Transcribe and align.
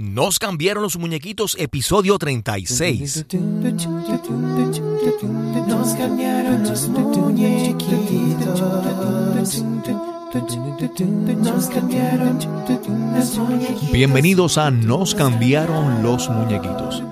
Nos 0.00 0.38
cambiaron 0.38 0.82
los 0.82 0.98
muñequitos, 0.98 1.56
episodio 1.58 2.16
36. 2.16 3.26
Nos 5.68 5.94
cambiaron 5.94 6.62
los 6.62 6.88
muñequitos. 6.88 8.62
Bienvenidos 13.92 14.56
a 14.56 14.70
Nos 14.70 15.14
cambiaron 15.14 16.02
los 16.02 16.30
muñequitos, 16.30 17.02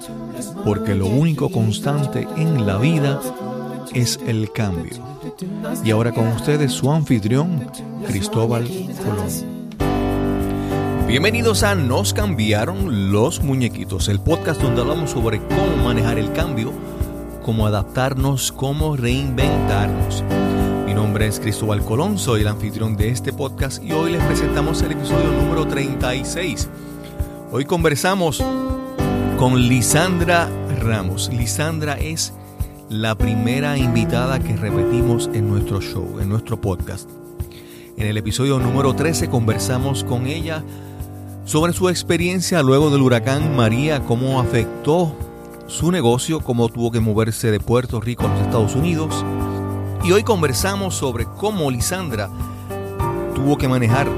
porque 0.64 0.95
lo 0.95 1.09
único 1.09 1.50
constante 1.50 2.27
en 2.39 2.66
la 2.66 2.79
vida 2.79 3.20
es 3.93 4.18
el 4.27 4.50
cambio. 4.50 4.96
Y 5.84 5.91
ahora 5.91 6.12
con 6.12 6.29
ustedes 6.29 6.73
su 6.73 6.91
anfitrión, 6.91 7.70
Cristóbal 8.07 8.66
Colón. 9.05 9.57
Bienvenidos 11.09 11.62
a 11.62 11.75
Nos 11.75 12.12
cambiaron 12.12 13.11
los 13.11 13.43
muñequitos, 13.43 14.08
el 14.08 14.20
podcast 14.20 14.61
donde 14.61 14.82
hablamos 14.82 15.12
sobre 15.12 15.40
cómo 15.40 15.82
manejar 15.82 16.18
el 16.18 16.35
cambio, 16.35 16.71
cómo 17.43 17.66
adaptarnos, 17.66 18.53
cómo 18.53 18.94
reinventarnos. 18.94 20.22
Mi 20.85 20.93
nombre 20.93 21.26
es 21.26 21.40
Cristóbal 21.40 21.82
Colón, 21.82 22.18
soy 22.18 22.43
el 22.43 22.49
anfitrión 22.49 22.94
de 22.94 23.08
este 23.08 23.32
podcast 23.32 23.82
y 23.82 23.90
hoy 23.93 24.13
les 24.13 24.22
presentamos 24.25 24.82
el 24.82 24.93
episodio 24.93 25.32
número 25.32 25.66
36. 25.66 26.68
Hoy 27.52 27.64
conversamos 27.64 28.44
con 29.38 29.63
Lisandra 29.63 30.46
Ramos. 30.79 31.30
Lisandra 31.32 31.94
es 31.94 32.34
la 32.91 33.14
primera 33.14 33.78
invitada 33.78 34.41
que 34.41 34.55
repetimos 34.56 35.30
en 35.33 35.48
nuestro 35.48 35.80
show, 35.80 36.20
en 36.20 36.28
nuestro 36.28 36.61
podcast. 36.61 37.08
En 37.97 38.06
el 38.06 38.19
episodio 38.19 38.58
número 38.58 38.94
13 38.94 39.30
conversamos 39.30 40.05
con 40.05 40.27
ella 40.27 40.62
sobre 41.48 41.72
su 41.72 41.88
experiencia 41.88 42.62
luego 42.62 42.91
del 42.91 43.00
huracán 43.00 43.56
María, 43.56 44.05
cómo 44.05 44.38
afectó 44.38 45.16
su 45.66 45.91
negocio, 45.91 46.41
cómo 46.41 46.68
tuvo 46.68 46.90
que 46.90 47.00
moverse 47.00 47.50
de 47.50 47.58
Puerto 47.58 48.02
Rico 48.02 48.27
a 48.27 48.28
los 48.28 48.40
Estados 48.42 48.74
Unidos. 48.74 49.24
Y 50.05 50.12
hoy 50.12 50.24
conversamos 50.24 50.94
sobre 50.94 51.24
cómo 51.24 51.70
Lisandra 51.70 52.28
tuvo 53.34 53.56
que 53.56 53.66
manejar 53.66 54.10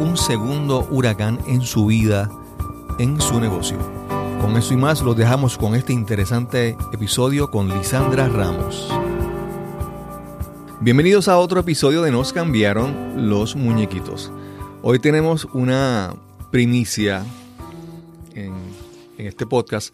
un 0.00 0.16
segundo 0.16 0.88
huracán 0.90 1.38
en 1.46 1.60
su 1.60 1.84
vida, 1.84 2.30
en 2.98 3.20
su 3.20 3.38
negocio. 3.38 3.76
Con 4.40 4.56
eso 4.56 4.72
y 4.72 4.78
más 4.78 5.02
los 5.02 5.14
dejamos 5.14 5.58
con 5.58 5.74
este 5.74 5.92
interesante 5.92 6.74
episodio 6.94 7.50
con 7.50 7.68
Lisandra 7.68 8.30
Ramos. 8.30 8.88
Bienvenidos 10.80 11.28
a 11.28 11.36
otro 11.36 11.60
episodio 11.60 12.00
de 12.00 12.12
Nos 12.12 12.32
cambiaron 12.32 13.28
los 13.28 13.56
muñequitos. 13.56 14.32
Hoy 14.80 15.00
tenemos 15.00 15.46
una 15.52 16.14
primicia 16.50 17.24
en, 18.34 18.54
este 19.18 19.46
podcast 19.46 19.92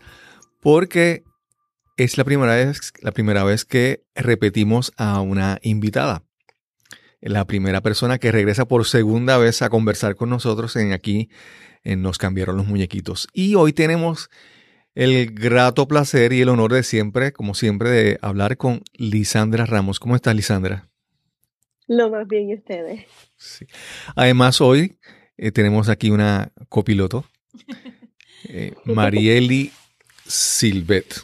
porque 0.61 1.25
es 1.97 2.19
la 2.19 2.25
primera 2.25 2.55
vez, 2.55 2.93
la 3.01 3.13
primera 3.13 3.43
vez 3.43 3.65
que 3.65 4.03
repetimos 4.15 4.93
a 4.97 5.21
una 5.21 5.59
invitada. 5.63 6.23
La 7.21 7.47
primera 7.47 7.81
persona 7.81 8.19
que 8.19 8.33
regresa 8.33 8.67
por 8.67 8.85
segunda 8.85 9.39
vez 9.39 9.63
a 9.63 9.71
conversar 9.71 10.15
con 10.15 10.29
nosotros 10.29 10.77
en 10.77 10.93
aquí 10.93 11.31
en 11.85 12.03
Nos 12.03 12.19
cambiaron 12.19 12.59
los 12.59 12.67
muñequitos. 12.67 13.29
Y 13.33 13.55
hoy 13.55 13.73
tenemos 13.73 14.29
el 14.95 15.33
grato 15.33 15.89
placer 15.89 16.35
y 16.35 16.43
el 16.43 16.51
honor 16.51 16.75
de 16.75 16.83
siempre, 16.83 17.33
como 17.33 17.55
siempre, 17.55 17.89
de 17.89 18.19
hablar 18.21 18.59
con 18.59 18.83
Lisandra 18.93 19.65
Ramos. 19.65 20.01
¿Cómo 20.01 20.17
estás, 20.17 20.35
Lisandra? 20.35 20.89
Lo 21.87 22.11
más 22.11 22.29
bien, 22.29 22.51
¿y 22.51 22.55
ustedes? 22.55 23.07
Sí. 23.37 23.67
Además, 24.15 24.61
hoy 24.61 24.99
eh, 25.37 25.51
tenemos 25.53 25.89
aquí 25.89 26.11
una 26.11 26.53
copiloto, 26.69 27.25
eh, 28.49 28.75
Marieli 28.85 29.73
Silvet. 30.27 31.15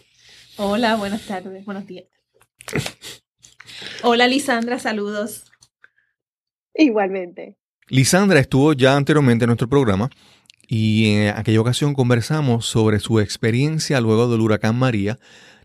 Hola, 0.56 0.96
buenas 0.96 1.26
tardes, 1.26 1.64
buenos 1.64 1.86
días. 1.86 2.06
Hola 4.02 4.26
Lisandra, 4.28 4.78
saludos. 4.78 5.44
Igualmente. 6.74 7.56
Lisandra 7.88 8.40
estuvo 8.40 8.72
ya 8.72 8.96
anteriormente 8.96 9.44
en 9.44 9.48
nuestro 9.48 9.68
programa 9.68 10.10
y 10.68 11.12
en 11.14 11.36
aquella 11.36 11.60
ocasión 11.60 11.94
conversamos 11.94 12.66
sobre 12.66 13.00
su 13.00 13.18
experiencia 13.18 14.00
luego 14.00 14.30
del 14.30 14.40
huracán 14.40 14.76
María. 14.76 15.18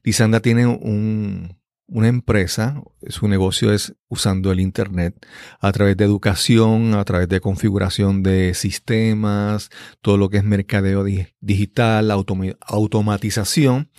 Lisandra 0.04 0.40
tiene 0.40 0.66
un, 0.66 1.58
una 1.88 2.08
empresa, 2.08 2.82
su 3.10 3.28
negocio 3.28 3.72
es 3.72 3.94
usando 4.08 4.52
el 4.52 4.60
Internet 4.60 5.16
a 5.60 5.72
través 5.72 5.96
de 5.98 6.04
educación, 6.04 6.96
a 6.96 7.04
través 7.06 7.30
de 7.30 7.40
configuración 7.40 8.24
de 8.24 8.54
sistemas, 8.56 9.70
todo 10.02 10.18
lo 10.18 10.30
que 10.30 10.38
es 10.38 10.44
mercadeo 10.44 11.04
digital, 11.42 12.12
automatización 12.12 13.92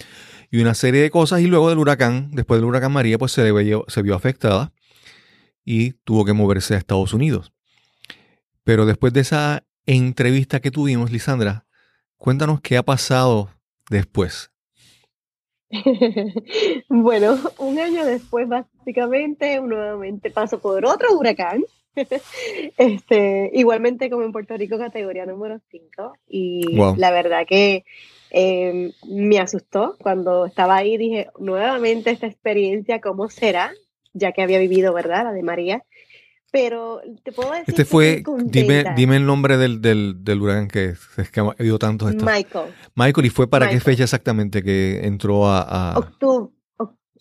y 0.50 0.60
una 0.60 0.74
serie 0.74 1.02
de 1.02 1.10
cosas. 1.10 1.40
Y 1.40 1.46
luego 1.46 1.68
del 1.68 1.78
huracán, 1.78 2.30
después 2.32 2.58
del 2.58 2.68
huracán 2.68 2.92
María, 2.92 3.18
pues 3.18 3.32
se 3.32 3.52
vio, 3.52 3.86
afectada 4.14 4.72
y 5.64 5.92
tuvo 6.04 6.24
que 6.24 6.32
moverse 6.32 6.74
a 6.74 6.78
Estados 6.78 7.14
Unidos. 7.14 7.52
Pero 8.64 8.84
después 8.84 9.12
de 9.12 9.20
esa 9.20 9.64
entrevista 9.86 10.58
que 10.60 10.72
tuvimos, 10.72 11.12
Lisandra, 11.12 11.66
cuéntanos 12.16 12.60
qué 12.60 12.76
ha 12.76 12.82
pasado 12.82 13.50
después. 13.90 14.50
bueno, 16.88 17.38
un 17.58 17.78
año 17.78 18.04
después, 18.04 18.48
básicamente, 18.48 19.60
nuevamente 19.60 20.30
paso 20.30 20.58
por 20.58 20.84
otro 20.86 21.18
huracán. 21.18 21.64
este, 22.76 23.50
igualmente 23.54 24.10
como 24.10 24.24
en 24.24 24.32
Puerto 24.32 24.56
Rico, 24.56 24.78
categoría 24.78 25.26
número 25.26 25.60
5. 25.70 26.12
Y 26.28 26.76
la 26.96 27.10
verdad 27.10 27.46
que 27.46 27.84
em, 28.30 28.92
me 29.08 29.38
asustó 29.38 29.96
cuando 29.98 30.46
estaba 30.46 30.76
ahí. 30.76 30.96
Dije, 30.96 31.28
nuevamente 31.38 32.10
esta 32.10 32.26
experiencia, 32.26 33.00
¿cómo 33.00 33.28
será? 33.28 33.72
Ya 34.12 34.32
que 34.32 34.42
había 34.42 34.58
vivido, 34.58 34.92
¿verdad? 34.92 35.24
La 35.24 35.32
de 35.32 35.42
María. 35.42 35.84
Pero 36.52 37.00
te 37.22 37.32
puedo 37.32 37.50
decir. 37.50 37.64
Este 37.66 37.84
fue, 37.84 38.22
dime, 38.44 38.84
dime 38.96 39.16
el 39.16 39.26
nombre 39.26 39.56
del, 39.56 39.82
del, 39.82 40.24
del 40.24 40.40
huracán 40.40 40.68
que 40.68 40.94
es 41.16 41.30
que 41.30 41.40
ha 41.40 41.44
habido 41.58 41.78
tantos. 41.78 42.14
Michael. 42.14 42.72
Michael, 42.94 43.26
¿y 43.26 43.30
fue 43.30 43.48
para 43.48 43.68
qué 43.68 43.80
fecha 43.80 44.04
exactamente 44.04 44.62
que 44.62 45.00
entró 45.04 45.46
a, 45.48 45.60
a... 45.92 45.98
Octubre, 45.98 46.52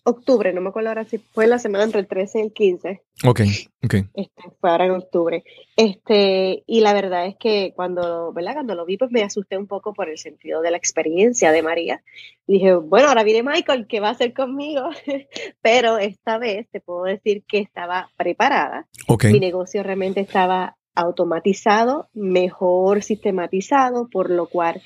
octubre, 0.06 0.52
no 0.52 0.60
me 0.60 0.68
acuerdo 0.68 0.90
ahora 0.90 1.04
si 1.04 1.18
fue 1.18 1.48
la 1.48 1.58
semana 1.58 1.84
entre 1.84 1.98
el 2.00 2.06
13 2.06 2.38
y 2.38 2.42
el 2.42 2.52
15. 2.52 3.02
Ok, 3.24 3.40
ok. 3.84 3.94
Este, 4.14 4.42
fue 4.60 4.70
ahora 4.70 4.86
en 4.86 4.92
octubre. 4.92 5.42
Este, 5.76 6.62
y 6.64 6.80
la 6.80 6.92
verdad 6.94 7.26
es 7.26 7.36
que 7.36 7.72
cuando, 7.74 8.32
¿verdad? 8.32 8.54
Cuando 8.54 8.76
lo 8.76 8.86
vi, 8.86 8.96
pues 8.96 9.10
me 9.10 9.22
asusté 9.22 9.58
un 9.58 9.66
poco 9.66 9.94
por 9.94 10.08
el 10.08 10.16
sentido 10.16 10.62
de 10.62 10.70
la 10.70 10.76
experiencia 10.76 11.50
de 11.50 11.62
María. 11.62 12.02
dije, 12.46 12.74
bueno, 12.74 13.08
ahora 13.08 13.24
viene 13.24 13.42
Michael, 13.42 13.88
¿qué 13.88 13.98
va 13.98 14.08
a 14.08 14.12
hacer 14.12 14.32
conmigo? 14.32 14.88
Pero 15.60 15.98
esta 15.98 16.38
vez 16.38 16.68
te 16.70 16.80
puedo 16.80 17.02
decir 17.02 17.42
que 17.46 17.58
estaba 17.58 18.08
preparada. 18.16 18.86
Okay. 19.08 19.32
Mi 19.32 19.40
negocio 19.40 19.82
realmente 19.82 20.20
estaba 20.20 20.76
automatizado, 20.94 22.08
mejor 22.14 23.02
sistematizado, 23.02 24.08
por 24.08 24.30
lo 24.30 24.46
cual 24.46 24.80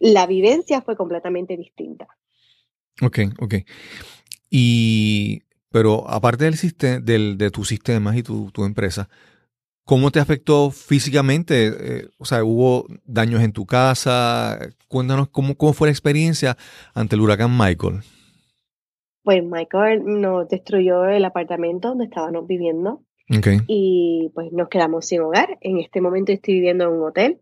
la 0.00 0.26
vivencia 0.26 0.80
fue 0.80 0.96
completamente 0.96 1.58
distinta. 1.58 2.08
Ok, 3.00 3.18
ok. 3.38 3.54
Y, 4.54 5.44
pero 5.70 6.06
aparte 6.10 6.44
del 6.44 6.56
sistema, 6.56 7.00
del, 7.00 7.38
de 7.38 7.50
tus 7.50 7.68
sistemas 7.68 8.14
y 8.16 8.22
tu, 8.22 8.50
tu, 8.50 8.66
empresa, 8.66 9.08
¿cómo 9.86 10.10
te 10.10 10.20
afectó 10.20 10.70
físicamente? 10.70 11.68
Eh, 11.68 12.08
o 12.18 12.26
sea, 12.26 12.44
¿hubo 12.44 12.84
daños 13.06 13.42
en 13.42 13.52
tu 13.52 13.64
casa? 13.64 14.58
Cuéntanos 14.88 15.30
cómo, 15.30 15.56
cómo 15.56 15.72
fue 15.72 15.88
la 15.88 15.92
experiencia 15.92 16.58
ante 16.92 17.16
el 17.16 17.22
huracán 17.22 17.56
Michael. 17.56 18.00
Pues 19.22 19.42
Michael 19.42 20.02
nos 20.20 20.50
destruyó 20.50 21.06
el 21.06 21.24
apartamento 21.24 21.88
donde 21.88 22.04
estábamos 22.04 22.46
viviendo. 22.46 23.02
Okay. 23.30 23.60
Y 23.66 24.30
pues 24.34 24.52
nos 24.52 24.68
quedamos 24.68 25.06
sin 25.06 25.20
hogar. 25.20 25.58
En 25.60 25.78
este 25.78 26.00
momento 26.00 26.32
estoy 26.32 26.54
viviendo 26.54 26.84
en 26.84 26.90
un 26.90 27.02
hotel 27.02 27.40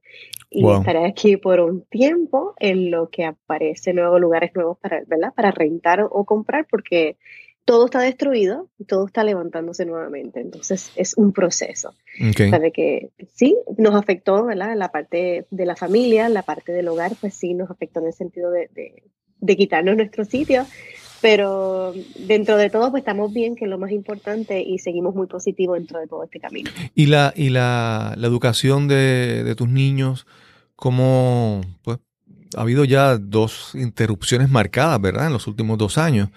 y 0.50 0.68
estaré 0.68 1.06
aquí 1.06 1.36
por 1.36 1.60
un 1.60 1.82
tiempo 1.82 2.54
en 2.58 2.90
lo 2.90 3.08
que 3.08 3.24
aparecen 3.24 3.96
nuevos 3.96 4.20
lugares 4.20 4.50
nuevos 4.54 4.78
para, 4.78 5.02
¿verdad? 5.06 5.32
Para 5.34 5.52
rentar 5.52 6.00
o, 6.02 6.24
comprar 6.24 6.66
porque 6.68 7.16
todo 7.64 7.84
está 7.84 8.00
destruido 8.00 8.68
y 8.78 8.84
todo 8.84 9.06
está 9.06 9.22
levantándose 9.22 9.86
nuevamente. 9.86 10.40
Entonces 10.40 10.92
es 10.96 11.16
un 11.16 11.32
proceso. 11.32 11.94
Okay. 12.30 12.50
Sabe 12.50 12.72
que 12.72 13.10
sí, 13.32 13.56
nos 13.78 13.94
afectó, 13.94 14.44
¿verdad? 14.44 14.76
La 14.76 14.90
parte 14.90 15.46
de 15.50 15.66
la 15.66 15.76
familia, 15.76 16.28
la 16.28 16.42
parte 16.42 16.72
del 16.72 16.88
hogar, 16.88 17.12
pues 17.20 17.34
sí, 17.34 17.54
nos 17.54 17.70
afectó 17.70 18.00
en 18.00 18.06
el 18.06 18.12
sentido 18.12 18.50
de, 18.50 18.68
de, 18.74 19.04
de 19.38 19.56
quitarnos 19.56 19.96
nuestro 19.96 20.24
sitio, 20.24 20.66
pero 21.20 21.92
dentro 22.18 22.56
de 22.56 22.70
todo 22.70 22.90
pues 22.90 23.02
estamos 23.02 23.32
bien, 23.32 23.56
que 23.56 23.64
es 23.64 23.70
lo 23.70 23.78
más 23.78 23.90
importante 23.90 24.62
y 24.62 24.78
seguimos 24.78 25.14
muy 25.14 25.26
positivos 25.26 25.78
dentro 25.78 26.00
de 26.00 26.06
todo 26.06 26.24
este 26.24 26.40
camino. 26.40 26.70
¿Y 26.94 27.06
la, 27.06 27.32
y 27.36 27.50
la, 27.50 28.14
la 28.16 28.26
educación 28.26 28.88
de, 28.88 29.44
de, 29.44 29.54
tus 29.54 29.68
niños, 29.68 30.26
cómo 30.76 31.60
pues, 31.82 31.98
ha 32.56 32.62
habido 32.62 32.84
ya 32.84 33.18
dos 33.18 33.74
interrupciones 33.74 34.50
marcadas, 34.50 35.00
¿verdad? 35.00 35.26
En 35.26 35.32
los 35.32 35.46
últimos 35.46 35.78
dos 35.78 35.98
años. 35.98 36.30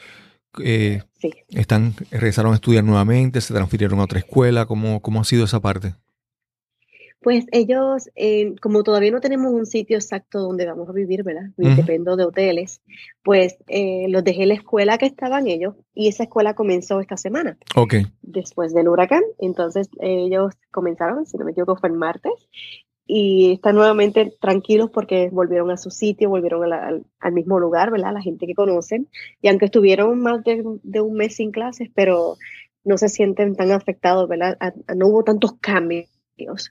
Eh, 0.63 1.01
sí. 1.19 1.31
Están, 1.49 1.95
regresaron 2.11 2.51
a 2.51 2.55
estudiar 2.55 2.83
nuevamente, 2.83 3.41
se 3.41 3.53
transfirieron 3.53 3.99
a 3.99 4.03
otra 4.03 4.19
escuela, 4.19 4.65
¿cómo, 4.65 5.01
cómo 5.01 5.21
ha 5.21 5.23
sido 5.23 5.45
esa 5.45 5.61
parte? 5.61 5.95
Pues 7.23 7.45
ellos, 7.51 8.09
eh, 8.15 8.53
como 8.61 8.83
todavía 8.83 9.11
no 9.11 9.21
tenemos 9.21 9.53
un 9.53 9.65
sitio 9.65 9.97
exacto 9.97 10.39
donde 10.39 10.65
vamos 10.65 10.89
a 10.89 10.93
vivir, 10.93 11.23
¿verdad? 11.23 11.49
Dependo 11.55 12.15
de 12.15 12.25
hoteles, 12.25 12.81
pues 13.23 13.57
eh, 13.67 14.07
los 14.09 14.23
dejé 14.23 14.43
en 14.43 14.49
la 14.49 14.55
escuela 14.55 14.97
que 14.97 15.05
estaban 15.05 15.47
ellos 15.47 15.75
y 15.93 16.09
esa 16.09 16.23
escuela 16.23 16.53
comenzó 16.53 16.99
esta 16.99 17.17
semana. 17.17 17.57
Ok. 17.75 17.95
Después 18.21 18.73
del 18.73 18.89
huracán. 18.89 19.23
Entonces 19.39 19.89
ellos 19.99 20.53
comenzaron, 20.71 21.25
si 21.25 21.37
no 21.37 21.45
me 21.45 21.51
equivoco, 21.51 21.77
fue 21.77 21.89
el 21.89 21.95
martes 21.95 22.33
y 23.05 23.53
están 23.53 23.75
nuevamente 23.75 24.33
tranquilos 24.39 24.89
porque 24.89 25.29
volvieron 25.31 25.71
a 25.71 25.77
su 25.77 25.89
sitio, 25.89 26.29
volvieron 26.29 26.71
al, 26.71 27.33
mismo 27.33 27.59
lugar, 27.59 27.91
¿verdad? 27.91 28.13
La 28.13 28.21
gente 28.21 28.47
que 28.47 28.55
conocen. 28.55 29.09
Y 29.41 29.49
aunque 29.49 29.65
estuvieron 29.65 30.19
más 30.21 30.43
de, 30.43 31.01
un 31.01 31.13
mes 31.13 31.35
sin 31.35 31.51
clases, 31.51 31.89
pero 31.93 32.37
no 32.83 32.97
se 32.97 33.09
sienten 33.09 33.55
tan 33.55 33.71
afectados, 33.71 34.27
¿verdad? 34.27 34.57
no 34.95 35.07
hubo 35.07 35.23
tantos 35.23 35.53
cambios 35.59 36.09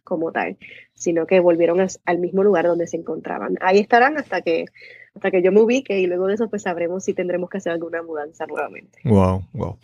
como 0.05 0.33
tal, 0.33 0.57
sino 0.95 1.27
que 1.27 1.41
volvieron 1.41 1.87
al 2.05 2.19
mismo 2.19 2.43
lugar 2.43 2.67
donde 2.67 2.87
se 2.87 2.97
encontraban. 2.97 3.57
Ahí 3.61 3.79
estarán 3.79 4.19
hasta 4.19 4.43
que, 4.43 4.67
hasta 5.15 5.31
que 5.31 5.43
yo 5.43 5.53
me 5.53 5.61
ubique 5.61 5.99
y 6.01 6.07
luego 6.07 6.27
de 6.27 6.35
eso 6.35 6.49
pues 6.49 6.63
sabremos 6.63 7.05
si 7.05 7.15
tendremos 7.15 7.51
que 7.51 7.59
hacer 7.59 7.73
alguna 7.73 8.03
mudanza 8.03 8.47
nuevamente. 8.47 8.99
Wow, 9.05 9.45
wow. 9.53 9.79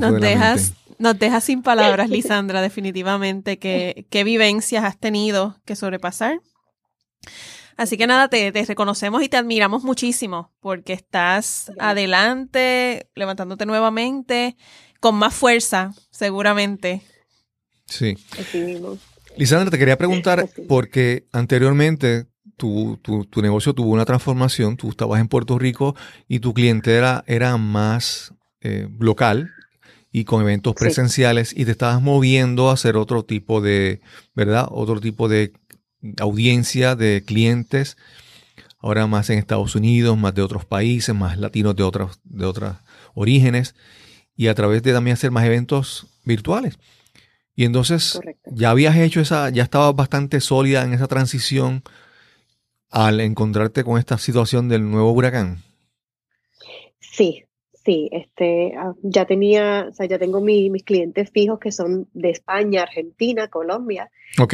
nos 0.00 0.20
dejas, 0.20 0.74
nos 0.98 1.18
dejas 1.18 1.44
sin 1.44 1.62
palabras, 1.62 2.10
Lisandra, 2.10 2.62
definitivamente. 2.62 3.58
¿Qué, 3.58 4.06
¿Qué 4.10 4.24
vivencias 4.24 4.84
has 4.84 4.98
tenido 4.98 5.56
que 5.64 5.76
sobrepasar? 5.76 6.40
Así 7.76 7.96
que 7.96 8.06
nada, 8.06 8.28
te, 8.28 8.52
te, 8.52 8.64
reconocemos 8.66 9.22
y 9.22 9.30
te 9.30 9.38
admiramos 9.38 9.84
muchísimo 9.84 10.52
porque 10.60 10.92
estás 10.92 11.72
adelante, 11.78 13.08
levantándote 13.14 13.64
nuevamente, 13.64 14.56
con 15.00 15.14
más 15.14 15.34
fuerza, 15.34 15.92
seguramente. 16.10 17.00
Sí. 17.90 18.16
Lisandra, 19.36 19.70
te 19.70 19.78
quería 19.78 19.98
preguntar, 19.98 20.48
porque 20.68 21.26
anteriormente 21.32 22.26
tu, 22.56 22.98
tu, 23.02 23.42
negocio 23.42 23.74
tuvo 23.74 23.90
una 23.90 24.04
transformación, 24.04 24.76
tú 24.76 24.90
estabas 24.90 25.20
en 25.20 25.28
Puerto 25.28 25.58
Rico 25.58 25.96
y 26.28 26.40
tu 26.40 26.52
clientela 26.52 27.24
era 27.26 27.56
más 27.56 28.34
eh, 28.60 28.88
local 28.98 29.50
y 30.12 30.24
con 30.24 30.42
eventos 30.42 30.74
presenciales 30.74 31.54
y 31.56 31.64
te 31.64 31.70
estabas 31.70 32.02
moviendo 32.02 32.68
a 32.68 32.74
hacer 32.74 32.96
otro 32.96 33.24
tipo 33.24 33.60
de, 33.60 34.00
¿verdad? 34.34 34.66
Otro 34.70 35.00
tipo 35.00 35.28
de 35.28 35.52
audiencia 36.18 36.96
de 36.96 37.22
clientes, 37.24 37.96
ahora 38.78 39.06
más 39.06 39.30
en 39.30 39.38
Estados 39.38 39.74
Unidos, 39.74 40.18
más 40.18 40.34
de 40.34 40.42
otros 40.42 40.64
países, 40.64 41.14
más 41.14 41.38
latinos 41.38 41.76
de 41.76 41.82
otros 41.82 42.20
de 42.24 42.44
otros 42.44 42.76
orígenes 43.14 43.74
y 44.36 44.48
a 44.48 44.54
través 44.54 44.82
de 44.82 44.92
también 44.92 45.14
hacer 45.14 45.30
más 45.30 45.44
eventos 45.44 46.06
virtuales. 46.24 46.78
Y 47.54 47.64
entonces 47.64 48.20
ya 48.46 48.70
habías 48.70 48.96
hecho 48.96 49.20
esa, 49.20 49.50
ya 49.50 49.62
estabas 49.62 49.94
bastante 49.94 50.40
sólida 50.40 50.84
en 50.84 50.92
esa 50.92 51.08
transición 51.08 51.82
al 52.90 53.20
encontrarte 53.20 53.84
con 53.84 53.98
esta 53.98 54.18
situación 54.18 54.68
del 54.68 54.90
nuevo 54.90 55.12
huracán. 55.12 55.58
Sí, 56.98 57.44
sí, 57.84 58.08
este, 58.12 58.74
ah, 58.76 58.94
ya 59.02 59.26
tenía, 59.26 59.86
o 59.90 59.92
sea, 59.92 60.06
ya 60.06 60.18
tengo 60.18 60.40
mis 60.40 60.82
clientes 60.84 61.30
fijos 61.30 61.58
que 61.58 61.72
son 61.72 62.08
de 62.12 62.30
España, 62.30 62.82
Argentina, 62.82 63.48
Colombia, 63.48 64.10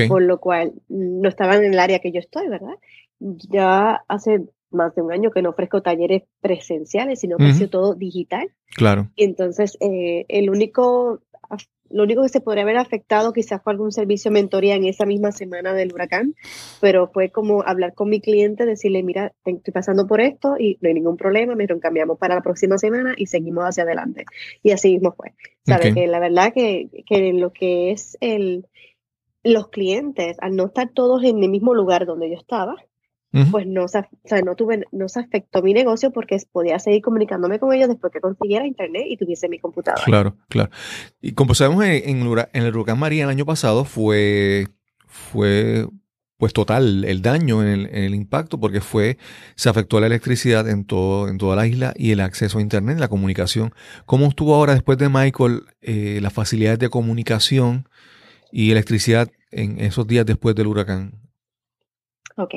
por 0.08 0.22
lo 0.22 0.38
cual 0.38 0.72
no 0.88 1.28
estaban 1.28 1.64
en 1.64 1.74
el 1.74 1.78
área 1.78 1.98
que 1.98 2.12
yo 2.12 2.20
estoy, 2.20 2.48
¿verdad? 2.48 2.74
Ya 3.18 4.02
hace 4.08 4.46
más 4.70 4.94
de 4.94 5.02
un 5.02 5.12
año 5.12 5.30
que 5.30 5.42
no 5.42 5.50
ofrezco 5.50 5.82
talleres 5.82 6.24
presenciales, 6.40 7.20
sino 7.20 7.36
que 7.36 7.44
ha 7.44 7.54
sido 7.54 7.70
todo 7.70 7.94
digital. 7.94 8.50
Claro. 8.76 9.10
Y 9.16 9.24
entonces, 9.24 9.76
eh, 9.80 10.26
el 10.28 10.50
único 10.50 11.20
lo 11.90 12.02
único 12.02 12.22
que 12.22 12.28
se 12.28 12.40
podría 12.40 12.62
haber 12.64 12.76
afectado 12.76 13.32
quizás 13.32 13.62
fue 13.62 13.72
algún 13.72 13.92
servicio 13.92 14.30
de 14.30 14.34
mentoría 14.34 14.74
en 14.74 14.84
esa 14.84 15.06
misma 15.06 15.32
semana 15.32 15.74
del 15.74 15.92
huracán, 15.92 16.34
pero 16.80 17.08
fue 17.08 17.30
como 17.30 17.62
hablar 17.62 17.94
con 17.94 18.08
mi 18.08 18.20
cliente, 18.20 18.66
decirle, 18.66 19.02
mira, 19.02 19.32
estoy 19.44 19.72
pasando 19.72 20.06
por 20.06 20.20
esto 20.20 20.56
y 20.58 20.78
no 20.80 20.88
hay 20.88 20.94
ningún 20.94 21.16
problema, 21.16 21.54
me 21.54 21.66
cambiamos 21.66 22.18
para 22.18 22.34
la 22.34 22.42
próxima 22.42 22.78
semana 22.78 23.14
y 23.16 23.26
seguimos 23.26 23.64
hacia 23.64 23.82
adelante. 23.82 24.24
Y 24.62 24.70
así 24.70 24.92
mismo 24.92 25.12
fue. 25.12 25.32
¿Sabes? 25.64 25.94
Que 25.94 26.06
la 26.06 26.20
verdad 26.20 26.52
que, 26.52 26.88
que 27.06 27.32
lo 27.32 27.52
que 27.52 27.90
es 27.90 28.16
el, 28.20 28.66
los 29.42 29.68
clientes, 29.68 30.36
al 30.40 30.54
no 30.54 30.66
estar 30.66 30.90
todos 30.90 31.24
en 31.24 31.42
el 31.42 31.50
mismo 31.50 31.74
lugar 31.74 32.06
donde 32.06 32.30
yo 32.30 32.36
estaba, 32.36 32.76
pues 33.50 33.66
no 33.66 33.86
se, 33.88 34.02
no, 34.44 34.54
tuve, 34.54 34.84
no 34.92 35.08
se 35.08 35.20
afectó 35.20 35.62
mi 35.62 35.74
negocio 35.74 36.10
porque 36.10 36.38
podía 36.52 36.78
seguir 36.78 37.02
comunicándome 37.02 37.58
con 37.58 37.72
ellos 37.72 37.88
después 37.88 38.12
que 38.12 38.20
consiguiera 38.20 38.66
internet 38.66 39.04
y 39.08 39.16
tuviese 39.16 39.48
mi 39.48 39.58
computadora. 39.58 40.04
Claro, 40.04 40.36
claro. 40.48 40.70
Y 41.20 41.32
como 41.32 41.54
sabemos, 41.54 41.84
en, 41.84 42.20
el 42.52 42.76
huracán 42.76 42.98
María 42.98 43.24
el 43.24 43.30
año 43.30 43.44
pasado 43.44 43.84
fue, 43.84 44.68
fue 45.06 45.86
pues 46.38 46.52
total 46.52 47.04
el 47.04 47.22
daño 47.22 47.62
en 47.62 47.88
el, 47.92 48.14
impacto 48.14 48.60
porque 48.60 48.80
fue 48.80 49.16
se 49.54 49.70
afectó 49.70 50.00
la 50.00 50.06
electricidad 50.06 50.68
en 50.68 50.84
todo 50.84 51.28
en 51.28 51.38
toda 51.38 51.56
la 51.56 51.66
isla 51.66 51.94
y 51.96 52.10
el 52.10 52.20
acceso 52.20 52.58
a 52.58 52.60
internet 52.60 52.98
la 52.98 53.08
comunicación 53.08 53.72
cómo 54.04 54.26
estuvo 54.26 54.54
ahora 54.54 54.74
después 54.74 54.98
de 54.98 55.08
Michael 55.08 55.62
eh, 55.80 56.18
las 56.20 56.34
facilidades 56.34 56.78
de 56.78 56.90
comunicación 56.90 57.88
y 58.52 58.70
electricidad 58.70 59.30
en 59.50 59.80
esos 59.80 60.06
días 60.06 60.26
después 60.26 60.54
del 60.54 60.66
huracán 60.66 61.25
Ok. 62.36 62.54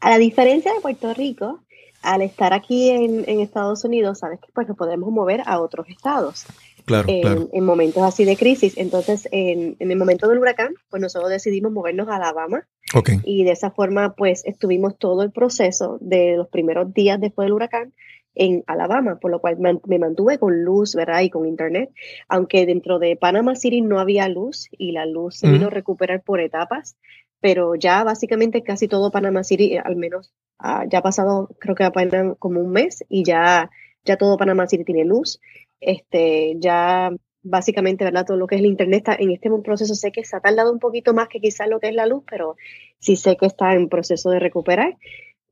A 0.00 0.10
la 0.10 0.18
diferencia 0.18 0.72
de 0.72 0.80
Puerto 0.80 1.12
Rico, 1.14 1.60
al 2.02 2.22
estar 2.22 2.52
aquí 2.52 2.90
en, 2.90 3.40
Estados 3.40 3.84
Unidos, 3.84 4.18
sabes 4.18 4.40
que 4.40 4.48
pues 4.52 4.68
nos 4.68 4.76
podemos 4.76 5.10
mover 5.10 5.42
a 5.46 5.60
otros 5.60 5.88
estados. 5.88 6.46
Claro, 6.84 7.08
en, 7.08 7.48
en 7.52 7.64
momentos 7.64 8.02
así 8.02 8.24
de 8.24 8.36
crisis. 8.36 8.76
Entonces, 8.76 9.28
en, 9.30 9.76
el 9.78 9.96
momento 9.96 10.28
del 10.28 10.38
huracán, 10.38 10.74
pues 10.90 11.00
nosotros 11.00 11.30
decidimos 11.30 11.70
movernos 11.70 12.08
a 12.08 12.16
Alabama. 12.16 12.66
Okay. 12.92 13.20
Y 13.24 13.44
de 13.44 13.52
esa 13.52 13.70
forma, 13.70 14.14
pues 14.14 14.44
estuvimos 14.44 14.98
todo 14.98 15.22
el 15.22 15.30
proceso 15.30 15.98
de 16.00 16.36
los 16.36 16.48
primeros 16.48 16.92
días 16.92 17.20
después 17.20 17.46
del 17.46 17.52
huracán 17.52 17.92
en 18.34 18.64
Alabama, 18.66 19.18
por 19.20 19.30
lo 19.30 19.40
cual 19.40 19.58
me 19.58 19.98
mantuve 19.98 20.38
con 20.38 20.64
luz, 20.64 20.94
¿verdad? 20.94 21.20
Y 21.20 21.30
con 21.30 21.46
internet, 21.46 21.90
aunque 22.28 22.66
dentro 22.66 22.98
de 22.98 23.14
Panama 23.14 23.54
City 23.54 23.82
no 23.82 24.00
había 24.00 24.28
luz 24.28 24.68
y 24.72 24.92
la 24.92 25.04
luz 25.06 25.36
se 25.36 25.50
vino 25.50 25.66
a 25.66 25.70
recuperar 25.70 26.22
por 26.22 26.40
etapas, 26.40 26.96
pero 27.42 27.74
ya 27.74 28.04
básicamente 28.04 28.62
casi 28.62 28.86
todo 28.86 29.10
Panama 29.10 29.42
City, 29.42 29.76
al 29.76 29.96
menos 29.96 30.32
ah, 30.58 30.86
ya 30.88 31.00
ha 31.00 31.02
pasado 31.02 31.50
creo 31.58 31.74
que 31.74 31.82
apenas 31.84 32.36
como 32.38 32.60
un 32.60 32.70
mes 32.70 33.04
y 33.08 33.24
ya, 33.24 33.68
ya 34.04 34.16
todo 34.16 34.38
Panama 34.38 34.66
City 34.68 34.84
tiene 34.84 35.04
luz. 35.04 35.40
Este, 35.80 36.54
ya 36.60 37.10
básicamente, 37.42 38.04
¿verdad? 38.04 38.24
Todo 38.24 38.36
lo 38.36 38.46
que 38.46 38.54
es 38.54 38.60
el 38.60 38.68
Internet 38.68 38.98
está 38.98 39.16
en 39.18 39.32
este 39.32 39.50
proceso, 39.64 39.94
sé 39.96 40.12
que 40.12 40.24
se 40.24 40.36
ha 40.36 40.40
tardado 40.40 40.72
un 40.72 40.78
poquito 40.78 41.12
más 41.14 41.26
que 41.26 41.40
quizás 41.40 41.68
lo 41.68 41.80
que 41.80 41.88
es 41.88 41.94
la 41.96 42.06
luz, 42.06 42.22
pero 42.30 42.54
sí 43.00 43.16
sé 43.16 43.36
que 43.36 43.46
está 43.46 43.74
en 43.74 43.88
proceso 43.88 44.30
de 44.30 44.38
recuperar. 44.38 44.96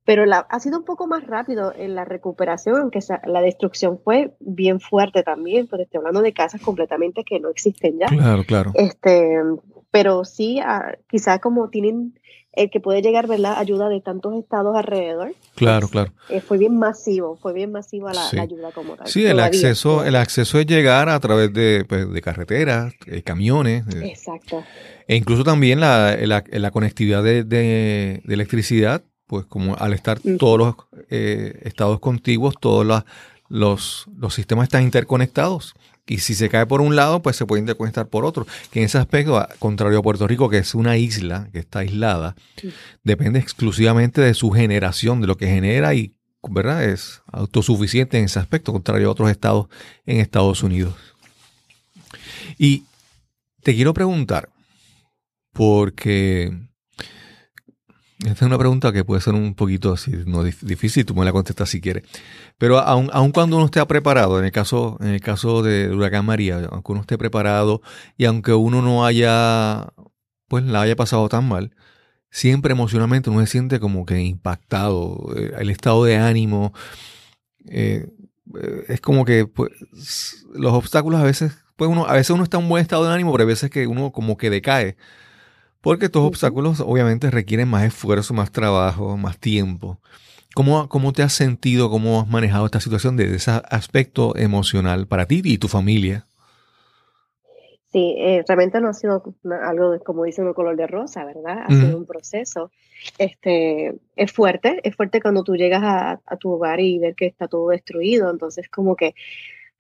Pero 0.05 0.27
la, 0.27 0.39
ha 0.39 0.61
sido 0.61 0.79
un 0.79 0.85
poco 0.85 1.09
más 1.09 1.27
rápido 1.27 1.75
en 1.77 1.97
la 1.97 2.05
recuperación, 2.05 2.81
aunque 2.81 3.01
la 3.27 3.43
destrucción 3.43 3.99
fue 3.99 4.33
bien 4.39 4.79
fuerte 4.79 5.25
también, 5.25 5.67
porque 5.67 5.83
estoy 5.83 5.99
hablando 5.99 6.23
de 6.23 6.33
casas 6.33 6.61
completamente 6.61 7.25
que 7.25 7.41
no 7.41 7.49
existen 7.49 7.99
ya. 7.99 8.07
Claro, 8.07 8.45
claro. 8.45 8.71
Este, 8.75 9.41
pero 9.91 10.25
sí, 10.25 10.61
ah, 10.61 10.97
quizás 11.09 11.41
como 11.41 11.69
tienen 11.69 12.15
el 12.53 12.71
que 12.71 12.81
puede 12.81 13.01
llegar, 13.01 13.27
¿verdad? 13.29 13.55
Ayuda 13.59 13.89
de 13.89 14.01
tantos 14.01 14.35
estados 14.35 14.77
alrededor. 14.77 15.35
Claro, 15.55 15.81
pues, 15.83 15.91
claro. 15.93 16.13
Eh, 16.29 16.41
fue 16.41 16.59
bien 16.59 16.79
masivo, 16.79 17.37
fue 17.37 17.53
bien 17.53 17.71
masiva 17.71 18.13
la, 18.13 18.29
ayuda 18.43 18.73
como 18.73 18.97
tal. 18.97 19.07
Sí, 19.07 19.25
el 19.25 19.39
acceso, 19.41 20.05
el 20.05 20.17
acceso 20.17 20.59
es 20.59 20.67
llegar 20.67 21.09
a 21.09 21.21
través 21.21 21.53
de, 21.53 21.85
pues, 21.89 22.11
de 22.11 22.21
carreteras, 22.21 22.93
eh, 23.07 23.23
camiones. 23.23 23.85
Exacto. 24.03 24.65
E 25.07 25.17
incluso 25.17 25.45
también 25.45 25.81
la, 25.81 26.17
la, 26.17 26.71
conectividad 26.71 27.23
de, 27.23 27.45
de, 27.45 28.23
electricidad, 28.29 29.03
pues 29.27 29.47
como 29.47 29.77
al 29.77 29.93
estar 29.93 30.21
todos 30.39 30.59
los 30.59 30.75
eh, 31.09 31.61
estados 31.63 32.01
contiguos, 32.01 32.55
todos 32.61 33.05
los, 33.49 34.07
los 34.17 34.35
sistemas 34.35 34.65
están 34.65 34.83
interconectados. 34.83 35.75
Y 36.11 36.19
si 36.19 36.35
se 36.35 36.49
cae 36.49 36.67
por 36.67 36.81
un 36.81 36.97
lado, 36.97 37.23
pues 37.23 37.37
se 37.37 37.47
puede 37.47 37.61
interconectar 37.61 38.09
por 38.09 38.25
otro. 38.25 38.45
Que 38.73 38.81
en 38.81 38.87
ese 38.87 38.99
aspecto, 38.99 39.47
contrario 39.61 40.01
a 40.01 40.03
Puerto 40.03 40.27
Rico, 40.27 40.51
que 40.51 40.59
es 40.59 40.75
una 40.75 40.97
isla, 40.97 41.49
que 41.53 41.61
está 41.61 41.79
aislada, 41.79 42.35
depende 43.05 43.39
exclusivamente 43.39 44.21
de 44.21 44.35
su 44.35 44.51
generación, 44.51 45.21
de 45.21 45.29
lo 45.29 45.37
que 45.37 45.47
genera 45.47 45.95
y, 45.95 46.17
¿verdad? 46.43 46.83
Es 46.83 47.23
autosuficiente 47.31 48.19
en 48.19 48.25
ese 48.25 48.41
aspecto, 48.41 48.73
contrario 48.73 49.07
a 49.07 49.13
otros 49.13 49.31
estados 49.31 49.69
en 50.05 50.19
Estados 50.19 50.65
Unidos. 50.65 50.97
Y 52.59 52.83
te 53.63 53.77
quiero 53.77 53.95
preguntar, 53.95 54.49
porque 55.53 56.59
esta 58.33 58.45
es 58.45 58.49
una 58.49 58.59
pregunta 58.59 58.93
que 58.93 59.05
puede 59.05 59.21
ser 59.21 59.35
un 59.35 59.55
poquito 59.55 59.93
así, 59.93 60.13
no 60.27 60.43
difícil, 60.43 61.05
tú 61.05 61.15
me 61.15 61.25
la 61.25 61.33
contestas 61.33 61.69
si 61.69 61.81
quieres. 61.81 62.05
Pero 62.59 62.79
aun, 62.79 63.33
cuando 63.33 63.57
uno 63.57 63.67
esté 63.67 63.85
preparado, 63.87 64.39
en 64.39 64.45
el 64.45 64.53
caso, 64.53 64.97
en 65.01 65.09
el 65.09 65.21
caso 65.21 65.63
de 65.63 65.91
huracán 65.91 66.25
María, 66.25 66.69
aunque 66.71 66.93
uno 66.93 67.01
esté 67.03 67.19
preparado 67.19 67.83
y 68.17 68.25
aunque 68.25 68.53
uno 68.53 68.83
no 68.83 69.05
haya, 69.05 69.89
pues 70.49 70.65
la 70.65 70.83
haya 70.83 70.97
pasado 70.97 71.29
tan 71.29 71.49
mal, 71.49 71.75
siempre 72.31 72.73
emocionalmente 72.73 73.31
uno 73.31 73.41
se 73.41 73.47
siente 73.49 73.81
como 73.81 74.07
que 74.07 74.21
impactado, 74.21 75.33
eh, 75.37 75.53
el 75.59 75.71
estado 75.71 76.05
de 76.05 76.17
ánimo, 76.17 76.73
eh, 77.69 78.09
eh, 78.61 78.85
es 78.89 79.01
como 79.01 79.25
que 79.25 79.47
pues, 79.47 79.71
los 80.55 80.73
obstáculos 80.73 81.21
a 81.21 81.25
veces, 81.25 81.53
pues 81.77 81.91
uno, 81.91 82.07
a 82.07 82.15
veces 82.15 82.31
uno 82.31 82.45
está 82.45 82.59
en 82.59 82.65
un 82.65 82.69
buen 82.69 82.83
estado 82.83 83.07
de 83.07 83.15
ánimo, 83.15 83.33
pero 83.33 83.45
a 83.45 83.47
veces 83.47 83.71
que 83.71 83.87
uno 83.87 84.13
como 84.13 84.37
que 84.37 84.51
decae 84.51 84.97
Porque 85.81 86.07
estos 86.07 86.23
obstáculos 86.23 86.81
obviamente 86.81 87.31
requieren 87.31 87.69
más 87.69 87.85
esfuerzo, 87.85 88.35
más 88.35 88.53
trabajo, 88.53 89.17
más 89.17 89.39
tiempo. 89.39 89.99
¿Cómo, 90.55 90.89
¿Cómo 90.89 91.13
te 91.13 91.23
has 91.23 91.33
sentido, 91.33 91.91
cómo 91.91 92.21
has 92.21 92.29
manejado 92.29 92.67
esta 92.67 92.81
situación 92.81 93.17
desde 93.17 93.37
ese 93.37 93.51
aspecto 93.71 94.37
emocional 94.37 95.07
para 95.07 95.27
ti 95.27 95.41
y 95.45 95.59
tu 95.59 95.69
familia? 95.69 96.27
Sí, 97.93 98.15
eh, 98.19 98.45
realmente 98.47 98.81
no 98.81 98.89
ha 98.89 98.95
sido 98.95 99.23
algo 99.65 99.99
como 100.05 100.23
dicen 100.23 100.47
un 100.47 100.55
color 100.55 100.77
de 100.77 100.87
rosa, 100.87 101.25
¿verdad? 101.25 101.65
Ha 101.67 101.71
sido 101.71 101.97
un 101.97 102.07
proceso. 102.07 102.71
Este, 103.19 103.95
es 104.15 104.31
fuerte, 104.31 104.81
es 104.85 104.95
fuerte 104.95 105.21
cuando 105.21 105.43
tú 105.43 105.57
llegas 105.57 105.83
a, 105.83 106.37
tu 106.37 106.53
hogar 106.53 106.79
y 106.79 107.01
ver 107.01 107.17
que 107.17 107.27
está 107.27 107.49
todo 107.49 107.71
destruido, 107.71 108.31
entonces 108.31 108.69
como 108.69 108.95
que, 108.95 109.15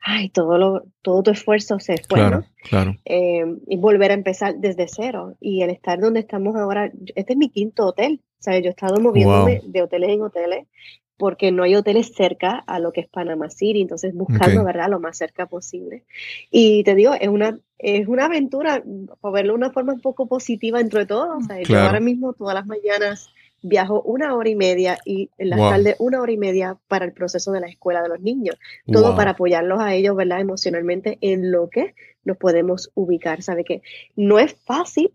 ay, 0.00 0.30
todo, 0.30 0.59
lo, 0.59 0.85
todo 1.02 1.23
tu 1.23 1.30
esfuerzo 1.30 1.78
se 1.78 1.97
fue, 1.97 2.19
claro, 2.19 2.45
Claro. 2.62 2.97
Eh, 3.04 3.45
y 3.66 3.76
volver 3.76 4.11
a 4.11 4.14
empezar 4.14 4.57
desde 4.57 4.87
cero. 4.88 5.37
Y 5.40 5.62
el 5.62 5.71
estar 5.71 5.99
donde 5.99 6.21
estamos 6.21 6.57
ahora, 6.57 6.90
este 7.14 7.33
es 7.33 7.38
mi 7.38 7.50
quinto 7.50 7.87
hotel, 7.87 8.21
o 8.38 8.42
sea, 8.42 8.59
yo 8.59 8.69
he 8.69 8.71
estado 8.71 9.00
moviéndome 9.00 9.61
de 9.64 9.83
hoteles 9.83 10.11
en 10.11 10.23
hoteles 10.23 10.66
porque 11.21 11.52
no 11.52 11.64
hay 11.64 11.75
hoteles 11.75 12.14
cerca 12.14 12.64
a 12.66 12.78
lo 12.78 12.92
que 12.92 13.02
es 13.02 13.09
Panama 13.09 13.50
City, 13.50 13.83
entonces 13.83 14.14
buscando, 14.14 14.64
¿verdad?, 14.64 14.88
lo 14.88 15.00
más 15.00 15.19
cerca 15.19 15.45
posible. 15.45 16.04
Y 16.50 16.83
te 16.85 16.95
digo, 16.95 17.12
es 17.12 17.28
una, 17.28 17.59
es 17.76 18.09
una 18.09 18.25
aventura, 18.25 18.83
por 19.21 19.33
verlo 19.33 19.52
de 19.52 19.59
una 19.59 19.71
forma 19.71 19.92
un 19.92 20.00
poco 20.00 20.26
positiva 20.26 20.78
dentro 20.78 20.99
de 20.99 21.04
todo. 21.04 21.37
O 21.37 21.42
sea, 21.42 21.61
yo 21.61 21.78
ahora 21.78 22.00
mismo 22.00 22.33
todas 22.33 22.54
las 22.54 22.64
mañanas 22.64 23.28
viajo 23.62 24.02
una 24.02 24.34
hora 24.34 24.48
y 24.48 24.56
media 24.56 24.98
y 25.04 25.30
en 25.38 25.50
la 25.50 25.56
tarde 25.56 25.96
una 25.98 26.20
hora 26.20 26.32
y 26.32 26.36
media 26.36 26.76
para 26.88 27.04
el 27.04 27.12
proceso 27.12 27.52
de 27.52 27.60
la 27.60 27.68
escuela 27.68 28.02
de 28.02 28.08
los 28.08 28.20
niños. 28.20 28.56
Todo 28.90 29.16
para 29.16 29.32
apoyarlos 29.32 29.80
a 29.80 29.94
ellos, 29.94 30.16
¿verdad? 30.16 30.40
Emocionalmente 30.40 31.18
en 31.20 31.50
lo 31.50 31.68
que 31.68 31.94
nos 32.24 32.36
podemos 32.36 32.90
ubicar. 32.94 33.42
Sabe 33.42 33.64
que 33.64 33.82
no 34.16 34.38
es 34.38 34.54
fácil, 34.54 35.10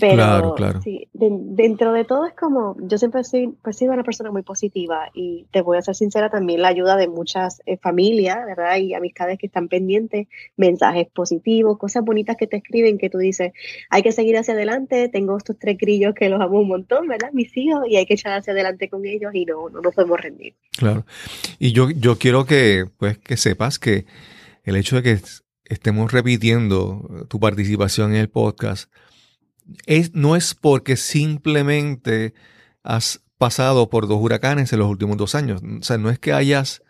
pero 0.00 0.14
claro, 0.14 0.54
claro. 0.54 0.82
Sí, 0.82 1.08
dentro 1.12 1.92
de 1.92 2.04
todo 2.04 2.26
es 2.26 2.34
como, 2.34 2.76
yo 2.80 2.98
siempre 2.98 3.20
he 3.20 3.24
sido, 3.24 3.54
pues, 3.62 3.80
una 3.82 4.04
persona 4.04 4.30
muy 4.30 4.42
positiva 4.42 5.10
y 5.14 5.46
te 5.50 5.62
voy 5.62 5.76
a 5.76 5.82
ser 5.82 5.94
sincera, 5.94 6.30
también 6.30 6.62
la 6.62 6.68
ayuda 6.68 6.96
de 6.96 7.08
muchas 7.08 7.62
eh, 7.66 7.76
familias, 7.76 8.38
¿verdad? 8.46 8.76
Y 8.76 8.94
amistades 8.94 9.38
que 9.38 9.46
están 9.46 9.68
pendientes, 9.68 10.28
mensajes 10.56 11.08
positivos, 11.12 11.78
cosas 11.78 12.04
bonitas 12.04 12.36
que 12.36 12.46
te 12.46 12.56
escriben 12.58 12.98
que 12.98 13.10
tú 13.10 13.18
dices, 13.18 13.52
hay 13.90 14.02
que 14.02 14.12
seguir 14.12 14.36
hacia 14.36 14.54
adelante, 14.54 15.08
tengo 15.08 15.36
estos 15.36 15.58
tres 15.58 15.76
grillos 15.78 16.14
que 16.14 16.28
los 16.28 16.40
amo 16.40 16.60
un 16.60 16.68
montón, 16.68 17.08
¿verdad? 17.08 17.30
Mis 17.32 17.56
hijos, 17.56 17.84
y 17.88 17.96
hay 17.96 18.06
que 18.06 18.14
echar 18.14 18.32
hacia 18.32 18.52
adelante 18.52 18.88
con 18.88 19.04
ellos 19.04 19.34
y 19.34 19.44
no, 19.44 19.68
no 19.68 19.80
nos 19.80 19.94
podemos 19.94 20.20
rendir. 20.20 20.54
Claro. 20.76 21.04
Y 21.58 21.72
yo, 21.72 21.90
yo 21.90 22.18
quiero 22.18 22.46
que, 22.46 22.86
pues, 22.98 23.18
que 23.18 23.36
sepas 23.36 23.78
que 23.78 24.06
el 24.64 24.76
hecho 24.76 24.96
de 24.96 25.02
que 25.02 25.18
estemos 25.66 26.12
repitiendo 26.12 27.26
tu 27.28 27.40
participación 27.40 28.12
en 28.12 28.20
el 28.20 28.28
podcast, 28.28 28.90
es, 29.86 30.14
no 30.14 30.36
es 30.36 30.54
porque 30.54 30.96
simplemente 30.96 32.34
has 32.82 33.22
pasado 33.38 33.90
por 33.90 34.08
dos 34.08 34.20
huracanes 34.20 34.72
en 34.72 34.78
los 34.78 34.88
últimos 34.88 35.16
dos 35.16 35.34
años. 35.34 35.62
O 35.62 35.82
sea, 35.82 35.98
no 35.98 36.10
es 36.10 36.18
que 36.18 36.32
hayas, 36.32 36.82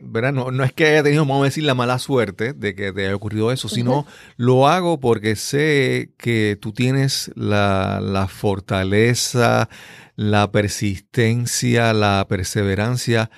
¿verdad? 0.00 0.32
No, 0.32 0.50
no 0.50 0.64
es 0.64 0.72
que 0.72 0.86
haya 0.86 1.02
tenido, 1.02 1.24
vamos 1.24 1.42
a 1.42 1.44
decir, 1.44 1.64
la 1.64 1.74
mala 1.74 1.98
suerte 1.98 2.52
de 2.52 2.74
que 2.74 2.92
te 2.92 3.06
haya 3.06 3.16
ocurrido 3.16 3.52
eso, 3.52 3.68
sino 3.68 4.06
lo 4.36 4.68
hago 4.68 5.00
porque 5.00 5.36
sé 5.36 6.12
que 6.16 6.58
tú 6.60 6.72
tienes 6.72 7.30
la, 7.34 8.00
la 8.00 8.28
fortaleza, 8.28 9.68
la 10.16 10.50
persistencia, 10.50 11.92
la 11.92 12.26
perseverancia, 12.28 13.30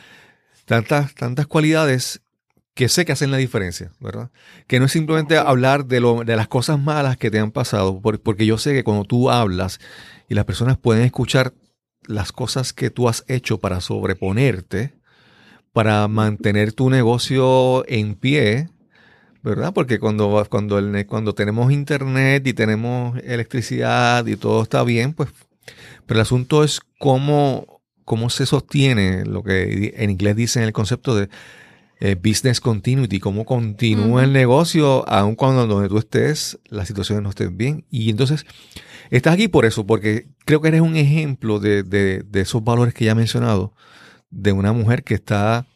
tantas, 0.66 1.14
tantas 1.14 1.46
cualidades 1.46 2.22
que 2.76 2.90
sé 2.90 3.06
que 3.06 3.12
hacen 3.12 3.30
la 3.30 3.38
diferencia, 3.38 3.90
¿verdad? 4.00 4.30
Que 4.66 4.78
no 4.78 4.84
es 4.84 4.92
simplemente 4.92 5.38
hablar 5.38 5.86
de, 5.86 5.98
lo, 5.98 6.24
de 6.24 6.36
las 6.36 6.46
cosas 6.46 6.78
malas 6.78 7.16
que 7.16 7.30
te 7.30 7.38
han 7.38 7.50
pasado, 7.50 8.02
porque 8.02 8.44
yo 8.44 8.58
sé 8.58 8.74
que 8.74 8.84
cuando 8.84 9.04
tú 9.04 9.30
hablas 9.30 9.80
y 10.28 10.34
las 10.34 10.44
personas 10.44 10.76
pueden 10.76 11.02
escuchar 11.02 11.54
las 12.06 12.32
cosas 12.32 12.74
que 12.74 12.90
tú 12.90 13.08
has 13.08 13.24
hecho 13.28 13.58
para 13.58 13.80
sobreponerte, 13.80 14.92
para 15.72 16.06
mantener 16.06 16.74
tu 16.74 16.90
negocio 16.90 17.82
en 17.88 18.14
pie, 18.14 18.68
¿verdad? 19.42 19.72
Porque 19.72 19.98
cuando, 19.98 20.46
cuando, 20.50 20.78
el, 20.78 21.06
cuando 21.06 21.34
tenemos 21.34 21.72
internet 21.72 22.46
y 22.46 22.52
tenemos 22.52 23.18
electricidad 23.24 24.26
y 24.26 24.36
todo 24.36 24.62
está 24.62 24.84
bien, 24.84 25.14
pues, 25.14 25.30
pero 26.04 26.20
el 26.20 26.22
asunto 26.22 26.62
es 26.62 26.80
cómo, 26.98 27.80
cómo 28.04 28.28
se 28.28 28.44
sostiene 28.44 29.24
lo 29.24 29.42
que 29.42 29.94
en 29.96 30.10
inglés 30.10 30.36
dicen 30.36 30.62
el 30.62 30.74
concepto 30.74 31.16
de 31.16 31.30
eh, 31.98 32.14
business 32.14 32.60
continuity, 32.60 33.20
cómo 33.20 33.46
continúa 33.46 34.24
el 34.24 34.32
negocio, 34.32 35.08
aun 35.08 35.34
cuando 35.34 35.66
donde 35.66 35.88
tú 35.88 35.98
estés, 35.98 36.58
las 36.68 36.88
situaciones 36.88 37.22
no 37.22 37.30
estén 37.30 37.56
bien. 37.56 37.86
Y 37.90 38.10
entonces, 38.10 38.44
estás 39.10 39.34
aquí 39.34 39.48
por 39.48 39.64
eso, 39.64 39.86
porque 39.86 40.28
creo 40.44 40.60
que 40.60 40.68
eres 40.68 40.82
un 40.82 40.96
ejemplo 40.96 41.58
de, 41.58 41.82
de, 41.82 42.40
esos 42.40 42.62
valores 42.62 42.92
que 42.92 43.06
ya 43.06 43.12
he 43.12 43.14
mencionado, 43.14 43.72
de 44.28 44.52
una 44.52 44.72
mujer 44.72 45.04
que 45.04 45.14
está 45.14 45.66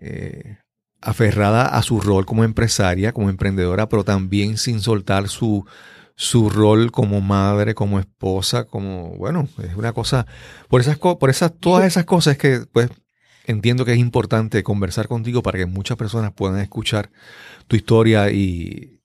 eh, 0.00 0.56
aferrada 1.02 1.66
a 1.66 1.82
su 1.82 2.00
rol 2.00 2.24
como 2.24 2.44
empresaria, 2.44 3.12
como 3.12 3.28
emprendedora, 3.28 3.88
pero 3.90 4.04
también 4.04 4.56
sin 4.56 4.80
soltar 4.80 5.28
su, 5.28 5.66
su 6.14 6.48
rol 6.48 6.90
como 6.90 7.20
madre, 7.20 7.74
como 7.74 7.98
esposa, 7.98 8.64
como, 8.64 9.10
bueno, 9.16 9.46
es 9.62 9.76
una 9.76 9.92
cosa, 9.92 10.26
por 10.68 10.80
esas, 10.80 10.96
por 10.96 11.28
esas, 11.28 11.52
todas 11.58 11.84
esas 11.84 12.06
cosas 12.06 12.38
que, 12.38 12.64
pues, 12.72 12.88
entiendo 13.46 13.84
que 13.84 13.92
es 13.92 13.98
importante 13.98 14.62
conversar 14.62 15.08
contigo 15.08 15.42
para 15.42 15.58
que 15.58 15.66
muchas 15.66 15.96
personas 15.96 16.32
puedan 16.32 16.60
escuchar 16.60 17.10
tu 17.66 17.76
historia 17.76 18.30
y, 18.30 19.00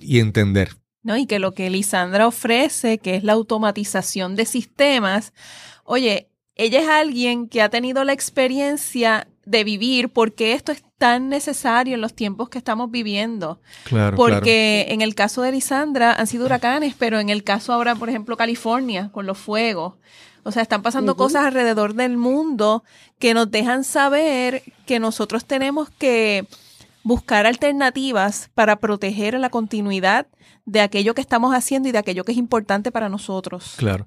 y 0.00 0.18
entender. 0.20 0.70
No, 1.02 1.16
y 1.16 1.26
que 1.26 1.38
lo 1.38 1.52
que 1.52 1.70
Lisandra 1.70 2.26
ofrece, 2.26 2.98
que 2.98 3.14
es 3.14 3.22
la 3.22 3.34
automatización 3.34 4.34
de 4.34 4.44
sistemas, 4.44 5.32
oye, 5.84 6.30
ella 6.56 6.80
es 6.80 6.88
alguien 6.88 7.48
que 7.48 7.62
ha 7.62 7.68
tenido 7.68 8.02
la 8.02 8.12
experiencia 8.12 9.28
de 9.44 9.62
vivir 9.62 10.08
porque 10.08 10.52
esto 10.52 10.72
es 10.72 10.82
tan 10.98 11.28
necesario 11.28 11.94
en 11.94 12.00
los 12.00 12.14
tiempos 12.14 12.48
que 12.48 12.58
estamos 12.58 12.90
viviendo. 12.90 13.60
Claro, 13.84 14.16
porque 14.16 14.86
en 14.88 15.02
el 15.02 15.14
caso 15.14 15.42
de 15.42 15.52
Lisandra 15.52 16.12
han 16.12 16.26
sido 16.26 16.46
huracanes, 16.46 16.94
pero 16.98 17.20
en 17.20 17.28
el 17.28 17.44
caso 17.44 17.72
ahora, 17.72 17.94
por 17.94 18.08
ejemplo, 18.08 18.36
California, 18.36 19.10
con 19.12 19.26
los 19.26 19.38
fuegos, 19.38 19.94
o 20.46 20.52
sea, 20.52 20.62
están 20.62 20.80
pasando 20.80 21.16
cosas 21.16 21.44
alrededor 21.44 21.94
del 21.94 22.16
mundo 22.16 22.84
que 23.18 23.34
nos 23.34 23.50
dejan 23.50 23.82
saber 23.82 24.62
que 24.86 25.00
nosotros 25.00 25.44
tenemos 25.44 25.90
que 25.90 26.46
buscar 27.02 27.46
alternativas 27.46 28.48
para 28.54 28.76
proteger 28.76 29.34
la 29.40 29.50
continuidad 29.50 30.28
de 30.64 30.82
aquello 30.82 31.14
que 31.14 31.20
estamos 31.20 31.52
haciendo 31.52 31.88
y 31.88 31.92
de 31.92 31.98
aquello 31.98 32.22
que 32.22 32.30
es 32.30 32.38
importante 32.38 32.92
para 32.92 33.08
nosotros. 33.08 33.74
Claro. 33.76 34.06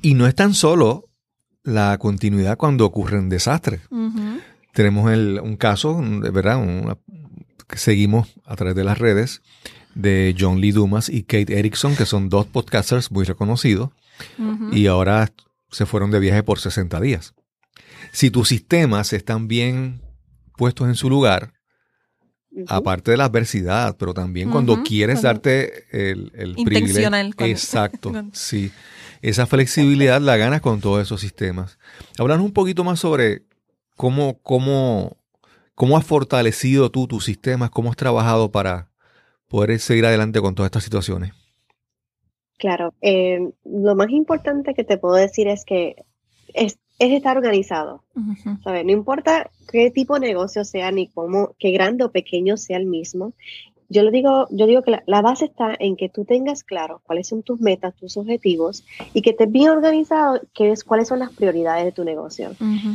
Y 0.00 0.14
no 0.14 0.26
es 0.26 0.34
tan 0.34 0.54
solo 0.54 1.10
la 1.62 1.98
continuidad 1.98 2.56
cuando 2.56 2.86
ocurren 2.86 3.28
desastres. 3.28 3.82
Tenemos 4.72 5.14
un 5.42 5.56
caso, 5.58 6.00
¿verdad? 6.00 6.96
que 7.66 7.76
seguimos 7.76 8.28
a 8.46 8.56
través 8.56 8.74
de 8.74 8.84
las 8.84 8.98
redes 8.98 9.42
de 9.94 10.34
John 10.38 10.62
Lee 10.62 10.72
Dumas 10.72 11.10
y 11.10 11.24
Kate 11.24 11.58
Erickson, 11.58 11.96
que 11.96 12.06
son 12.06 12.30
dos 12.30 12.46
podcasters 12.46 13.10
muy 13.10 13.26
reconocidos. 13.26 13.90
Y 14.72 14.86
ahora 14.86 15.30
se 15.70 15.86
fueron 15.86 16.10
de 16.10 16.20
viaje 16.20 16.42
por 16.42 16.58
60 16.58 17.00
días. 17.00 17.34
Si 18.12 18.30
tus 18.30 18.48
sistemas 18.48 19.12
están 19.12 19.48
bien 19.48 20.02
puestos 20.56 20.88
en 20.88 20.94
su 20.94 21.08
lugar, 21.08 21.52
aparte 22.66 23.12
de 23.12 23.16
la 23.16 23.26
adversidad, 23.26 23.96
pero 23.96 24.14
también 24.14 24.50
cuando 24.50 24.82
quieres 24.82 25.22
darte 25.22 25.84
el, 25.92 26.32
el 26.34 26.54
privilegio. 26.64 27.10
Exacto, 27.38 28.12
sí. 28.32 28.72
Esa 29.22 29.46
flexibilidad 29.46 30.20
la 30.20 30.36
ganas 30.36 30.60
con 30.60 30.80
todos 30.80 31.02
esos 31.02 31.20
sistemas. 31.20 31.78
Háblanos 32.18 32.44
un 32.44 32.52
poquito 32.52 32.84
más 32.84 32.98
sobre 32.98 33.44
cómo, 33.96 34.40
cómo, 34.42 35.18
cómo 35.74 35.96
has 35.96 36.04
fortalecido 36.04 36.90
tú 36.90 37.06
tus 37.06 37.24
sistemas, 37.24 37.70
cómo 37.70 37.90
has 37.90 37.96
trabajado 37.96 38.50
para 38.50 38.90
poder 39.48 39.78
seguir 39.78 40.06
adelante 40.06 40.40
con 40.40 40.54
todas 40.54 40.68
estas 40.68 40.84
situaciones. 40.84 41.32
Claro, 42.60 42.92
eh, 43.00 43.52
lo 43.64 43.96
más 43.96 44.10
importante 44.10 44.74
que 44.74 44.84
te 44.84 44.98
puedo 44.98 45.14
decir 45.14 45.48
es 45.48 45.64
que 45.64 45.96
es, 46.52 46.78
estar 46.98 47.38
organizado. 47.38 48.02
No 48.14 48.92
importa 48.92 49.50
qué 49.72 49.90
tipo 49.90 50.20
de 50.20 50.28
negocio 50.28 50.66
sea, 50.66 50.92
ni 50.92 51.08
cómo, 51.08 51.54
qué 51.58 51.70
grande 51.70 52.04
o 52.04 52.12
pequeño 52.12 52.58
sea 52.58 52.76
el 52.76 52.84
mismo. 52.84 53.32
Yo 53.88 54.02
lo 54.02 54.10
digo, 54.10 54.46
yo 54.50 54.66
digo 54.66 54.82
que 54.82 54.98
la, 55.06 55.22
base 55.22 55.46
está 55.46 55.74
en 55.78 55.96
que 55.96 56.10
tú 56.10 56.26
tengas 56.26 56.62
claro 56.62 57.00
cuáles 57.06 57.28
son 57.28 57.42
tus 57.42 57.60
metas, 57.60 57.96
tus 57.96 58.18
objetivos 58.18 58.84
y 59.14 59.22
que 59.22 59.30
estés 59.30 59.50
bien 59.50 59.70
organizado 59.70 60.42
qué 60.52 60.70
es, 60.70 60.84
cuáles 60.84 61.08
son 61.08 61.20
las 61.20 61.32
prioridades 61.32 61.86
de 61.86 61.92
tu 61.92 62.04
negocio. 62.04 62.50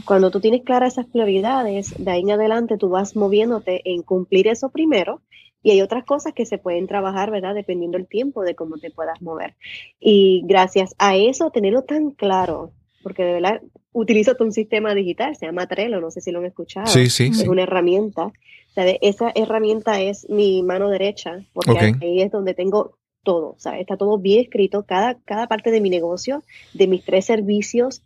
Cuando 0.06 0.30
tú 0.30 0.42
tienes 0.42 0.62
claras 0.62 0.94
esas 0.94 1.08
prioridades, 1.08 1.96
de 1.98 2.12
ahí 2.12 2.22
en 2.22 2.32
adelante 2.32 2.78
tú 2.78 2.90
vas 2.90 3.16
moviéndote 3.16 3.82
en 3.92 4.04
cumplir 4.04 4.48
eso 4.48 4.70
primero 4.70 5.22
y 5.66 5.72
hay 5.72 5.82
otras 5.82 6.06
cosas 6.06 6.34
que 6.34 6.46
se 6.46 6.60
pueden 6.60 6.86
trabajar, 6.86 7.32
¿verdad? 7.32 7.56
Dependiendo 7.56 7.98
del 7.98 8.06
tiempo 8.06 8.44
de 8.44 8.54
cómo 8.54 8.78
te 8.78 8.92
puedas 8.92 9.20
mover. 9.20 9.56
Y 10.00 10.44
gracias 10.46 10.94
a 11.00 11.16
eso, 11.16 11.50
tenerlo 11.50 11.82
tan 11.82 12.12
claro, 12.12 12.72
porque 13.02 13.24
de 13.24 13.34
verdad 13.34 13.62
utilizo 13.92 14.36
un 14.42 14.52
sistema 14.52 14.94
digital, 14.94 15.36
se 15.36 15.48
llama 15.48 15.66
Trello, 15.66 16.00
no 16.00 16.12
sé 16.12 16.22
si 16.22 16.32
lo 16.32 16.38
han 16.38 16.46
escuchado. 16.46 16.86
Sí, 16.86 17.10
sí. 17.10 17.32
Es 17.32 17.48
una 17.48 17.64
herramienta. 17.64 18.32
esa 18.76 19.32
herramienta 19.34 20.00
es 20.00 20.30
mi 20.30 20.62
mano 20.62 20.88
derecha, 20.88 21.44
porque 21.52 21.96
ahí 22.00 22.22
es 22.22 22.32
donde 22.32 22.54
tengo 22.54 23.00
todo, 23.24 23.56
sea, 23.58 23.80
está 23.80 23.98
todo 23.98 24.20
bien 24.20 24.42
escrito, 24.42 24.86
cada, 24.86 25.16
cada 25.26 25.48
parte 25.48 25.72
de 25.72 25.82
mi 25.82 25.90
negocio, 25.90 26.44
de 26.76 26.86
mis 26.86 27.04
tres 27.04 27.26
servicios, 27.26 28.04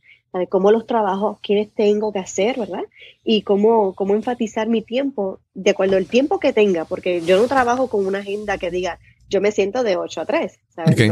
cómo 0.49 0.71
los 0.71 0.85
trabajo, 0.85 1.39
quiénes 1.41 1.69
tengo 1.73 2.11
que 2.11 2.19
hacer, 2.19 2.59
¿verdad? 2.59 2.83
Y 3.23 3.41
cómo, 3.41 3.93
cómo 3.93 4.15
enfatizar 4.15 4.67
mi 4.67 4.81
tiempo 4.81 5.39
de 5.53 5.71
acuerdo 5.71 5.97
al 5.97 6.05
tiempo 6.05 6.39
que 6.39 6.53
tenga, 6.53 6.85
porque 6.85 7.21
yo 7.21 7.37
no 7.37 7.47
trabajo 7.47 7.87
con 7.87 8.05
una 8.05 8.19
agenda 8.19 8.57
que 8.57 8.71
diga, 8.71 8.99
yo 9.29 9.41
me 9.41 9.51
siento 9.51 9.83
de 9.83 9.97
8 9.97 10.21
a 10.21 10.25
3, 10.25 10.59
¿sabes? 10.69 11.11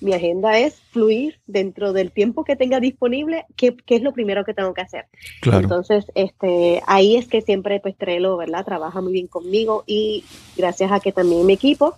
mi 0.00 0.12
agenda 0.12 0.58
es 0.58 0.74
fluir 0.90 1.40
dentro 1.46 1.92
del 1.92 2.12
tiempo 2.12 2.44
que 2.44 2.54
tenga 2.54 2.80
disponible, 2.80 3.46
qué, 3.56 3.74
es 3.86 4.02
lo 4.02 4.12
primero 4.12 4.44
que 4.44 4.52
tengo 4.52 4.74
que 4.74 4.82
hacer. 4.82 5.06
Entonces, 5.42 6.04
este, 6.14 6.82
ahí 6.86 7.16
es 7.16 7.28
que 7.28 7.40
siempre 7.40 7.80
pues 7.80 7.96
Trello, 7.96 8.36
¿verdad? 8.36 8.64
Trabaja 8.64 9.00
muy 9.00 9.12
bien 9.12 9.26
conmigo 9.26 9.84
y 9.86 10.24
gracias 10.56 10.92
a 10.92 11.00
que 11.00 11.12
también 11.12 11.46
mi 11.46 11.54
equipo 11.54 11.94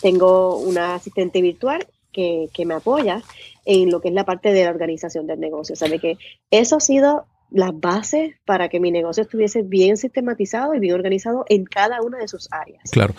tengo 0.00 0.56
una 0.58 0.94
asistente 0.94 1.42
virtual 1.42 1.86
que, 2.12 2.48
que 2.52 2.66
me 2.66 2.74
apoya 2.74 3.22
en 3.64 3.90
lo 3.90 4.00
que 4.00 4.08
es 4.08 4.14
la 4.14 4.24
parte 4.24 4.52
de 4.52 4.64
la 4.64 4.70
organización 4.70 5.26
del 5.26 5.40
negocio. 5.40 5.76
Sabe 5.76 5.98
que 5.98 6.18
eso 6.50 6.76
ha 6.76 6.80
sido 6.80 7.26
las 7.50 7.78
bases 7.78 8.34
para 8.44 8.68
que 8.68 8.80
mi 8.80 8.90
negocio 8.90 9.22
estuviese 9.22 9.62
bien 9.62 9.96
sistematizado 9.96 10.74
y 10.74 10.78
bien 10.78 10.94
organizado 10.94 11.44
en 11.48 11.64
cada 11.64 12.00
una 12.02 12.18
de 12.18 12.28
sus 12.28 12.48
áreas. 12.50 12.82
Claro. 12.90 13.14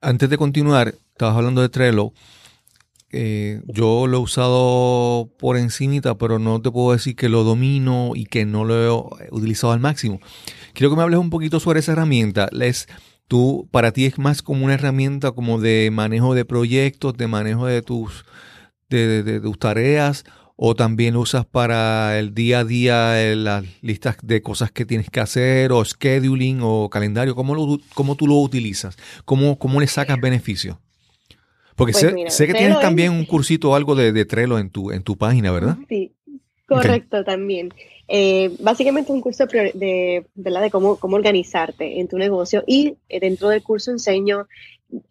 Antes 0.00 0.28
de 0.28 0.36
continuar, 0.36 0.94
estabas 1.12 1.36
hablando 1.36 1.62
de 1.62 1.68
Trello. 1.68 2.12
Eh, 3.16 3.62
yo 3.66 4.08
lo 4.08 4.18
he 4.18 4.20
usado 4.20 5.30
por 5.38 5.56
encimita, 5.56 6.18
pero 6.18 6.38
no 6.38 6.60
te 6.60 6.70
puedo 6.70 6.92
decir 6.92 7.14
que 7.14 7.28
lo 7.28 7.44
domino 7.44 8.12
y 8.14 8.26
que 8.26 8.44
no 8.44 8.64
lo 8.64 9.20
he 9.20 9.28
utilizado 9.30 9.72
al 9.72 9.80
máximo. 9.80 10.20
Quiero 10.72 10.90
que 10.90 10.96
me 10.96 11.02
hables 11.02 11.20
un 11.20 11.30
poquito 11.30 11.60
sobre 11.60 11.80
esa 11.80 11.92
herramienta. 11.92 12.48
Les, 12.50 12.88
tú, 13.28 13.68
para 13.70 13.92
ti 13.92 14.06
es 14.06 14.18
más 14.18 14.42
como 14.42 14.64
una 14.64 14.74
herramienta 14.74 15.32
como 15.32 15.60
de 15.60 15.90
manejo 15.92 16.34
de 16.34 16.44
proyectos, 16.44 17.16
de 17.16 17.26
manejo 17.26 17.66
de 17.66 17.82
tus, 17.82 18.24
de, 18.88 19.40
tus 19.40 19.58
tareas, 19.58 20.24
o 20.56 20.74
también 20.74 21.16
usas 21.16 21.46
para 21.46 22.18
el 22.18 22.34
día 22.34 22.60
a 22.60 22.64
día 22.64 23.22
eh, 23.22 23.34
las 23.34 23.64
listas 23.82 24.16
de 24.22 24.40
cosas 24.40 24.70
que 24.70 24.86
tienes 24.86 25.10
que 25.10 25.20
hacer, 25.20 25.72
o 25.72 25.84
scheduling, 25.84 26.60
o 26.62 26.88
calendario. 26.90 27.34
¿Cómo, 27.34 27.54
lo, 27.54 27.80
cómo 27.94 28.14
tú 28.14 28.26
lo 28.26 28.36
utilizas? 28.36 28.96
¿Cómo, 29.24 29.58
cómo 29.58 29.80
le 29.80 29.86
sacas 29.86 30.20
beneficio? 30.20 30.80
Porque 31.74 31.92
pues 31.92 32.34
sé, 32.34 32.46
que 32.46 32.54
tienes 32.54 32.78
también 32.80 33.10
un 33.12 33.24
cursito 33.24 33.70
o 33.70 33.74
algo 33.74 33.96
de, 33.96 34.12
de, 34.12 34.24
Trello 34.24 34.60
en 34.60 34.70
tu, 34.70 34.92
en 34.92 35.02
tu 35.02 35.16
página, 35.16 35.50
¿verdad? 35.50 35.76
Sí, 35.88 36.12
correcto 36.66 37.24
también. 37.24 37.74
Eh, 38.08 38.54
básicamente 38.60 39.10
es 39.10 39.14
un 39.14 39.22
curso 39.22 39.46
de, 39.46 40.26
¿verdad? 40.34 40.62
de 40.62 40.70
cómo, 40.70 40.96
cómo 40.96 41.16
organizarte 41.16 42.00
en 42.00 42.08
tu 42.08 42.18
negocio 42.18 42.62
y 42.66 42.96
eh, 43.08 43.20
dentro 43.20 43.48
del 43.48 43.62
curso 43.62 43.90
enseño 43.90 44.46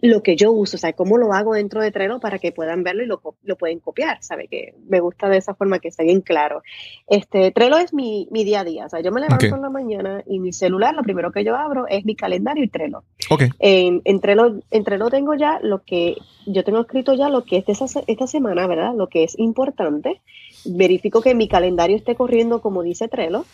lo 0.02 0.24
que 0.24 0.36
yo 0.36 0.52
uso, 0.52 0.78
o 0.78 0.80
sea, 0.80 0.94
cómo 0.94 1.18
lo 1.18 1.34
hago 1.34 1.54
dentro 1.54 1.82
de 1.82 1.92
Trello 1.92 2.20
para 2.20 2.40
que 2.40 2.52
puedan 2.52 2.84
verlo 2.84 3.04
y 3.04 3.08
lo, 3.08 3.22
lo 3.44 3.58
pueden 3.58 3.80
copiar, 3.80 4.18
¿sabe? 4.22 4.48
Que 4.48 4.76
me 4.88 5.00
gusta 5.00 5.28
de 5.30 5.38
esa 5.38 5.56
forma 5.56 5.80
que 5.80 5.90
esté 5.90 6.04
bien 6.04 6.22
claro. 6.22 6.62
Este, 7.08 7.52
Trello 7.52 7.78
es 7.78 7.94
mi, 7.94 8.28
mi 8.32 8.44
día 8.44 8.62
a 8.62 8.64
día, 8.64 8.86
o 8.86 8.90
sea, 8.90 9.02
yo 9.02 9.12
me 9.12 9.22
levanto 9.22 9.46
en 9.46 9.62
la 9.62 9.70
mañana 9.70 10.24
y 10.26 10.40
mi 10.40 10.54
celular, 10.54 10.96
lo 10.96 11.04
primero 11.04 11.32
que 11.32 11.44
yo 11.44 11.56
abro 11.56 11.88
es 11.88 12.06
mi 12.06 12.16
calendario 12.16 12.64
y 12.64 12.70
Trello. 12.70 13.04
Okay. 13.30 13.50
En, 13.60 14.02
en, 14.06 14.20
Trello, 14.22 14.60
en 14.72 14.84
Trello 14.84 15.10
tengo 15.10 15.34
ya 15.36 15.60
lo 15.62 15.84
que, 15.84 16.18
yo 16.46 16.64
tengo 16.64 16.82
escrito 16.82 17.14
ya 17.14 17.30
lo 17.30 17.44
que 17.44 17.58
es 17.58 17.66
de 17.66 17.74
esa, 17.74 17.86
esta 18.08 18.28
semana, 18.28 18.68
¿verdad? 18.68 18.94
Lo 18.96 19.08
que 19.08 19.24
es 19.24 19.38
importante. 19.38 20.22
Verifico 20.66 21.22
que 21.22 21.36
mi 21.36 21.48
calendario 21.48 21.96
esté 21.96 22.16
corriendo 22.16 22.62
como 22.62 22.84
dice 22.84 23.08
Trello. 23.08 23.46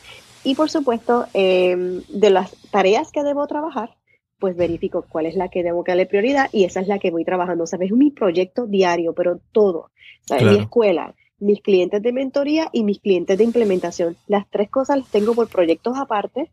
Y 0.43 0.55
por 0.55 0.69
supuesto, 0.69 1.25
eh, 1.33 2.01
de 2.07 2.29
las 2.29 2.55
tareas 2.71 3.11
que 3.11 3.23
debo 3.23 3.45
trabajar, 3.47 3.95
pues 4.39 4.55
verifico 4.55 5.05
cuál 5.09 5.25
es 5.25 5.35
la 5.35 5.49
que 5.49 5.63
debo 5.63 5.83
darle 5.85 6.05
prioridad 6.05 6.49
y 6.53 6.63
esa 6.63 6.79
es 6.79 6.87
la 6.87 6.99
que 6.99 7.11
voy 7.11 7.25
trabajando. 7.25 7.67
¿Sabes? 7.67 7.91
Es 7.91 7.97
mi 7.97 8.11
proyecto 8.11 8.65
diario, 8.65 9.13
pero 9.13 9.39
todo. 9.51 9.91
¿sabes? 10.25 10.45
Mi 10.45 10.57
escuela, 10.59 11.13
mis 11.39 11.61
clientes 11.61 12.01
de 12.01 12.13
mentoría 12.13 12.69
y 12.71 12.83
mis 12.83 12.99
clientes 12.99 13.37
de 13.37 13.43
implementación. 13.43 14.15
Las 14.27 14.49
tres 14.49 14.69
cosas 14.69 14.99
las 14.99 15.09
tengo 15.09 15.33
por 15.33 15.49
proyectos 15.49 15.97
aparte 15.97 16.49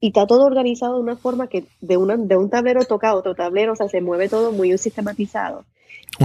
y 0.00 0.08
está 0.08 0.26
todo 0.26 0.44
organizado 0.44 0.96
de 0.96 1.02
una 1.02 1.16
forma 1.16 1.48
que 1.48 1.64
de, 1.80 1.96
una, 1.96 2.16
de 2.16 2.36
un 2.36 2.50
tablero 2.50 2.84
toca 2.84 3.10
a 3.10 3.14
otro 3.14 3.34
tablero, 3.34 3.72
o 3.72 3.76
sea, 3.76 3.88
se 3.88 4.00
mueve 4.00 4.28
todo 4.28 4.50
muy 4.52 4.76
sistematizado. 4.78 5.64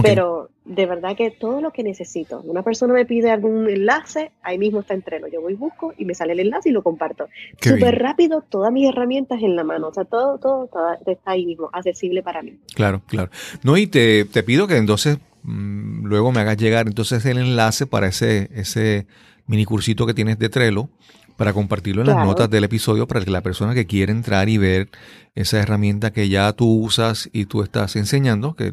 Pero 0.02 0.50
de 0.64 0.84
verdad 0.84 1.16
que 1.16 1.30
todo 1.30 1.60
lo 1.60 1.70
que 1.70 1.82
necesito, 1.82 2.40
una 2.42 2.62
persona 2.62 2.92
me 2.92 3.06
pide 3.06 3.30
algún 3.30 3.68
enlace, 3.68 4.30
ahí 4.42 4.58
mismo 4.58 4.80
está 4.80 4.94
entreno. 4.94 5.26
Yo 5.28 5.40
voy, 5.40 5.54
busco 5.54 5.94
y 5.96 6.04
me 6.04 6.14
sale 6.14 6.32
el 6.32 6.40
enlace 6.40 6.68
y 6.68 6.72
lo 6.72 6.82
comparto. 6.82 7.28
Súper 7.60 7.98
rápido, 7.98 8.42
todas 8.42 8.72
mis 8.72 8.88
herramientas 8.88 9.42
en 9.42 9.56
la 9.56 9.64
mano. 9.64 9.88
O 9.88 9.94
sea, 9.94 10.04
todo, 10.04 10.38
todo, 10.38 10.68
está 11.06 11.30
ahí 11.30 11.46
mismo, 11.46 11.70
accesible 11.72 12.22
para 12.22 12.42
mí. 12.42 12.58
Claro, 12.74 13.00
claro. 13.06 13.30
No, 13.62 13.76
y 13.76 13.86
te, 13.86 14.24
te 14.26 14.42
pido 14.42 14.66
que 14.66 14.76
entonces 14.76 15.18
mm, 15.44 16.04
luego 16.06 16.32
me 16.32 16.40
hagas 16.40 16.56
llegar 16.56 16.88
entonces 16.88 17.24
el 17.24 17.38
enlace 17.38 17.86
para 17.86 18.08
ese, 18.08 18.50
ese 18.54 19.06
mini 19.46 19.64
cursito 19.64 20.06
que 20.06 20.14
tienes 20.14 20.38
de 20.38 20.48
Trello 20.48 20.88
para 21.36 21.52
compartirlo 21.52 22.00
en 22.02 22.08
las 22.08 22.24
notas 22.24 22.48
del 22.48 22.64
episodio 22.64 23.06
para 23.06 23.22
que 23.24 23.30
la 23.30 23.42
persona 23.42 23.74
que 23.74 23.86
quiere 23.86 24.10
entrar 24.10 24.48
y 24.48 24.56
ver 24.56 24.88
esa 25.34 25.60
herramienta 25.60 26.10
que 26.10 26.28
ya 26.28 26.52
tú 26.54 26.66
usas 26.80 27.28
y 27.32 27.44
tú 27.44 27.62
estás 27.62 27.94
enseñando, 27.96 28.54
que 28.54 28.72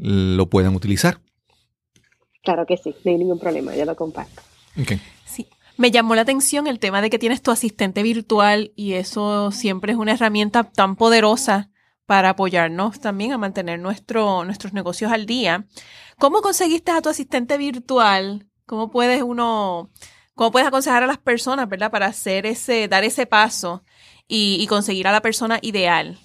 lo 0.00 0.48
puedan 0.48 0.74
utilizar. 0.74 1.20
Claro 2.42 2.64
que 2.66 2.76
sí, 2.76 2.94
no 3.04 3.10
hay 3.10 3.18
ningún 3.18 3.38
problema, 3.38 3.76
yo 3.76 3.84
lo 3.84 3.94
comparto. 3.94 4.42
Sí. 5.26 5.46
Me 5.76 5.90
llamó 5.90 6.14
la 6.14 6.22
atención 6.22 6.66
el 6.66 6.78
tema 6.78 7.02
de 7.02 7.10
que 7.10 7.18
tienes 7.18 7.42
tu 7.42 7.50
asistente 7.50 8.02
virtual 8.02 8.72
y 8.76 8.94
eso 8.94 9.50
siempre 9.50 9.92
es 9.92 9.98
una 9.98 10.12
herramienta 10.12 10.64
tan 10.64 10.96
poderosa 10.96 11.70
para 12.06 12.30
apoyarnos 12.30 13.00
también 13.00 13.32
a 13.32 13.38
mantener 13.38 13.78
nuestro, 13.78 14.44
nuestros 14.44 14.72
negocios 14.72 15.12
al 15.12 15.26
día. 15.26 15.66
¿Cómo 16.18 16.42
conseguiste 16.42 16.90
a 16.90 17.00
tu 17.00 17.08
asistente 17.08 17.56
virtual? 17.56 18.46
¿Cómo 18.66 18.90
puedes 18.90 19.22
uno, 19.22 19.90
cómo 20.34 20.50
puedes 20.50 20.68
aconsejar 20.68 21.02
a 21.02 21.06
las 21.06 21.18
personas, 21.18 21.68
verdad, 21.68 21.90
para 21.90 22.06
hacer 22.06 22.46
ese, 22.46 22.88
dar 22.88 23.04
ese 23.04 23.26
paso 23.26 23.82
y, 24.26 24.56
y 24.60 24.66
conseguir 24.66 25.06
a 25.08 25.12
la 25.12 25.22
persona 25.22 25.58
ideal? 25.62 26.18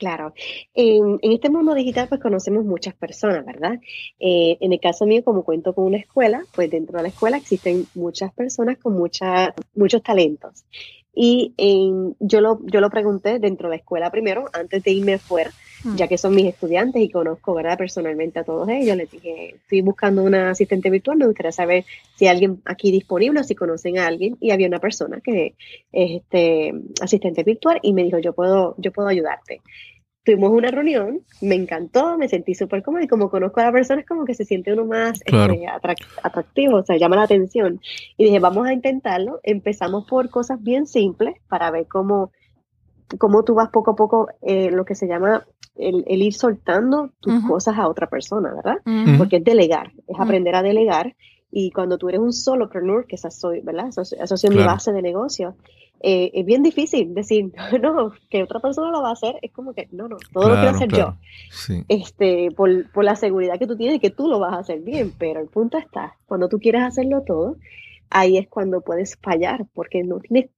Claro. 0.00 0.32
En, 0.72 1.18
este 1.20 1.50
mundo 1.50 1.74
digital 1.74 2.08
pues 2.08 2.22
conocemos 2.22 2.64
muchas 2.64 2.94
personas, 2.94 3.44
¿verdad? 3.44 3.78
Eh, 4.18 4.56
en 4.58 4.72
el 4.72 4.80
caso 4.80 5.04
mío, 5.04 5.22
como 5.22 5.44
cuento 5.44 5.74
con 5.74 5.84
una 5.84 5.98
escuela, 5.98 6.42
pues 6.54 6.70
dentro 6.70 6.96
de 6.96 7.02
la 7.02 7.08
escuela 7.10 7.36
existen 7.36 7.86
muchas 7.94 8.32
personas 8.32 8.78
con 8.78 8.94
mucha, 8.94 9.54
muchos 9.74 10.02
talentos. 10.02 10.64
Y 11.14 11.54
yo, 12.20 12.40
lo, 12.40 12.60
yo 12.66 12.80
lo 12.80 12.90
pregunté 12.90 13.38
dentro 13.38 13.68
de 13.68 13.76
la 13.76 13.80
escuela 13.80 14.10
primero, 14.10 14.46
antes 14.52 14.82
de 14.84 14.92
irme 14.92 15.18
fuera, 15.18 15.50
hmm. 15.84 15.96
ya 15.96 16.06
que 16.06 16.18
son 16.18 16.34
mis 16.34 16.46
estudiantes 16.46 17.02
y 17.02 17.10
conozco, 17.10 17.54
¿verdad? 17.54 17.76
Personalmente 17.76 18.38
a 18.38 18.44
todos 18.44 18.68
ellos. 18.68 18.96
Les 18.96 19.10
dije, 19.10 19.56
estoy 19.56 19.80
buscando 19.80 20.22
una 20.22 20.50
asistente 20.50 20.88
virtual, 20.88 21.18
me 21.18 21.26
gustaría 21.26 21.52
saber 21.52 21.84
si 22.16 22.26
hay 22.26 22.34
alguien 22.34 22.62
aquí 22.64 22.90
disponible 22.90 23.40
o 23.40 23.44
si 23.44 23.54
conocen 23.54 23.98
a 23.98 24.06
alguien. 24.06 24.36
Y 24.40 24.52
había 24.52 24.68
una 24.68 24.78
persona 24.78 25.20
que 25.20 25.54
es 25.92 26.22
este, 26.22 26.72
asistente 27.00 27.42
virtual 27.42 27.80
y 27.82 27.92
me 27.92 28.04
dijo, 28.04 28.18
yo 28.18 28.32
puedo, 28.32 28.74
yo 28.78 28.92
puedo 28.92 29.08
ayudarte 29.08 29.60
tuvimos 30.30 30.52
una 30.52 30.70
reunión, 30.70 31.20
me 31.40 31.56
encantó, 31.56 32.16
me 32.16 32.28
sentí 32.28 32.54
súper 32.54 32.82
cómoda 32.82 33.02
y 33.02 33.08
como 33.08 33.30
conozco 33.30 33.60
a 33.60 33.64
la 33.64 33.72
persona 33.72 34.00
es 34.00 34.06
como 34.06 34.24
que 34.24 34.34
se 34.34 34.44
siente 34.44 34.72
uno 34.72 34.84
más 34.84 35.20
este, 35.24 35.66
atractivo, 36.22 36.76
o 36.76 36.84
sea, 36.84 36.96
llama 36.96 37.16
la 37.16 37.22
atención. 37.22 37.80
Y 38.16 38.24
dije, 38.24 38.38
vamos 38.38 38.66
a 38.66 38.72
intentarlo. 38.72 39.40
Empezamos 39.42 40.06
por 40.06 40.30
cosas 40.30 40.62
bien 40.62 40.86
simples 40.86 41.34
para 41.48 41.70
ver 41.70 41.86
cómo, 41.88 42.30
cómo 43.18 43.42
tú 43.42 43.54
vas 43.54 43.70
poco 43.70 43.92
a 43.92 43.96
poco, 43.96 44.28
eh, 44.42 44.70
lo 44.70 44.84
que 44.84 44.94
se 44.94 45.08
llama 45.08 45.44
el, 45.76 46.04
ir 46.06 46.34
soltando 46.34 47.10
tus 47.20 47.44
cosas 47.44 47.76
a 47.78 47.88
otra 47.88 48.08
persona, 48.08 48.54
¿verdad? 48.54 48.76
Porque 49.18 49.36
es 49.36 49.44
delegar, 49.44 49.92
es 50.06 50.18
aprender 50.18 50.54
a 50.54 50.62
delegar. 50.62 51.16
Y 51.50 51.72
cuando 51.72 51.98
tú 51.98 52.08
eres 52.08 52.20
un 52.20 52.32
solopreneur, 52.32 53.06
que 53.06 53.16
esa 53.16 53.32
soy, 53.32 53.60
¿verdad? 53.60 53.88
Esa, 53.88 54.02
es 54.34 54.50
mi 54.50 54.62
base 54.62 54.92
de 54.92 55.02
negocio, 55.02 55.56
eh, 56.00 56.30
es 56.34 56.46
bien 56.46 56.62
difícil 56.62 57.14
decir, 57.14 57.52
no, 57.82 58.12
que 58.28 58.42
otra 58.42 58.60
persona 58.60 58.90
lo 58.90 59.02
va 59.02 59.10
a 59.10 59.12
hacer, 59.12 59.36
es 59.42 59.52
como 59.52 59.74
que, 59.74 59.88
no, 59.92 60.08
no, 60.08 60.16
todo 60.32 60.48
lo 60.48 60.54
quiero 60.54 60.70
hacer 60.70 60.88
yo. 60.92 61.16
Este, 61.88 62.50
por, 62.52 62.90
por, 62.90 63.04
la 63.04 63.16
seguridad 63.16 63.58
que 63.58 63.66
tú 63.66 63.76
tienes 63.76 64.00
que 64.00 64.10
tú 64.10 64.28
lo 64.28 64.38
vas 64.38 64.54
a 64.54 64.58
hacer 64.58 64.80
bien, 64.80 65.12
pero 65.18 65.40
el 65.40 65.48
punto 65.48 65.78
está, 65.78 66.16
cuando 66.26 66.48
tú 66.48 66.58
quieres 66.58 66.82
hacerlo 66.82 67.22
todo, 67.26 67.56
ahí 68.10 68.36
es 68.36 68.48
cuando 68.48 68.80
puedes 68.80 69.16
fallar, 69.16 69.66
porque 69.72 70.02
no 70.02 70.18
tienes, 70.20 70.50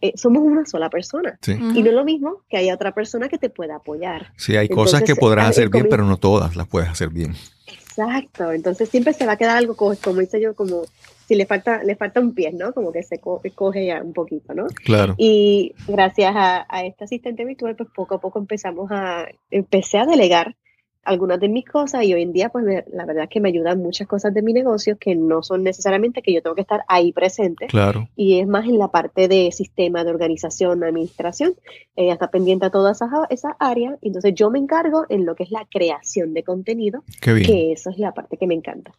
eh, 0.00 0.12
somos 0.16 0.42
una 0.42 0.66
sola 0.66 0.90
persona. 0.90 1.38
Y 1.46 1.82
no 1.82 1.88
es 1.88 1.94
lo 1.94 2.04
mismo 2.04 2.42
que 2.48 2.58
haya 2.58 2.74
otra 2.74 2.92
persona 2.92 3.28
que 3.28 3.38
te 3.38 3.48
pueda 3.48 3.76
apoyar. 3.76 4.32
Sí, 4.36 4.56
hay 4.56 4.68
cosas 4.68 5.02
que 5.02 5.16
podrás 5.16 5.50
hacer 5.50 5.70
bien, 5.70 5.86
pero 5.88 6.04
no 6.04 6.18
todas 6.18 6.56
las 6.56 6.68
puedes 6.68 6.88
hacer 6.88 7.08
bien. 7.08 7.34
Exacto, 7.66 8.52
entonces 8.52 8.88
siempre 8.88 9.12
se 9.12 9.26
va 9.26 9.32
a 9.32 9.36
quedar 9.36 9.56
algo, 9.56 9.74
como, 9.74 9.94
como 9.96 10.20
hice 10.20 10.40
yo, 10.40 10.54
como 10.54 10.82
si 11.30 11.36
le 11.36 11.46
falta, 11.46 11.84
le 11.84 11.94
falta 11.94 12.18
un 12.18 12.34
pie, 12.34 12.50
¿no? 12.52 12.72
Como 12.72 12.90
que 12.90 13.04
se 13.04 13.20
coge 13.20 13.86
ya 13.86 14.02
un 14.02 14.12
poquito, 14.12 14.52
¿no? 14.52 14.66
Claro. 14.66 15.14
Y 15.16 15.76
gracias 15.86 16.34
a, 16.34 16.66
a 16.68 16.84
este 16.84 17.04
asistente 17.04 17.44
virtual, 17.44 17.76
pues 17.76 17.88
poco 17.94 18.16
a 18.16 18.20
poco 18.20 18.40
empezamos 18.40 18.90
a, 18.90 19.28
empecé 19.52 19.98
a 19.98 20.06
delegar 20.06 20.56
algunas 21.02 21.40
de 21.40 21.48
mis 21.48 21.64
cosas 21.64 22.04
y 22.04 22.12
hoy 22.12 22.22
en 22.22 22.32
día 22.32 22.50
pues 22.50 22.64
la 22.64 23.06
verdad 23.06 23.24
es 23.24 23.30
que 23.30 23.40
me 23.40 23.48
ayudan 23.48 23.78
muchas 23.78 24.06
cosas 24.06 24.34
de 24.34 24.42
mi 24.42 24.52
negocio 24.52 24.98
que 24.98 25.14
no 25.14 25.42
son 25.42 25.62
necesariamente 25.62 26.22
que 26.22 26.32
yo 26.32 26.42
tengo 26.42 26.54
que 26.54 26.62
estar 26.62 26.82
ahí 26.88 27.12
presente. 27.12 27.66
Claro. 27.66 28.08
Y 28.16 28.40
es 28.40 28.46
más 28.46 28.66
en 28.66 28.78
la 28.78 28.88
parte 28.88 29.28
de 29.28 29.50
sistema, 29.52 30.04
de 30.04 30.10
organización, 30.10 30.84
administración. 30.84 31.54
Ella 31.96 32.12
está 32.12 32.30
pendiente 32.30 32.66
a 32.66 32.70
todas 32.70 32.98
esas, 32.98 33.10
esa 33.30 33.56
áreas. 33.58 33.98
Entonces 34.02 34.34
yo 34.34 34.50
me 34.50 34.58
encargo 34.58 35.06
en 35.08 35.24
lo 35.24 35.34
que 35.34 35.44
es 35.44 35.50
la 35.50 35.66
creación 35.70 36.34
de 36.34 36.44
contenido. 36.44 37.04
Que 37.20 37.72
eso 37.72 37.90
es 37.90 37.98
la 37.98 38.12
parte 38.12 38.36
que 38.36 38.46
me 38.46 38.54
encanta. 38.54 38.92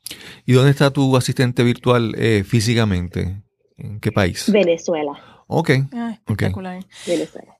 ¿Y 0.46 0.54
dónde 0.54 0.72
está 0.72 0.92
tu 0.92 1.16
asistente 1.16 1.64
virtual 1.64 2.14
eh, 2.18 2.44
físicamente? 2.44 3.44
¿En 3.78 4.00
qué 4.00 4.12
país? 4.12 4.52
Venezuela. 4.52 5.31
Ok. 5.54 5.70
Ah, 5.92 6.12
espectacular. 6.14 6.86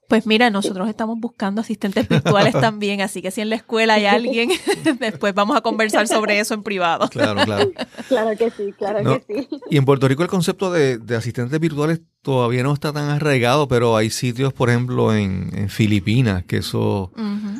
Pues 0.08 0.26
mira, 0.26 0.48
nosotros 0.48 0.88
estamos 0.88 1.20
buscando 1.20 1.60
asistentes 1.60 2.08
virtuales 2.08 2.54
también, 2.60 3.02
así 3.02 3.20
que 3.20 3.30
si 3.30 3.42
en 3.42 3.50
la 3.50 3.56
escuela 3.56 3.94
hay 3.94 4.06
alguien, 4.06 4.50
después 4.98 5.34
vamos 5.34 5.58
a 5.58 5.60
conversar 5.60 6.08
sobre 6.08 6.40
eso 6.40 6.54
en 6.54 6.62
privado. 6.62 7.10
Claro, 7.10 7.44
claro. 7.44 7.70
Claro 8.08 8.30
que 8.38 8.50
sí, 8.50 8.72
claro 8.78 9.20
que 9.26 9.46
sí. 9.46 9.48
Y 9.68 9.76
en 9.76 9.84
Puerto 9.84 10.08
Rico 10.08 10.22
el 10.22 10.30
concepto 10.30 10.72
de, 10.72 11.00
asistentes 11.14 11.60
virtuales 11.60 12.00
todavía 12.22 12.62
no 12.62 12.72
está 12.72 12.94
tan 12.94 13.10
arraigado, 13.10 13.68
pero 13.68 13.94
hay 13.94 14.08
sitios, 14.08 14.54
por 14.54 14.70
ejemplo, 14.70 15.14
en, 15.14 15.68
Filipinas, 15.68 16.44
que 16.44 16.58
eso, 16.58 17.12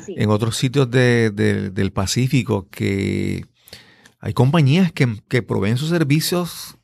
en 0.09 0.31
otros 0.31 0.57
sitios 0.57 0.91
del 0.91 1.93
Pacífico, 1.93 2.69
que 2.71 3.45
hay 4.19 4.33
compañías 4.33 4.93
que, 4.93 5.15
que 5.29 5.43
proveen 5.43 5.77
sus 5.77 5.91
servicios 5.91 6.79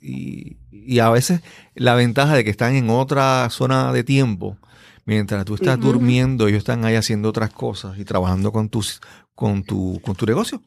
y, 0.00 0.56
a 0.98 1.10
veces 1.10 1.40
la 1.74 1.94
ventaja 1.94 2.34
de 2.34 2.44
que 2.44 2.50
están 2.50 2.74
en 2.74 2.90
otra 2.90 3.48
zona 3.50 3.92
de 3.92 4.04
tiempo, 4.04 4.56
mientras 5.04 5.44
tú 5.44 5.54
estás 5.54 5.78
durmiendo, 5.78 6.48
ellos 6.48 6.58
están 6.58 6.84
ahí 6.84 6.94
haciendo 6.94 7.28
otras 7.28 7.50
cosas 7.50 7.98
y 7.98 8.04
trabajando 8.04 8.52
con, 8.52 8.68
tus, 8.68 9.00
con, 9.34 9.62
tu, 9.62 10.00
con 10.02 10.14
tu 10.16 10.26
negocio. 10.26 10.62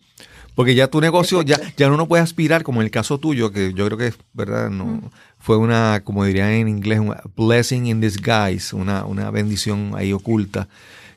Porque 0.56 0.76
ya 0.76 0.88
tu 0.88 1.02
negocio, 1.02 1.42
ya, 1.42 1.60
ya 1.78 1.88
uno 1.88 1.98
no 1.98 2.08
puede 2.08 2.22
aspirar, 2.22 2.64
como 2.64 2.82
en 2.82 2.86
el 2.86 2.92
caso 2.92 3.18
tuyo, 3.18 3.52
que 3.52 3.74
yo 3.74 3.86
creo 3.88 3.98
que 3.98 4.14
verdad, 4.34 4.70
no, 4.70 5.12
fue 5.40 5.58
una, 5.58 6.02
como 6.04 6.26
dirían 6.26 6.50
en 6.50 6.68
inglés, 6.68 7.00
una 7.00 7.22
blessing 7.36 7.88
in 7.88 8.00
disguise, 8.00 8.76
una, 8.76 9.06
una 9.06 9.32
bendición 9.32 9.94
ahí 9.96 10.14
oculta, 10.14 10.68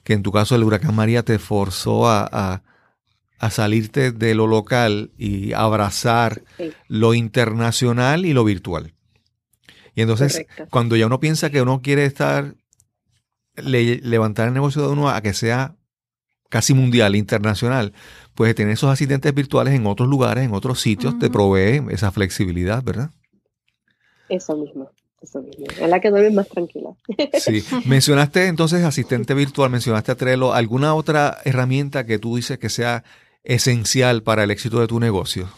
que 0.05 0.15
en 0.15 0.23
tu 0.23 0.33
caso 0.33 0.57
el 0.57 0.65
huracán 0.65 0.95
María 0.95 1.23
te 1.23 1.39
forzó 1.39 2.09
a 2.09 2.27
a 2.33 2.63
salirte 3.51 4.12
de 4.12 4.35
lo 4.35 4.46
local 4.46 5.11
y 5.18 5.53
abrazar 5.53 6.42
lo 6.88 7.14
internacional 7.14 8.25
y 8.25 8.33
lo 8.33 8.44
virtual. 8.44 8.94
Y 9.94 10.03
entonces, 10.03 10.46
cuando 10.70 10.96
ya 10.96 11.07
uno 11.07 11.20
piensa 11.20 11.51
que 11.51 11.62
uno 11.62 11.81
quiere 11.81 12.05
estar, 12.05 12.55
levantar 13.55 14.49
el 14.49 14.55
negocio 14.55 14.83
de 14.83 14.88
uno 14.88 15.09
a 15.09 15.20
que 15.22 15.33
sea 15.33 15.75
casi 16.51 16.75
mundial, 16.75 17.16
internacional, 17.16 17.92
pues 18.35 18.55
tener 18.55 18.75
esos 18.75 18.90
asistentes 18.90 19.33
virtuales 19.35 19.75
en 19.75 19.87
otros 19.87 20.09
lugares, 20.09 20.44
en 20.44 20.55
otros 20.55 20.81
sitios, 20.81 21.18
te 21.18 21.31
provee 21.31 21.83
esa 21.90 22.12
flexibilidad, 22.12 22.83
¿verdad? 22.83 23.11
Eso 24.29 24.57
mismo. 24.57 24.90
Eso 25.20 25.40
mismo. 25.40 25.64
Es 25.81 25.88
la 25.88 26.01
que 26.01 26.11
duerme 26.11 26.31
más 26.31 26.49
tranquila. 26.49 26.90
Sí. 27.40 27.64
Mencionaste 27.87 28.46
entonces 28.46 28.85
asistente 28.85 29.33
virtual, 29.35 29.70
mencionaste 29.70 30.12
a 30.12 30.14
Trello. 30.14 30.53
¿Alguna 30.53 30.94
otra 30.94 31.38
herramienta 31.44 32.05
que 32.05 32.18
tú 32.18 32.37
dices 32.37 32.59
que 32.59 32.68
sea 32.68 33.03
esencial 33.47 34.23
para 34.23 34.45
el 34.45 34.51
éxito 34.51 34.81
de 34.81 34.87
tu 34.87 35.01
negocio? 35.01 35.49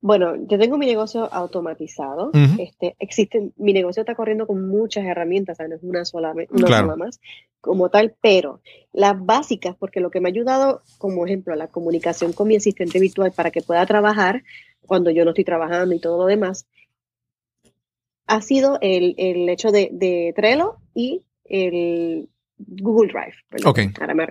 Bueno, 0.00 0.34
yo 0.48 0.58
tengo 0.58 0.78
mi 0.78 0.86
negocio 0.86 1.32
automatizado. 1.32 2.30
este, 2.58 2.96
existen, 2.98 3.52
mi 3.56 3.72
negocio 3.72 4.00
está 4.00 4.14
corriendo 4.14 4.46
con 4.46 4.68
muchas 4.68 5.04
herramientas, 5.04 5.58
no 5.60 5.74
es 5.74 5.82
una 5.82 6.04
sola, 6.04 6.34
una 6.50 6.96
más 6.96 7.20
como 7.60 7.90
tal, 7.90 8.14
pero 8.22 8.60
las 8.92 9.14
básicas, 9.24 9.76
porque 9.76 10.00
lo 10.00 10.10
que 10.10 10.20
me 10.20 10.28
ha 10.28 10.32
ayudado, 10.32 10.82
como 10.96 11.26
ejemplo, 11.26 11.54
la 11.54 11.68
comunicación 11.68 12.32
con 12.32 12.48
mi 12.48 12.56
asistente 12.56 13.00
virtual 13.00 13.32
para 13.32 13.50
que 13.50 13.62
pueda 13.62 13.84
trabajar 13.84 14.42
cuando 14.80 15.10
yo 15.10 15.24
no 15.24 15.30
estoy 15.30 15.44
trabajando 15.44 15.94
y 15.94 15.98
todo 15.98 16.18
lo 16.18 16.26
demás, 16.26 16.66
ha 18.26 18.40
sido 18.42 18.78
el, 18.80 19.48
hecho 19.48 19.70
de, 19.70 19.90
de 19.92 20.32
Trello 20.36 20.76
y 20.94 21.22
el 21.44 22.28
Google 22.58 23.08
Drive. 23.12 23.34
Ahora 24.00 24.14
me 24.14 24.26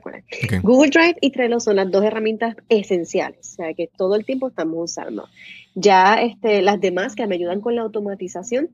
Google 0.62 0.90
Drive 0.90 1.16
y 1.22 1.32
Trello 1.32 1.60
son 1.60 1.78
las 1.78 1.90
dos 1.90 2.04
herramientas 2.04 2.56
esenciales, 2.70 3.40
o 3.54 3.56
sea 3.56 3.74
que 3.74 3.90
todo 3.96 4.16
el 4.16 4.26
tiempo 4.26 4.50
estamos 4.50 4.92
usando. 4.92 5.28
Ya 5.76 6.16
este, 6.16 6.62
las 6.62 6.80
demás 6.82 7.16
que 7.16 7.28
me 7.28 7.36
ayudan 7.36 7.62
con 7.62 7.76
la 7.76 7.84
automatización, 7.84 8.70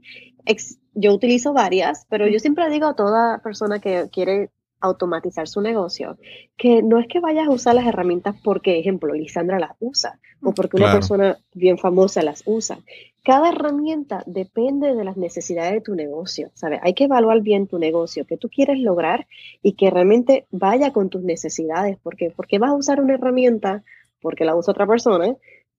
yo 0.94 1.13
utilizo 1.13 1.54
varias, 1.54 2.06
pero 2.10 2.28
yo 2.28 2.39
siempre 2.39 2.70
digo 2.70 2.88
a 2.88 2.96
toda 2.96 3.39
persona 3.39 3.80
que 3.80 4.10
quiere 4.12 4.50
automatizar 4.84 5.48
su 5.48 5.62
negocio, 5.62 6.17
que 6.58 6.84
no 6.84 7.00
es 7.00 7.08
que 7.08 7.22
vayas 7.22 7.48
a 7.48 7.52
usar 7.52 7.74
las 7.74 7.88
herramientas 7.88 8.36
porque, 8.43 8.78
ejemplo, 8.78 9.13
Lisandra 9.13 9.58
las 9.58 9.72
usa 9.80 10.19
o 10.43 10.54
porque 10.54 10.76
una 10.76 10.91
persona 10.91 11.38
bien 11.54 11.78
famosa 11.78 12.22
las 12.22 12.43
usa. 12.46 12.80
Cada 13.24 13.50
herramienta 13.50 14.24
depende 14.26 14.93
de 14.93 15.06
las 15.06 15.15
necesidades 15.15 15.72
de 15.72 15.82
tu 15.82 15.96
negocio, 15.96 16.52
¿sabes? 16.54 16.82
Hay 16.84 16.93
que 16.93 17.06
evaluar 17.06 17.39
bien 17.41 17.67
tu 17.67 17.80
negocio, 17.80 18.26
que 18.26 18.36
tú 18.36 18.50
quieres 18.50 18.78
lograr 18.80 19.26
y 19.62 19.74
que 19.74 19.89
realmente 19.89 20.48
vaya 20.52 20.91
con 20.91 21.10
tus 21.10 21.24
necesidades, 21.24 21.98
porque 22.04 22.34
porque 22.36 22.60
vas 22.60 22.72
a 22.72 22.76
usar 22.76 23.00
una 23.00 23.13
herramienta 23.13 23.84
porque 24.22 24.43
la 24.43 24.56
usa 24.56 24.72
otra 24.72 24.86
persona 24.86 25.34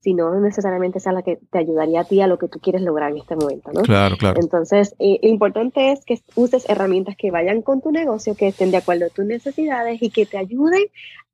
si 0.04 0.12
no 0.12 0.38
necesariamente 0.38 1.00
sea 1.00 1.12
la 1.12 1.22
que 1.22 1.38
te 1.50 1.58
ayudaría 1.58 2.00
a 2.00 2.04
ti 2.04 2.20
a 2.20 2.26
lo 2.26 2.38
que 2.38 2.46
tú 2.46 2.60
quieres 2.60 2.82
lograr 2.82 3.10
en 3.10 3.16
este 3.16 3.36
momento, 3.36 3.72
¿no? 3.72 3.80
Claro, 3.80 4.18
claro. 4.18 4.38
Entonces, 4.38 4.94
eh, 4.98 5.18
lo 5.22 5.30
importante 5.30 5.92
es 5.92 6.04
que 6.04 6.20
uses 6.34 6.68
herramientas 6.68 7.16
que 7.16 7.30
vayan 7.30 7.62
con 7.62 7.80
tu 7.80 7.90
negocio, 7.90 8.34
que 8.34 8.48
estén 8.48 8.70
de 8.70 8.76
acuerdo 8.76 9.06
a 9.06 9.08
tus 9.08 9.24
necesidades 9.24 10.02
y 10.02 10.10
que 10.10 10.26
te 10.26 10.36
ayuden 10.36 10.82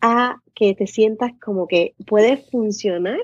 a 0.00 0.36
que 0.54 0.76
te 0.76 0.86
sientas 0.86 1.32
como 1.44 1.66
que 1.66 1.94
puedes 2.06 2.48
funcionar 2.48 3.18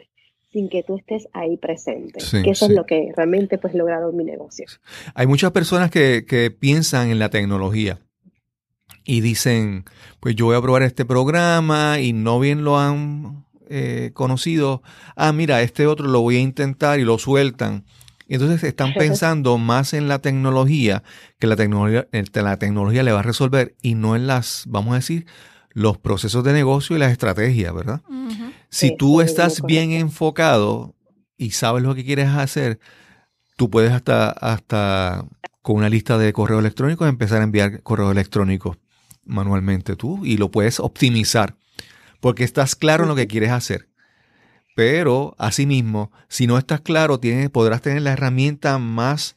sin 0.51 0.69
que 0.69 0.83
tú 0.83 0.97
estés 0.97 1.29
ahí 1.33 1.57
presente. 1.59 2.19
que 2.43 2.51
eso 2.51 2.67
es 2.67 2.73
lo 2.73 2.85
que 2.85 3.13
realmente 3.17 3.57
pues 3.57 3.73
logrado 3.73 4.11
en 4.11 4.17
mi 4.17 4.25
negocio. 4.25 4.67
Hay 5.15 5.29
muchas 5.29 5.53
personas 5.53 5.93
que, 5.93 6.25
que 6.27 6.51
piensan 6.51 7.11
en 7.11 7.21
la 7.21 7.31
tecnología 7.31 8.01
y 9.05 9.21
dicen, 9.21 9.85
pues 10.19 10.35
yo 10.35 10.47
voy 10.47 10.57
a 10.57 10.61
probar 10.61 10.83
este 10.83 11.05
programa 11.05 12.01
y 12.01 12.13
no 12.13 12.41
bien 12.41 12.65
lo 12.65 12.81
han 12.81 13.46
eh, 13.69 14.11
conocidos, 14.15 14.81
ah, 15.17 15.33
mira, 15.33 15.63
este 15.63 15.87
otro 15.87 16.07
lo 16.09 16.21
voy 16.21 16.37
a 16.37 16.41
intentar 16.41 16.99
y 17.01 17.05
lo 17.05 17.19
sueltan. 17.19 17.85
Y 18.29 18.35
entonces 18.35 18.65
están 18.65 18.93
pensando 18.95 19.57
más 19.57 19.95
en 19.95 20.09
la 20.09 20.19
tecnología, 20.19 21.05
que 21.39 21.47
la 21.47 21.55
tecnología, 21.55 22.09
la 22.33 22.59
tecnología 22.59 23.03
le 23.03 23.13
va 23.13 23.21
a 23.21 23.23
resolver 23.23 23.77
y 23.83 23.95
no 23.95 24.17
en 24.17 24.27
las, 24.27 24.65
vamos 24.67 24.93
a 24.93 24.97
decir, 24.97 25.27
los 25.71 25.99
procesos 25.99 26.43
de 26.43 26.53
negocio 26.53 26.97
y 26.97 26.99
las 26.99 27.13
estrategias, 27.13 27.73
¿verdad? 27.73 28.03
Si 28.69 28.97
tú 28.97 29.21
estás 29.21 29.63
bien 29.63 29.93
enfocado 29.93 30.97
y 31.37 31.51
sabes 31.51 31.83
lo 31.83 31.95
que 31.95 32.05
quieres 32.05 32.29
hacer, 32.29 32.81
tú 33.57 33.71
puedes 33.71 33.93
hasta, 33.93 34.31
hasta 34.31 35.25
con 35.63 35.77
una 35.77 35.89
lista 35.89 36.19
de 36.19 36.33
correos 36.33 36.61
electrónicos 36.61 37.09
empezar 37.09 37.41
a 37.41 37.45
enviar 37.45 37.83
correos 37.83 38.11
electrónicos 38.11 38.79
manualmente 39.25 39.97
tú 39.97 40.25
y 40.25 40.37
lo 40.37 40.51
puedes 40.51 40.81
optimizar 40.81 41.57
porque 42.27 42.43
estás 42.43 42.75
claro 42.75 43.05
en 43.05 43.09
lo 43.09 43.15
que 43.15 43.29
quieres 43.29 43.53
hacer. 43.53 43.89
Pero, 44.75 45.37
asimismo, 45.39 46.11
si 46.27 46.49
no 46.49 46.59
estás 46.59 46.81
claro, 46.81 47.21
tienes, 47.21 47.51
podrás 47.51 47.83
tener 47.83 48.03
la 48.03 48.15
herramienta 48.15 48.79
más 48.79 49.37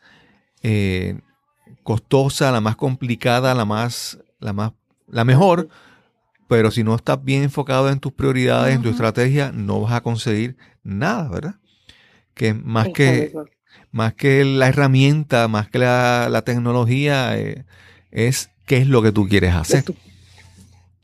eh, 0.63 1.19
costosa, 1.83 2.51
la 2.51 2.61
más 2.61 2.75
complicada, 2.77 3.53
la 3.53 3.63
más, 3.63 4.17
la 4.39 4.53
más, 4.53 4.71
la 5.07 5.23
mejor, 5.23 5.69
pero 6.47 6.71
si 6.71 6.83
no 6.83 6.95
estás 6.95 7.23
bien 7.23 7.43
enfocado 7.43 7.91
en 7.91 7.99
tus 7.99 8.11
prioridades, 8.11 8.73
en 8.73 8.81
tu 8.81 8.89
estrategia, 8.89 9.51
no 9.51 9.81
vas 9.81 9.93
a 9.93 10.01
conseguir 10.01 10.57
nada, 10.81 11.29
¿verdad? 11.29 11.55
Que 12.33 12.55
más 12.55 12.87
que, 12.89 13.31
más 13.91 14.15
que 14.15 14.43
la 14.43 14.67
herramienta, 14.67 15.47
más 15.47 15.69
que 15.69 15.77
la, 15.77 16.41
tecnología, 16.43 17.37
eh, 17.37 17.65
es 18.09 18.49
qué 18.65 18.77
es 18.77 18.87
lo 18.87 19.03
que 19.03 19.11
tú 19.11 19.27
quieres 19.27 19.53
hacer 19.53 19.83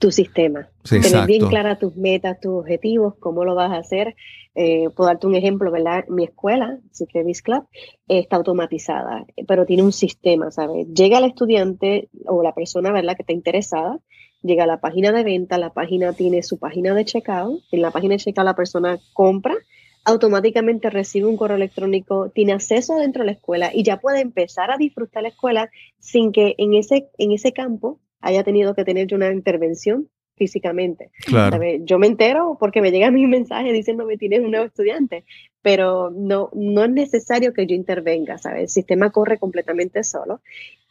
tu 0.05 0.11
sistema. 0.11 0.69
Tener 0.87 1.25
bien 1.25 1.47
claras 1.47 1.79
tus 1.79 1.95
metas, 1.95 2.39
tus 2.39 2.51
objetivos, 2.59 3.15
cómo 3.19 3.43
lo 3.43 3.55
vas 3.55 3.71
a 3.71 3.77
hacer. 3.77 4.15
Eh, 4.53 4.91
puedo 4.95 5.07
darte 5.07 5.25
un 5.25 5.33
ejemplo, 5.33 5.71
¿verdad? 5.71 6.05
Mi 6.09 6.25
escuela, 6.25 6.77
Secret 6.91 7.25
Club, 7.43 7.65
está 8.07 8.35
automatizada, 8.35 9.25
pero 9.47 9.65
tiene 9.65 9.81
un 9.81 9.91
sistema, 9.91 10.51
¿sabes? 10.51 10.85
Llega 10.93 11.17
el 11.17 11.23
estudiante 11.23 12.09
o 12.27 12.43
la 12.43 12.53
persona, 12.53 12.91
¿verdad?, 12.91 13.15
que 13.15 13.23
está 13.23 13.33
interesada, 13.33 13.97
llega 14.43 14.65
a 14.65 14.67
la 14.67 14.79
página 14.79 15.11
de 15.11 15.23
venta, 15.23 15.57
la 15.57 15.73
página 15.73 16.13
tiene 16.13 16.43
su 16.43 16.59
página 16.59 16.93
de 16.93 17.03
checkout, 17.03 17.63
en 17.71 17.81
la 17.81 17.89
página 17.89 18.13
de 18.13 18.19
checkout 18.19 18.45
la 18.45 18.55
persona 18.55 18.99
compra, 19.13 19.55
automáticamente 20.03 20.91
recibe 20.91 21.25
un 21.25 21.35
correo 21.35 21.57
electrónico, 21.57 22.29
tiene 22.29 22.53
acceso 22.53 22.97
dentro 22.97 23.23
de 23.23 23.25
la 23.25 23.31
escuela 23.31 23.71
y 23.73 23.81
ya 23.81 23.97
puede 23.97 24.21
empezar 24.21 24.69
a 24.69 24.77
disfrutar 24.77 25.23
la 25.23 25.29
escuela 25.29 25.71
sin 25.97 26.31
que 26.31 26.53
en 26.59 26.75
ese, 26.75 27.09
en 27.17 27.31
ese 27.31 27.53
campo 27.53 27.99
haya 28.21 28.43
tenido 28.43 28.75
que 28.75 28.85
tener 28.85 29.13
una 29.13 29.31
intervención 29.31 30.09
físicamente. 30.35 31.11
Yo 31.81 31.97
me 31.97 32.07
entero 32.07 32.57
porque 32.59 32.81
me 32.81 32.91
llega 32.91 33.11
mi 33.11 33.25
mensaje 33.27 33.71
diciéndome 33.71 34.17
tienes 34.17 34.41
un 34.41 34.51
nuevo 34.51 34.65
estudiante, 34.65 35.25
pero 35.61 36.11
no, 36.11 36.49
no 36.53 36.83
es 36.83 36.89
necesario 36.91 37.53
que 37.53 37.65
yo 37.65 37.75
intervenga, 37.75 38.37
¿sabes? 38.37 38.61
El 38.61 38.69
sistema 38.69 39.11
corre 39.11 39.39
completamente 39.39 40.03
solo 40.03 40.41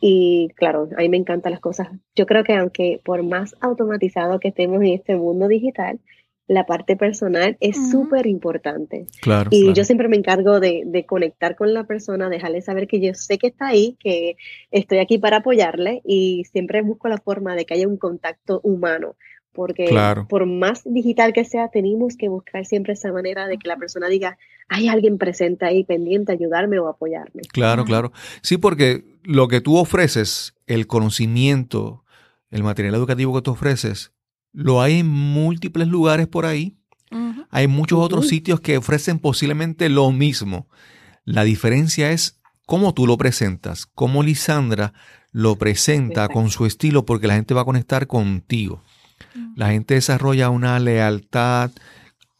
y 0.00 0.48
claro, 0.56 0.88
a 0.96 1.00
mí 1.00 1.08
me 1.08 1.16
encantan 1.16 1.52
las 1.52 1.60
cosas. 1.60 1.88
Yo 2.14 2.26
creo 2.26 2.44
que 2.44 2.54
aunque 2.54 3.00
por 3.04 3.22
más 3.22 3.54
automatizado 3.60 4.40
que 4.40 4.48
estemos 4.48 4.82
en 4.82 4.88
este 4.88 5.16
mundo 5.16 5.48
digital, 5.48 6.00
la 6.46 6.66
parte 6.66 6.96
personal 6.96 7.56
es 7.60 7.90
súper 7.90 8.26
importante. 8.26 9.06
Claro, 9.20 9.48
y 9.50 9.72
yo 9.72 9.84
siempre 9.84 10.08
me 10.08 10.16
encargo 10.16 10.60
de, 10.60 10.82
de, 10.84 11.06
conectar 11.06 11.56
con 11.56 11.72
la 11.72 11.84
persona, 11.84 12.28
dejarle 12.28 12.60
saber 12.60 12.86
que 12.86 13.00
yo 13.00 13.14
sé 13.14 13.38
que 13.38 13.46
está 13.46 13.68
ahí, 13.68 13.96
que 13.98 14.36
estoy 14.70 14.98
aquí 14.98 15.18
para 15.18 15.38
apoyarle 15.38 16.02
y 16.04 16.44
siempre 16.52 16.82
busco 16.82 17.08
la 17.08 17.18
forma 17.18 17.54
de 17.54 17.64
que 17.64 17.74
haya 17.74 17.88
un 17.88 17.96
contacto 17.96 18.60
humano. 18.62 19.16
Porque 19.54 19.88
por 20.28 20.46
más 20.46 20.82
digital 20.84 21.32
que 21.32 21.44
sea, 21.44 21.68
tenemos 21.68 22.16
que 22.16 22.28
buscar 22.28 22.66
siempre 22.66 22.94
esa 22.94 23.12
manera 23.12 23.46
de 23.46 23.56
que 23.56 23.68
la 23.68 23.76
persona 23.76 24.08
diga, 24.08 24.36
hay 24.68 24.88
alguien 24.88 25.16
presente 25.16 25.64
ahí 25.64 25.84
pendiente 25.84 26.32
a 26.32 26.34
ayudarme 26.34 26.80
o 26.80 26.88
apoyarme. 26.88 27.42
Claro, 27.52 27.84
claro. 27.84 28.12
Sí, 28.42 28.58
porque 28.58 29.04
lo 29.22 29.46
que 29.46 29.60
tú 29.60 29.76
ofreces, 29.76 30.54
el 30.66 30.88
conocimiento, 30.88 32.04
el 32.50 32.64
material 32.64 32.96
educativo 32.96 33.32
que 33.32 33.42
tú 33.42 33.52
ofreces, 33.52 34.12
lo 34.54 34.80
hay 34.80 35.00
en 35.00 35.08
múltiples 35.08 35.88
lugares 35.88 36.28
por 36.28 36.46
ahí. 36.46 36.78
Hay 37.50 37.68
muchos 37.68 38.00
otros 38.00 38.26
sitios 38.26 38.60
que 38.60 38.76
ofrecen 38.76 39.20
posiblemente 39.20 39.88
lo 39.88 40.10
mismo. 40.10 40.66
La 41.24 41.44
diferencia 41.44 42.10
es 42.10 42.40
cómo 42.66 42.92
tú 42.92 43.06
lo 43.06 43.16
presentas, 43.16 43.86
cómo 43.86 44.24
Lisandra 44.24 44.92
lo 45.30 45.56
presenta 45.56 46.28
con 46.28 46.50
su 46.50 46.66
estilo, 46.66 47.04
porque 47.04 47.28
la 47.28 47.34
gente 47.34 47.54
va 47.54 47.60
a 47.60 47.66
conectar 47.66 48.08
contigo. 48.08 48.82
La 49.54 49.70
gente 49.70 49.94
desarrolla 49.94 50.50
una 50.50 50.78
lealtad 50.80 51.70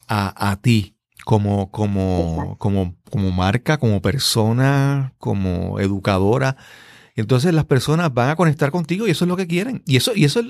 a, 0.09 0.59
ti 0.61 0.96
como, 1.24 1.70
como, 1.70 2.57
como, 2.59 2.96
como 3.11 3.31
marca, 3.31 3.79
como 3.79 4.03
persona, 4.03 5.12
como 5.18 5.79
educadora. 5.79 6.57
Entonces 7.14 7.55
las 7.55 7.64
personas 7.64 8.12
van 8.12 8.31
a 8.31 8.37
conectar 8.37 8.70
contigo 8.70 9.07
y 9.07 9.11
eso 9.11 9.24
es 9.24 9.29
lo 9.29 9.37
que 9.37 9.46
quieren. 9.46 9.83
Y 9.87 9.96
eso, 9.96 10.12
y 10.14 10.24
eso, 10.24 10.42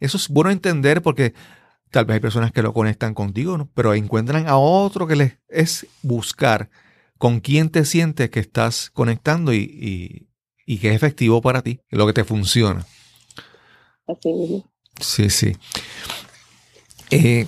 eso 0.00 0.16
es 0.16 0.28
bueno 0.28 0.50
entender 0.50 1.02
porque 1.02 1.34
tal 1.90 2.04
vez 2.04 2.14
hay 2.14 2.20
personas 2.20 2.52
que 2.52 2.62
lo 2.62 2.72
conectan 2.72 3.14
contigo, 3.14 3.68
pero 3.74 3.94
encuentran 3.94 4.48
a 4.48 4.56
otro 4.56 5.06
que 5.06 5.16
les 5.16 5.38
es 5.48 5.86
buscar 6.02 6.70
con 7.18 7.40
quién 7.40 7.68
te 7.68 7.84
sientes 7.84 8.30
que 8.30 8.40
estás 8.40 8.90
conectando 8.90 9.52
y, 9.52 10.28
y, 10.66 10.78
que 10.78 10.88
es 10.88 10.94
efectivo 10.94 11.42
para 11.42 11.62
ti, 11.62 11.80
lo 11.90 12.06
que 12.06 12.12
te 12.12 12.24
funciona. 12.24 12.86
Así 14.06 14.64
Sí, 15.00 15.30
sí. 15.30 15.56
Eh, 17.10 17.46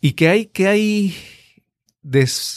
¿Y 0.00 0.12
qué 0.12 0.28
hay, 0.28 0.46
qué 0.46 0.68
hay, 0.68 1.16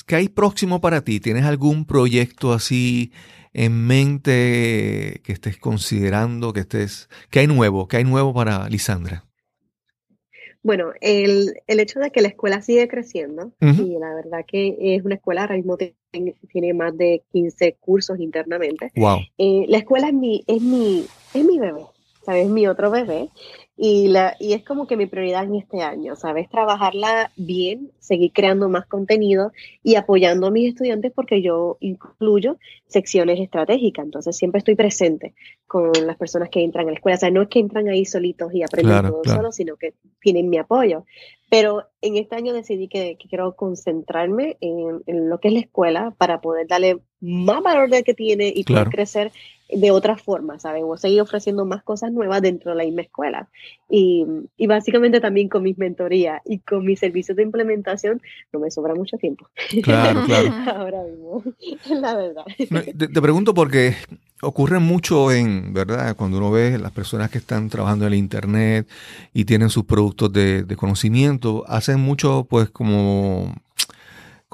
qué 0.05 0.15
hay 0.15 0.29
próximo 0.29 0.81
para 0.81 1.01
ti? 1.01 1.19
¿Tienes 1.19 1.45
algún 1.45 1.85
proyecto 1.85 2.53
así 2.53 3.11
en 3.53 3.87
mente 3.87 5.21
que 5.23 5.33
estés 5.33 5.57
considerando, 5.57 6.53
que 6.53 6.61
estés, 6.61 7.09
qué 7.29 7.39
hay 7.39 7.47
nuevo, 7.47 7.87
qué 7.87 7.97
hay 7.97 8.03
nuevo 8.03 8.33
para 8.33 8.67
Lisandra? 8.69 9.25
Bueno, 10.65 10.93
el, 10.99 11.53
hecho 11.67 11.99
de 11.99 12.09
que 12.09 12.21
la 12.21 12.29
escuela 12.29 12.59
sigue 12.59 12.87
creciendo, 12.87 13.53
y 13.61 13.99
la 13.99 14.15
verdad 14.15 14.43
que 14.47 14.75
es 14.79 15.05
una 15.05 15.13
escuela, 15.13 15.41
ahora 15.41 15.57
mismo 15.57 15.77
tiene, 15.77 16.73
más 16.73 16.97
de 16.97 17.21
15 17.31 17.77
cursos 17.79 18.19
internamente. 18.19 18.91
Wow. 18.95 19.19
Eh, 19.37 19.65
la 19.67 19.77
escuela 19.77 20.07
es 20.07 20.13
mi, 20.15 20.43
es 20.47 20.63
mi, 20.63 21.05
es 21.35 21.45
mi 21.45 21.59
bebé, 21.59 21.83
¿sabes? 22.25 22.45
Es 22.45 22.49
mi 22.51 22.65
otro 22.65 22.89
bebé. 22.89 23.29
Y, 23.77 24.07
la, 24.07 24.37
y 24.39 24.53
es 24.53 24.63
como 24.63 24.87
que 24.87 24.95
mi 24.95 25.05
prioridad 25.05 25.43
en 25.43 25.55
este 25.55 25.81
año, 25.81 26.15
¿sabes? 26.15 26.49
Trabajarla 26.49 27.31
bien, 27.35 27.91
seguir 27.99 28.31
creando 28.31 28.69
más 28.69 28.85
contenido 28.85 29.51
y 29.83 29.95
apoyando 29.95 30.47
a 30.47 30.51
mis 30.51 30.69
estudiantes 30.69 31.11
porque 31.13 31.41
yo 31.41 31.77
incluyo 31.81 32.57
secciones 32.87 33.37
estratégicas, 33.39 34.05
entonces 34.05 34.37
siempre 34.37 34.59
estoy 34.59 34.75
presente 34.75 35.33
con 35.67 35.91
las 36.05 36.15
personas 36.15 36.49
que 36.49 36.63
entran 36.63 36.87
a 36.87 36.91
la 36.91 36.95
escuela. 36.95 37.17
O 37.17 37.19
sea, 37.19 37.31
no 37.31 37.41
es 37.41 37.49
que 37.49 37.59
entran 37.59 37.89
ahí 37.89 38.05
solitos 38.05 38.53
y 38.53 38.63
aprenden 38.63 39.11
todo 39.11 39.21
solo, 39.25 39.51
sino 39.51 39.75
que 39.75 39.93
tienen 40.21 40.49
mi 40.49 40.57
apoyo. 40.57 41.03
Pero 41.49 41.83
en 42.01 42.17
este 42.17 42.35
año 42.35 42.53
decidí 42.53 42.87
que, 42.87 43.17
quiero 43.29 43.55
concentrarme 43.55 44.57
en, 44.61 45.29
lo 45.29 45.39
que 45.39 45.49
es 45.49 45.53
la 45.53 45.59
escuela 45.59 46.15
para 46.17 46.41
poder 46.41 46.67
darle 46.67 46.99
más 47.25 47.61
valor 47.61 47.89
del 47.89 48.03
que 48.03 48.13
tiene 48.13 48.51
y 48.55 48.63
poder 48.63 48.89
crecer 48.89 49.31
de 49.69 49.91
otra 49.91 50.15
forma, 50.15 50.59
¿sabes? 50.59 50.83
O 50.85 50.95
seguir 50.95 51.21
ofreciendo 51.21 51.65
más 51.65 51.83
cosas 51.83 52.11
nuevas 52.11 52.41
dentro 52.41 52.71
de 52.71 52.77
la 52.77 52.83
misma 52.83 53.01
escuela. 53.01 53.49
Y, 53.89 54.25
y, 54.57 54.67
básicamente 54.67 55.19
también 55.19 55.49
con 55.49 55.63
mis 55.63 55.77
mentorías 55.77 56.41
y 56.45 56.59
con 56.59 56.85
mis 56.85 56.99
servicios 56.99 57.35
de 57.35 57.43
implementación 57.43 58.21
no 58.53 58.59
me 58.59 58.69
sobra 58.69 58.93
mucho 58.93 59.17
tiempo. 59.17 59.49
Claro, 59.81 60.23
claro. 60.25 60.49
Ahora 60.75 61.03
mismo, 61.03 61.43
la 61.89 62.15
verdad. 62.15 62.45
te, 62.97 63.21
pregunto 63.21 63.53
porque 63.53 63.95
ocurre 64.41 64.79
mucho 64.79 65.31
en, 65.31 65.73
¿verdad? 65.73 66.15
Cuando 66.15 66.37
uno 66.37 66.51
ve 66.51 66.77
las 66.77 66.91
personas 66.91 67.31
que 67.31 67.39
están 67.39 67.69
trabajando 67.69 68.05
en 68.05 68.13
el 68.13 68.19
Internet 68.19 68.87
y 69.33 69.45
tienen 69.45 69.69
sus 69.69 69.85
productos 69.85 70.31
de, 70.31 70.63
de 70.63 70.75
conocimiento, 70.75 71.63
hacen 71.67 71.99
mucho, 71.99 72.45
pues, 72.47 72.69
como 72.69 73.51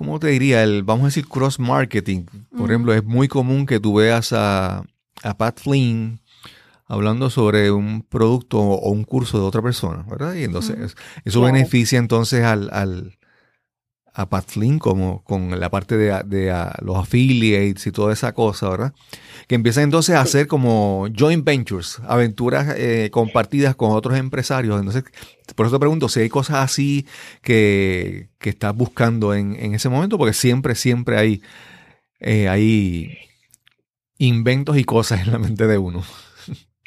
¿cómo 0.02 0.20
te 0.20 0.30
diría? 0.30 0.64
El, 0.64 0.82
vamos 0.82 1.04
a 1.04 1.08
decir, 1.10 1.28
cross 1.28 1.60
marketing. 1.60 2.26
Por 2.58 2.72
ejemplo, 2.72 2.92
es 2.92 3.04
muy 3.04 3.28
común 3.28 3.68
que 3.68 3.80
tú 3.80 3.94
veas 3.94 4.34
a, 4.34 4.84
a 5.22 5.38
Pat 5.38 5.60
Flynn 5.60 6.20
hablando 6.88 7.30
sobre 7.30 7.70
un 7.70 8.02
producto 8.02 8.60
o 8.60 8.90
un 8.90 9.04
curso 9.04 9.38
de 9.38 9.46
otra 9.46 9.62
persona, 9.62 10.04
¿verdad? 10.10 10.34
Y 10.34 10.44
entonces 10.44 10.96
eso 11.24 11.42
beneficia 11.42 12.00
entonces 12.00 12.44
al, 12.44 12.72
al, 12.74 13.20
a 14.14 14.30
Pat 14.30 14.46
Flynn 14.48 14.80
como 14.80 15.24
con 15.24 15.60
la 15.60 15.70
parte 15.70 15.96
de, 15.98 16.22
de 16.26 16.54
los 16.82 16.98
affiliates 16.98 17.88
y 17.88 17.92
toda 17.92 18.14
esa 18.14 18.34
cosa, 18.34 18.70
¿verdad? 18.70 18.94
Que 19.48 19.56
empieza 19.56 19.82
entonces 19.82 20.16
a 20.16 20.22
hacer 20.22 20.48
como 20.48 21.08
joint 21.18 21.46
ventures, 21.46 22.00
aventuras 22.08 22.76
eh, 22.78 23.10
compartidas 23.12 23.76
con 23.76 23.92
otros 23.92 24.18
empresarios. 24.18 24.78
Entonces, 24.78 25.04
por 25.56 25.66
eso 25.66 25.76
te 25.76 25.80
pregunto 25.80 26.10
si 26.10 26.22
hay 26.22 26.30
cosas 26.30 26.58
así 26.58 27.06
que, 27.42 28.30
que 28.38 28.50
estás 28.50 28.76
buscando 28.76 29.34
en, 29.34 29.56
en, 29.56 29.76
ese 29.76 29.90
momento, 29.90 30.18
porque 30.18 30.34
siempre, 30.34 30.76
siempre 30.76 31.18
hay, 31.18 31.42
eh, 32.20 32.50
hay 32.50 33.18
inventos 34.18 34.78
y 34.78 34.84
cosas 34.84 35.26
en 35.26 35.32
la 35.32 35.40
mente 35.40 35.68
de 35.68 35.78
uno. 35.78 36.04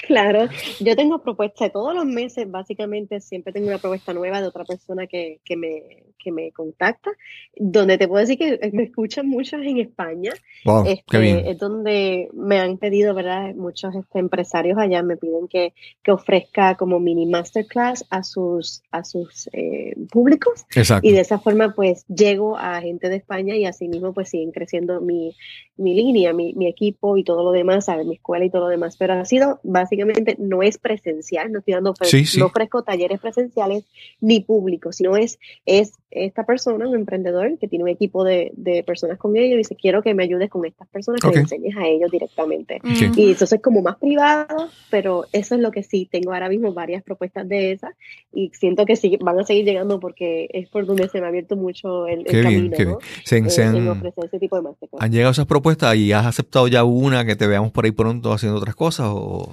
Claro, 0.07 0.49
yo 0.81 0.97
tengo 0.97 1.23
propuestas 1.23 1.73
todos 1.73 1.95
los 1.95 2.05
meses, 2.05 2.51
básicamente 2.51 3.21
siempre 3.21 3.53
tengo 3.53 3.69
una 3.69 3.79
propuesta 3.79 4.13
nueva 4.13 4.41
de 4.41 4.49
otra 4.49 4.65
persona 4.65 5.07
que, 5.07 5.41
que, 5.45 5.57
me, 5.57 6.14
que 6.19 6.33
me 6.33 6.53
contacta, 6.53 7.11
donde 7.57 7.99
te 7.99 8.09
puedo 8.09 8.21
decir 8.21 8.39
que 8.39 8.71
me 8.73 8.85
escuchan 8.85 9.29
muchos 9.29 9.61
en 9.63 9.79
España. 9.79 10.33
Wow, 10.65 10.85
este, 10.87 11.51
Es 11.51 11.59
donde 11.59 12.29
me 12.33 12.59
han 12.59 12.79
pedido, 12.79 13.15
¿verdad? 13.15 13.55
Muchos 13.55 13.95
este, 13.95 14.19
empresarios 14.19 14.79
allá 14.79 15.03
me 15.03 15.17
piden 15.17 15.49
que, 15.49 15.75
que, 16.03 16.13
ofrezca 16.13 16.77
como 16.77 17.01
mini 17.01 17.27
masterclass 17.27 18.05
a 18.11 18.23
sus, 18.23 18.83
a 18.91 19.05
sus 19.05 19.49
eh, 19.53 19.95
públicos. 20.11 20.65
Exacto. 20.75 21.07
Y 21.07 21.13
de 21.13 21.21
esa 21.21 21.39
forma, 21.39 21.75
pues, 21.75 22.07
llego 22.07 22.57
a 22.57 22.81
gente 22.81 23.09
de 23.09 23.17
España 23.17 23.57
y 23.57 23.65
así 23.67 23.89
mismo, 23.89 24.13
pues, 24.13 24.31
siguen 24.31 24.53
creciendo 24.53 25.01
mi, 25.01 25.35
mi 25.77 25.95
línea, 25.95 26.33
mi, 26.33 26.55
mi 26.55 26.69
equipo 26.69 27.17
y 27.17 27.25
todo 27.25 27.43
lo 27.43 27.51
demás, 27.51 27.87
¿sabes? 27.87 28.07
Mi 28.07 28.15
escuela 28.15 28.45
y 28.45 28.51
todo 28.51 28.63
lo 28.63 28.69
demás. 28.69 28.97
Pero 28.97 29.15
ha 29.15 29.25
sido 29.25 29.61
básicamente 29.63 30.37
no 30.39 30.63
es 30.63 30.79
presencial, 30.79 31.51
no 31.51 31.59
estoy 31.59 31.75
dando, 31.75 31.95
no 32.39 32.47
ofrezco 32.47 32.83
talleres 32.83 33.21
presenciales 33.21 33.85
ni 34.21 34.41
públicos, 34.41 34.97
sino 34.97 35.17
es, 35.17 35.39
es 35.67 35.93
esta 36.15 36.45
persona, 36.45 36.89
un 36.89 36.95
emprendedor 36.95 37.59
que 37.59 37.69
tiene 37.69 37.85
un 37.85 37.91
equipo 37.91 38.25
de, 38.25 38.53
de 38.57 38.83
personas 38.85 39.19
con 39.19 39.37
ellos 39.37 39.55
y 39.55 39.59
dice, 39.59 39.77
quiero 39.77 40.03
que 40.03 40.15
me 40.15 40.23
ayudes 40.25 40.51
con 40.51 40.65
estas 40.65 40.89
personas, 40.89 41.21
que 41.21 41.29
me 41.29 41.41
enseñes 41.41 41.77
a 41.77 41.87
ellos 41.87 42.11
directamente. 42.11 42.81
Y 43.17 43.33
entonces 43.33 43.61
como 43.61 43.83
más 43.83 43.97
privado, 43.97 44.69
pero 44.91 45.27
eso 45.33 45.55
es 45.55 45.61
lo 45.61 45.71
que 45.71 45.83
sí, 45.83 46.09
tengo 46.11 46.33
ahora 46.33 46.49
mismo 46.49 46.73
varias 46.73 47.03
propuestas 47.03 47.49
de 47.49 47.73
esas 47.73 47.95
y 48.33 48.51
siento 48.55 48.87
que 48.87 48.97
sí, 48.97 49.19
van 49.21 49.41
a 49.41 49.45
seguir 49.45 49.65
llegando 49.65 50.01
porque 50.01 50.49
es 50.53 50.69
por 50.69 50.87
donde 50.87 51.09
se 51.09 51.21
me 51.21 51.27
ha 51.27 51.29
abierto 51.29 51.57
mucho 51.57 52.07
el, 52.07 52.25
camino, 52.25 52.77
¿no? 52.79 52.99
se, 53.25 53.39
eh, 53.39 53.65
han, 53.65 53.89
ofrecer 53.89 54.25
ese 54.27 54.39
tipo 54.39 54.61
de 54.61 54.69
¿Han 54.99 55.13
llegado 55.13 55.33
esas 55.33 55.47
propuestas 55.47 55.97
y 55.97 56.13
has 56.13 56.27
aceptado 56.27 56.69
ya 56.69 56.85
una 56.85 57.25
que 57.25 57.37
te 57.37 57.47
veamos 57.47 57.73
por 57.73 57.85
ahí 57.85 57.91
pronto 57.91 58.33
haciendo 58.33 58.59
otras 58.59 58.75
cosas 58.75 59.09
o 59.11 59.53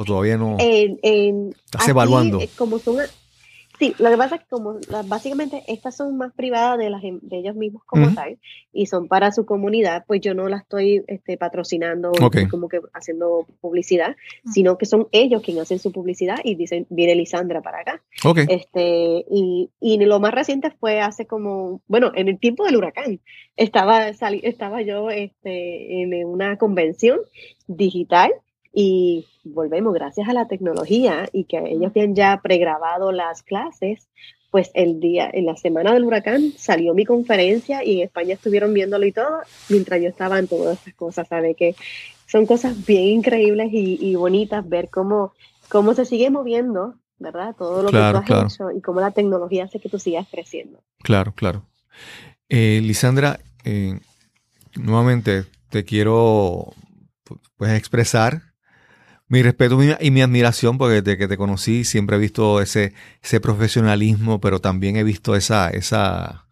¿O 0.00 0.04
todavía 0.06 0.38
no? 0.38 0.56
¿Estás 0.58 1.88
evaluando? 1.88 2.40
Eh, 2.40 2.48
como 2.56 2.78
son, 2.78 2.96
sí, 3.80 3.94
lo 3.98 4.10
que 4.10 4.16
pasa 4.16 4.36
es 4.36 4.42
que 4.42 4.48
como 4.48 4.78
básicamente 5.06 5.64
estas 5.66 5.96
son 5.96 6.16
más 6.18 6.32
privadas 6.34 6.78
de, 6.78 6.90
las, 6.90 7.02
em, 7.02 7.18
de 7.22 7.38
ellos 7.38 7.56
mismos 7.56 7.82
como 7.84 8.14
tal 8.14 8.38
y 8.72 8.86
son 8.86 9.08
para 9.08 9.32
su 9.32 9.46
comunidad, 9.46 10.04
pues 10.06 10.20
yo 10.20 10.34
no 10.34 10.48
la 10.48 10.58
estoy 10.58 11.02
este, 11.08 11.36
patrocinando 11.38 12.12
como 12.50 12.68
que 12.68 12.80
haciendo 12.92 13.46
publicidad, 13.60 14.16
sino 14.52 14.76
que 14.76 14.86
son 14.86 15.08
ellos 15.12 15.42
quienes 15.42 15.62
hacen 15.62 15.78
su 15.78 15.90
publicidad 15.90 16.36
y 16.44 16.54
dicen, 16.54 16.86
viene 16.90 17.14
Lisandra 17.14 17.62
para 17.62 17.80
acá. 17.80 18.02
Este, 18.48 19.24
y, 19.30 19.70
y 19.80 19.98
lo 20.04 20.20
más 20.20 20.34
reciente 20.34 20.70
fue 20.70 21.00
hace 21.00 21.26
como, 21.26 21.80
bueno, 21.88 22.12
en 22.14 22.28
el 22.28 22.38
tiempo 22.38 22.64
del 22.64 22.76
huracán, 22.76 23.20
estaba, 23.56 24.08
estaba 24.08 24.82
yo 24.82 25.10
este, 25.10 26.02
en 26.02 26.26
una 26.26 26.56
convención 26.58 27.18
digital 27.66 28.30
Y 28.72 29.26
volvemos, 29.44 29.94
gracias 29.94 30.28
a 30.28 30.32
la 30.32 30.46
tecnología 30.46 31.28
y 31.32 31.44
que 31.44 31.58
ellos 31.58 31.90
habían 31.90 32.14
ya 32.14 32.40
pregrabado 32.42 33.12
las 33.12 33.42
clases, 33.42 34.08
pues 34.50 34.70
el 34.74 35.00
día, 35.00 35.30
en 35.32 35.46
la 35.46 35.56
semana 35.56 35.92
del 35.92 36.04
huracán, 36.04 36.52
salió 36.56 36.94
mi 36.94 37.04
conferencia 37.04 37.84
y 37.84 38.00
en 38.00 38.06
España 38.06 38.34
estuvieron 38.34 38.74
viéndolo 38.74 39.06
y 39.06 39.12
todo, 39.12 39.40
mientras 39.68 40.00
yo 40.00 40.08
estaba 40.08 40.38
en 40.38 40.48
todas 40.48 40.78
estas 40.78 40.94
cosas, 40.94 41.28
¿sabe? 41.28 41.54
Que 41.54 41.76
son 42.26 42.46
cosas 42.46 42.84
bien 42.84 43.04
increíbles 43.04 43.68
y, 43.72 44.14
bonitas 44.16 44.68
ver 44.68 44.88
cómo, 44.88 45.32
cómo 45.68 45.94
se 45.94 46.04
sigue 46.04 46.30
moviendo, 46.30 46.94
¿verdad? 47.18 47.54
Todo 47.56 47.82
lo 47.82 47.90
que 47.90 47.96
tú 47.96 48.34
has 48.34 48.54
hecho 48.54 48.70
y 48.70 48.80
cómo 48.80 49.00
la 49.00 49.12
tecnología 49.12 49.64
hace 49.64 49.78
que 49.78 49.88
tú 49.88 49.98
sigas 49.98 50.26
creciendo. 50.30 50.82
Claro, 51.02 51.32
claro. 51.32 51.64
Eh, 52.48 52.80
Lisandra, 52.82 53.40
eh, 53.64 53.98
nuevamente 54.76 55.44
te 55.70 55.84
quiero 55.84 56.72
pues, 57.56 57.72
expresar 57.72 58.49
mi 59.30 59.42
respeto 59.44 59.78
y 60.00 60.10
mi 60.10 60.22
admiración, 60.22 60.76
porque 60.76 61.02
desde 61.02 61.16
que 61.16 61.28
te 61.28 61.36
conocí 61.36 61.84
siempre 61.84 62.16
he 62.16 62.18
visto 62.18 62.60
ese, 62.60 62.94
ese 63.22 63.38
profesionalismo, 63.38 64.40
pero 64.40 64.60
también 64.60 64.96
he 64.96 65.04
visto 65.04 65.36
esa, 65.36 65.70
esa, 65.70 66.46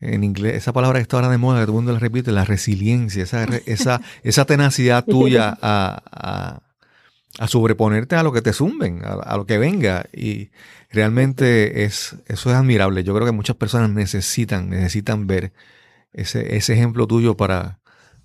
en 0.00 0.24
inglés, 0.24 0.56
esa 0.56 0.72
palabra 0.72 0.98
que 0.98 1.02
está 1.02 1.18
ahora 1.18 1.28
de 1.28 1.38
moda, 1.38 1.60
que 1.60 1.66
todo 1.66 1.74
el 1.74 1.84
mundo 1.84 1.92
la 1.92 2.00
repite, 2.00 2.32
la 2.32 2.44
resiliencia, 2.44 3.22
esa, 3.22 3.44
esa, 3.66 4.00
esa 4.24 4.44
tenacidad 4.46 5.04
tuya 5.04 5.56
a, 5.62 6.60
a, 7.38 7.46
sobreponerte 7.46 8.16
a 8.16 8.24
lo 8.24 8.32
que 8.32 8.42
te 8.42 8.52
zumben, 8.52 9.02
a, 9.04 9.36
lo 9.36 9.46
que 9.46 9.58
venga. 9.58 10.06
Y 10.12 10.50
realmente 10.90 11.84
es, 11.84 12.16
eso 12.26 12.50
es 12.50 12.56
admirable. 12.56 13.04
Yo 13.04 13.14
creo 13.14 13.26
que 13.26 13.32
muchas 13.32 13.54
personas 13.54 13.90
necesitan, 13.90 14.70
necesitan 14.70 15.28
ver 15.28 15.52
ese, 16.12 16.56
ese 16.56 16.72
ejemplo 16.72 17.06
tuyo 17.06 17.36
para, 17.36 17.79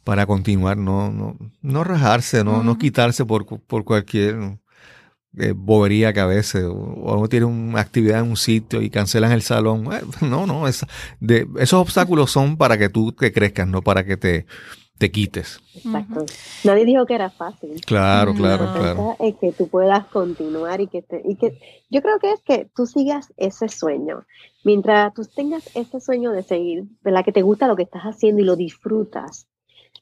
para 0.05 0.27
continuar, 0.27 0.77
no, 0.77 1.11
no, 1.11 1.35
no 1.61 1.83
rajarse, 1.83 2.43
no, 2.43 2.63
no 2.63 2.77
quitarse 2.77 3.25
por, 3.25 3.45
por 3.45 3.83
cualquier 3.83 4.59
eh, 5.35 5.53
bobería 5.55 6.13
que 6.13 6.19
a 6.19 6.27
veces, 6.27 6.63
o, 6.63 6.73
uno 6.73 7.27
tiene 7.27 7.47
una 7.47 7.81
actividad 7.81 8.19
en 8.19 8.29
un 8.29 8.37
sitio 8.37 8.83
y 8.83 8.91
cancelan 8.91 9.31
el 9.31 9.41
salón. 9.41 9.89
no, 10.21 10.45
no, 10.45 10.63
de, 11.19 11.47
esos 11.57 11.81
obstáculos 11.81 12.29
son 12.31 12.55
para 12.55 12.77
que 12.77 12.87
tú 12.87 13.11
te 13.13 13.33
crezcas, 13.33 13.67
no 13.67 13.81
para 13.81 14.05
que 14.05 14.15
te, 14.15 14.45
te 14.99 15.09
quites. 15.09 15.59
Exacto. 15.73 16.27
Nadie 16.63 16.85
dijo 16.85 17.07
que 17.07 17.15
era 17.15 17.31
fácil. 17.31 17.81
Claro, 17.83 18.35
claro, 18.35 18.71
claro. 18.73 19.17
Es 19.19 19.33
que 19.41 19.51
tú 19.53 19.67
puedas 19.69 20.05
continuar 20.05 20.81
y 20.81 20.87
que, 20.87 21.01
te, 21.01 21.19
y 21.25 21.35
que 21.35 21.59
yo 21.89 22.03
creo 22.03 22.19
que 22.19 22.31
es 22.31 22.41
que 22.41 22.69
tú 22.75 22.85
sigas 22.85 23.33
ese 23.37 23.69
sueño. 23.69 24.23
Mientras 24.63 25.15
tú 25.15 25.23
tengas 25.35 25.67
ese 25.75 25.99
sueño 25.99 26.31
de 26.31 26.43
seguir, 26.43 26.83
¿verdad? 27.01 27.25
Que 27.25 27.31
te 27.31 27.41
gusta 27.41 27.67
lo 27.67 27.75
que 27.75 27.83
estás 27.83 28.03
haciendo 28.03 28.43
y 28.43 28.45
lo 28.45 28.55
disfrutas, 28.55 29.47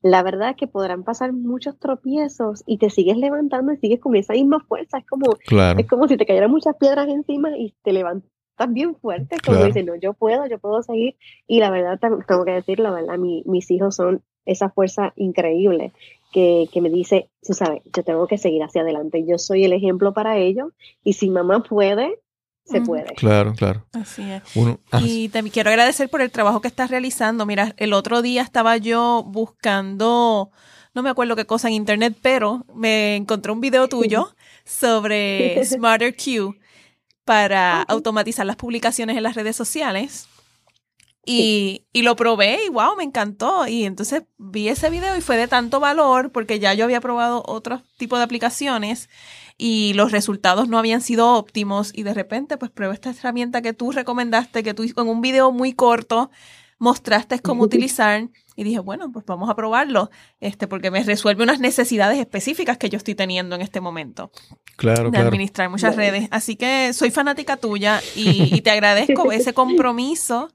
la 0.03 0.21
verdad 0.21 0.49
es 0.49 0.57
que 0.57 0.67
podrán 0.67 1.03
pasar 1.03 1.31
muchos 1.31 1.79
tropiezos 1.79 2.61
y 2.67 2.77
te 2.77 2.89
sigues 2.89 3.17
levantando 3.17 3.71
y 3.71 3.77
sigues 3.77 4.01
con 4.01 4.15
esa 4.17 4.33
misma 4.33 4.59
fuerza. 4.59 4.97
Es 4.97 5.05
como, 5.05 5.31
es 5.77 5.87
como 5.87 6.09
si 6.09 6.17
te 6.17 6.25
cayeran 6.25 6.51
muchas 6.51 6.75
piedras 6.75 7.07
encima 7.07 7.57
y 7.57 7.73
te 7.83 7.93
levantas 7.93 8.29
bien 8.67 8.95
fuerte, 8.95 9.37
como 9.45 9.63
dicen, 9.63 9.85
no, 9.85 9.95
yo 9.95 10.13
puedo, 10.13 10.45
yo 10.45 10.59
puedo 10.59 10.83
seguir. 10.83 11.15
Y 11.47 11.61
la 11.61 11.71
verdad, 11.71 11.99
tengo 12.27 12.43
que 12.43 12.51
decir, 12.51 12.79
la 12.79 12.91
verdad, 12.91 13.17
mis 13.17 13.71
hijos 13.71 13.95
son 13.95 14.21
esa 14.45 14.69
fuerza 14.69 15.13
increíble 15.15 15.93
que, 16.33 16.67
que, 16.69 16.81
me 16.81 16.89
dice, 16.89 17.29
tú 17.41 17.53
sabes, 17.53 17.81
yo 17.95 18.03
tengo 18.03 18.27
que 18.27 18.37
seguir 18.37 18.61
hacia 18.61 18.81
adelante. 18.81 19.23
Yo 19.25 19.37
soy 19.37 19.63
el 19.63 19.71
ejemplo 19.71 20.13
para 20.13 20.37
ellos 20.37 20.73
y 21.05 21.13
si 21.13 21.29
mamá 21.29 21.63
puede, 21.63 22.19
se 22.65 22.81
puede. 22.81 23.13
Claro, 23.15 23.53
claro. 23.55 23.85
Así 23.91 24.23
es. 24.23 24.41
y 25.01 25.29
te 25.29 25.43
quiero 25.49 25.69
agradecer 25.69 26.09
por 26.09 26.21
el 26.21 26.31
trabajo 26.31 26.61
que 26.61 26.67
estás 26.67 26.89
realizando. 26.89 27.45
Mira, 27.45 27.73
el 27.77 27.93
otro 27.93 28.21
día 28.21 28.41
estaba 28.41 28.77
yo 28.77 29.23
buscando, 29.25 30.51
no 30.93 31.03
me 31.03 31.09
acuerdo 31.09 31.35
qué 31.35 31.45
cosa 31.45 31.67
en 31.67 31.73
internet, 31.73 32.17
pero 32.21 32.65
me 32.73 33.17
encontré 33.17 33.51
un 33.51 33.61
video 33.61 33.89
tuyo 33.89 34.33
sobre 34.65 35.63
Smarter 35.65 36.15
Q 36.15 36.55
para 37.25 37.81
automatizar 37.83 38.45
las 38.45 38.55
publicaciones 38.55 39.17
en 39.17 39.23
las 39.23 39.35
redes 39.35 39.55
sociales. 39.55 40.27
Y, 41.25 41.85
y, 41.93 42.01
lo 42.01 42.17
probé 42.17 42.65
y 42.65 42.69
wow, 42.69 42.97
me 42.97 43.03
encantó. 43.05 43.65
Y 43.65 43.85
entonces 43.85 44.23
vi 44.37 44.67
ese 44.67 44.89
video 44.89 45.15
y 45.15 45.21
fue 45.21 45.37
de 45.37 45.47
tanto 45.47 45.79
valor 45.79 46.33
porque 46.33 46.59
ya 46.59 46.73
yo 46.73 46.83
había 46.83 46.99
probado 46.99 47.43
otro 47.45 47.81
tipo 47.97 48.17
de 48.17 48.23
aplicaciones 48.23 49.09
y 49.57 49.93
los 49.93 50.11
resultados 50.11 50.67
no 50.67 50.77
habían 50.77 51.01
sido 51.01 51.33
óptimos 51.33 51.91
y 51.93 52.03
de 52.03 52.13
repente 52.13 52.57
pues 52.57 52.71
pruebo 52.71 52.93
esta 52.93 53.11
herramienta 53.11 53.61
que 53.61 53.73
tú 53.73 53.91
recomendaste, 53.91 54.63
que 54.63 54.73
tú 54.73 54.83
en 55.01 55.09
un 55.09 55.21
video 55.21 55.51
muy 55.51 55.73
corto 55.73 56.31
mostraste 56.79 57.39
cómo 57.39 57.63
utilizar 57.63 58.29
y 58.55 58.63
dije, 58.63 58.79
bueno, 58.79 59.11
pues 59.11 59.25
vamos 59.25 59.49
a 59.49 59.55
probarlo, 59.55 60.11
este, 60.39 60.67
porque 60.67 60.91
me 60.91 61.03
resuelve 61.03 61.43
unas 61.43 61.59
necesidades 61.59 62.19
específicas 62.19 62.77
que 62.77 62.89
yo 62.89 62.97
estoy 62.97 63.15
teniendo 63.15 63.55
en 63.55 63.61
este 63.61 63.81
momento. 63.81 64.31
Claro, 64.75 65.09
de 65.09 65.17
administrar 65.17 65.69
muchas 65.69 65.95
redes. 65.95 66.27
Así 66.31 66.55
que 66.55 66.93
soy 66.93 67.09
fanática 67.09 67.57
tuya 67.57 68.01
y, 68.15 68.61
te 68.61 68.71
agradezco 68.71 69.31
ese 69.31 69.53
compromiso 69.53 70.49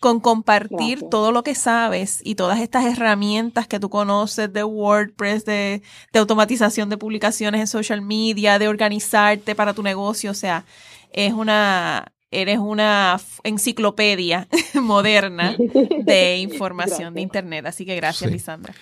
con 0.00 0.20
compartir 0.20 1.02
todo 1.10 1.32
lo 1.32 1.42
que 1.42 1.54
sabes 1.54 2.20
y 2.24 2.34
todas 2.34 2.60
estas 2.60 2.84
herramientas 2.84 3.66
que 3.66 3.80
tú 3.80 3.88
conoces 3.88 4.52
de 4.52 4.64
WordPress, 4.64 5.44
de, 5.44 5.82
de 6.12 6.18
automatización 6.18 6.90
de 6.90 6.98
publicaciones 6.98 7.60
en 7.60 7.66
social 7.66 8.02
media, 8.02 8.58
de 8.58 8.68
organizarte 8.68 9.54
para 9.54 9.74
tu 9.74 9.82
negocio. 9.82 10.30
O 10.30 10.34
sea, 10.34 10.64
es 11.12 11.32
una, 11.32 12.12
eres 12.34 12.58
una 12.58 13.20
enciclopedia 13.42 14.48
moderna 14.74 15.56
de 16.04 16.36
información 16.40 17.14
de 17.14 17.20
Internet. 17.20 17.66
Así 17.66 17.86
que 17.86 17.96
gracias, 17.96 18.30
Lisandra. 18.30 18.74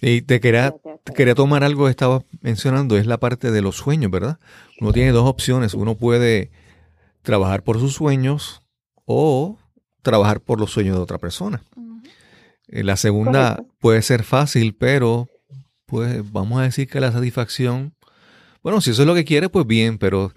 Y 0.00 0.22
te 0.22 0.40
quería, 0.40 0.74
quería 1.14 1.34
tomar 1.34 1.64
algo 1.64 1.84
que 1.84 1.90
estaba 1.90 2.22
mencionando, 2.40 2.96
es 2.96 3.06
la 3.06 3.18
parte 3.18 3.50
de 3.50 3.62
los 3.62 3.76
sueños, 3.76 4.10
¿verdad? 4.10 4.38
Uno 4.80 4.92
tiene 4.92 5.12
dos 5.12 5.28
opciones. 5.28 5.74
Uno 5.74 5.94
puede 5.96 6.50
trabajar 7.22 7.62
por 7.62 7.78
sus 7.78 7.94
sueños 7.94 8.62
o 9.04 9.58
trabajar 10.02 10.40
por 10.40 10.58
los 10.58 10.70
sueños 10.70 10.96
de 10.96 11.02
otra 11.02 11.18
persona. 11.18 11.62
Eh, 12.68 12.84
la 12.84 12.96
segunda 12.96 13.62
puede 13.78 14.02
ser 14.02 14.24
fácil, 14.24 14.74
pero 14.74 15.28
pues 15.86 16.30
vamos 16.30 16.60
a 16.60 16.62
decir 16.62 16.88
que 16.88 17.00
la 17.00 17.12
satisfacción, 17.12 17.94
bueno, 18.62 18.80
si 18.80 18.90
eso 18.90 19.02
es 19.02 19.08
lo 19.08 19.14
que 19.14 19.24
quieres, 19.24 19.50
pues 19.50 19.66
bien, 19.66 19.98
pero 19.98 20.32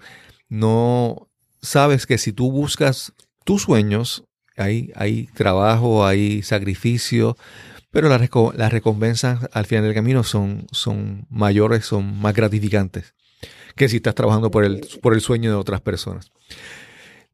no 0.48 1.28
sabes 1.64 2.06
que 2.06 2.18
si 2.18 2.32
tú 2.32 2.52
buscas 2.52 3.12
tus 3.44 3.62
sueños, 3.62 4.24
hay, 4.56 4.92
hay 4.94 5.26
trabajo, 5.34 6.06
hay 6.06 6.42
sacrificio, 6.42 7.36
pero 7.90 8.08
las, 8.08 8.20
las 8.56 8.72
recompensas 8.72 9.48
al 9.52 9.66
final 9.66 9.84
del 9.84 9.94
camino 9.94 10.22
son, 10.22 10.66
son 10.70 11.26
mayores, 11.30 11.84
son 11.84 12.18
más 12.20 12.34
gratificantes 12.34 13.14
que 13.76 13.88
si 13.88 13.96
estás 13.96 14.14
trabajando 14.14 14.50
por 14.50 14.64
el, 14.64 14.86
por 15.02 15.14
el 15.14 15.20
sueño 15.20 15.50
de 15.50 15.56
otras 15.56 15.80
personas. 15.80 16.32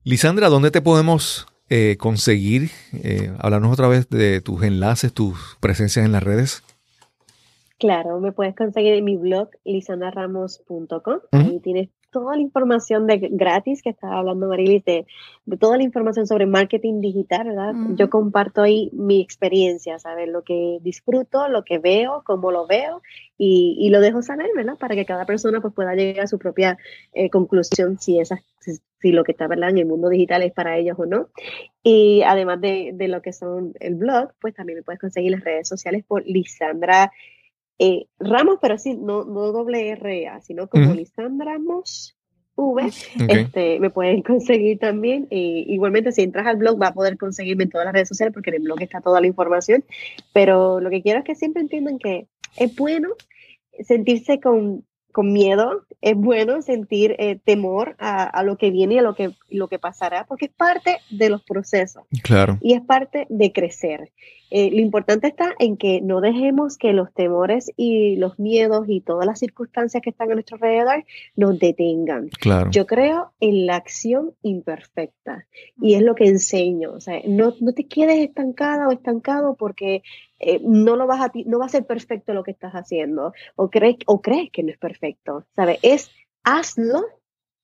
Lisandra, 0.05 0.49
¿dónde 0.49 0.71
te 0.71 0.81
podemos 0.81 1.47
eh, 1.69 1.97
conseguir? 1.99 2.71
Eh, 2.93 3.33
hablarnos 3.39 3.73
otra 3.73 3.89
vez 3.89 4.09
de 4.09 4.41
tus 4.41 4.63
enlaces, 4.63 5.13
tus 5.13 5.59
presencias 5.61 6.07
en 6.07 6.13
las 6.13 6.23
redes. 6.23 6.63
Claro, 7.79 8.21
me 8.21 8.33
puedes 8.33 8.55
conseguir 8.55 8.95
en 8.95 9.05
mi 9.05 9.17
blog 9.17 9.49
lisandaramos.com. 9.65 11.21
Ahí 11.33 11.61
tienes 11.61 11.89
toda 12.11 12.37
la 12.37 12.43
información 12.43 13.07
de 13.07 13.19
gratis 13.31 13.83
que 13.83 13.91
estaba 13.91 14.19
hablando 14.19 14.49
Marilis, 14.49 14.85
de, 14.85 15.07
toda 15.59 15.77
la 15.77 15.83
información 15.83 16.27
sobre 16.27 16.47
marketing 16.47 17.01
digital, 17.01 17.49
¿verdad? 17.49 17.75
Yo 17.95 18.11
comparto 18.11 18.63
ahí 18.63 18.91
mi 18.93 19.21
experiencia, 19.21 19.99
¿sabes? 19.99 20.29
Lo 20.29 20.43
que 20.43 20.79
disfruto, 20.83 21.49
lo 21.49 21.65
que 21.65 21.79
veo, 21.79 22.23
cómo 22.25 22.51
lo 22.51 22.67
veo 22.67 23.03
y, 23.39 23.89
lo 23.91 24.01
dejo 24.01 24.23
saber, 24.23 24.51
¿verdad? 24.55 24.77
Para 24.79 24.95
que 24.95 25.07
cada 25.07 25.25
persona 25.25 25.61
pues, 25.61 25.73
pueda 25.73 25.95
llegar 25.95 26.25
a 26.25 26.29
su 26.29 26.39
propia 26.39 26.79
eh, 27.13 27.31
conclusión 27.31 27.99
si, 27.99 28.21
esa, 28.21 28.43
si, 28.61 29.13
lo 29.13 29.25
que 29.25 29.33
está 29.33 29.47
¿verdad? 29.47 29.71
en 29.71 29.79
el 29.79 29.87
mundo 29.87 30.09
digital 30.09 30.43
es 30.43 30.53
para 30.53 30.77
ellos 30.77 30.99
o 30.99 31.07
no. 31.07 31.29
Y 31.83 32.23
además 32.23 32.61
de, 32.61 32.91
de 32.95 33.09
lo 33.09 33.23
que 33.23 33.33
son 33.33 33.73
el 33.81 33.95
blog, 33.95 34.33
pues 34.41 34.55
también 34.55 34.79
me 34.79 34.83
puedes 34.83 35.01
conseguir 35.01 35.33
las 35.33 35.45
redes 35.45 35.69
sociales 35.69 36.05
por 36.07 36.25
Lisandra 36.27 37.11
eh, 37.83 38.09
Ramos, 38.19 38.59
pero 38.61 38.77
sí, 38.77 38.95
no, 38.95 39.25
no 39.25 39.53
doble 39.53 39.89
R 39.89 40.29
A, 40.29 40.43
sino 40.43 40.69
como 40.69 40.93
Lisandra 40.93 41.55
Ramos 41.55 42.15
V. 42.55 42.93
Este, 43.27 43.81
me 43.81 43.89
pueden 43.89 44.21
conseguir 44.23 44.79
también. 44.79 45.27
igualmente, 45.31 46.13
si 46.13 46.21
entras 46.21 46.47
al 46.47 46.57
blog, 46.57 46.81
va 46.81 46.89
a 46.89 46.95
poder 46.95 47.17
conseguirme 47.17 47.65
en 47.65 47.71
todas 47.71 47.87
las 47.87 47.95
redes 47.95 48.09
sociales 48.09 48.35
porque 48.35 48.51
en 48.51 48.57
el 48.57 48.63
blog 48.65 48.83
está 48.83 49.01
toda 49.01 49.23
la 49.23 49.27
información. 49.27 49.83
Pero 50.35 50.79
lo 50.79 50.91
que 50.91 51.01
quiero 51.01 51.21
es 51.21 51.25
que 51.25 51.35
siempre 51.35 51.63
entiendan 51.63 51.99
que 51.99 52.29
es 52.57 52.77
bueno 52.77 53.09
sentirse 53.83 54.41
con, 54.41 54.85
con 55.13 55.33
miedo, 55.33 55.85
es 56.01 56.17
bueno 56.17 56.63
sentir 56.63 57.17
eh, 57.19 57.39
temor 57.45 57.97
a, 57.99 58.25
a, 58.25 58.43
lo 58.43 58.57
que 58.57 58.71
viene 58.71 58.95
y 58.95 58.99
a 58.99 59.03
lo 59.03 59.15
que, 59.15 59.33
lo 59.49 59.69
que 59.69 59.79
pasará, 59.79 60.25
porque 60.27 60.47
es 60.47 60.53
parte 60.53 60.99
de 61.11 61.29
los 61.29 61.43
procesos. 61.43 62.05
Claro. 62.23 62.59
Y 62.61 62.75
es 62.75 62.81
parte 62.81 63.27
de 63.29 63.53
crecer. 63.53 64.11
Eh, 64.51 64.71
lo 64.73 64.81
importante 64.81 65.29
está 65.29 65.55
en 65.61 65.77
que 65.77 66.01
no 66.01 66.21
dejemos 66.21 66.77
que 66.77 66.93
los 66.93 67.13
temores 67.15 67.71
y 67.77 68.17
los 68.17 68.39
miedos 68.39 68.87
y 68.89 69.01
todas 69.01 69.25
las 69.25 69.39
circunstancias 69.39 70.03
que 70.03 70.11
están 70.11 70.31
a 70.31 70.35
nuestro 70.35 70.57
alrededor 70.57 71.05
nos 71.37 71.59
detengan. 71.59 72.29
Claro. 72.29 72.71
Yo 72.71 72.85
creo 72.87 73.31
en 73.39 73.67
la 73.67 73.77
acción 73.77 74.33
imperfecta 74.43 75.47
y 75.81 75.95
es 75.95 76.03
lo 76.03 76.17
que 76.17 76.27
enseño. 76.27 76.93
O 76.93 77.01
sea, 77.01 77.21
no, 77.27 77.55
no 77.61 77.73
te 77.73 77.87
quedes 77.87 78.19
estancada 78.29 78.89
o 78.89 78.93
estancado 78.93 79.55
porque 79.55 80.03
eh, 80.41 80.59
no 80.63 80.97
lo 80.97 81.07
vas 81.07 81.21
a 81.21 81.33
no 81.45 81.59
va 81.59 81.67
a 81.67 81.69
ser 81.69 81.87
perfecto 81.87 82.33
lo 82.33 82.43
que 82.43 82.51
estás 82.51 82.73
haciendo 82.73 83.35
o 83.57 83.69
crees 83.69 83.97
o 84.07 84.23
crees 84.23 84.51
que 84.51 84.63
no 84.63 84.71
es 84.71 84.79
perfecto, 84.79 85.45
¿sabes? 85.55 85.79
Es 85.83 86.11
hazlo, 86.43 87.05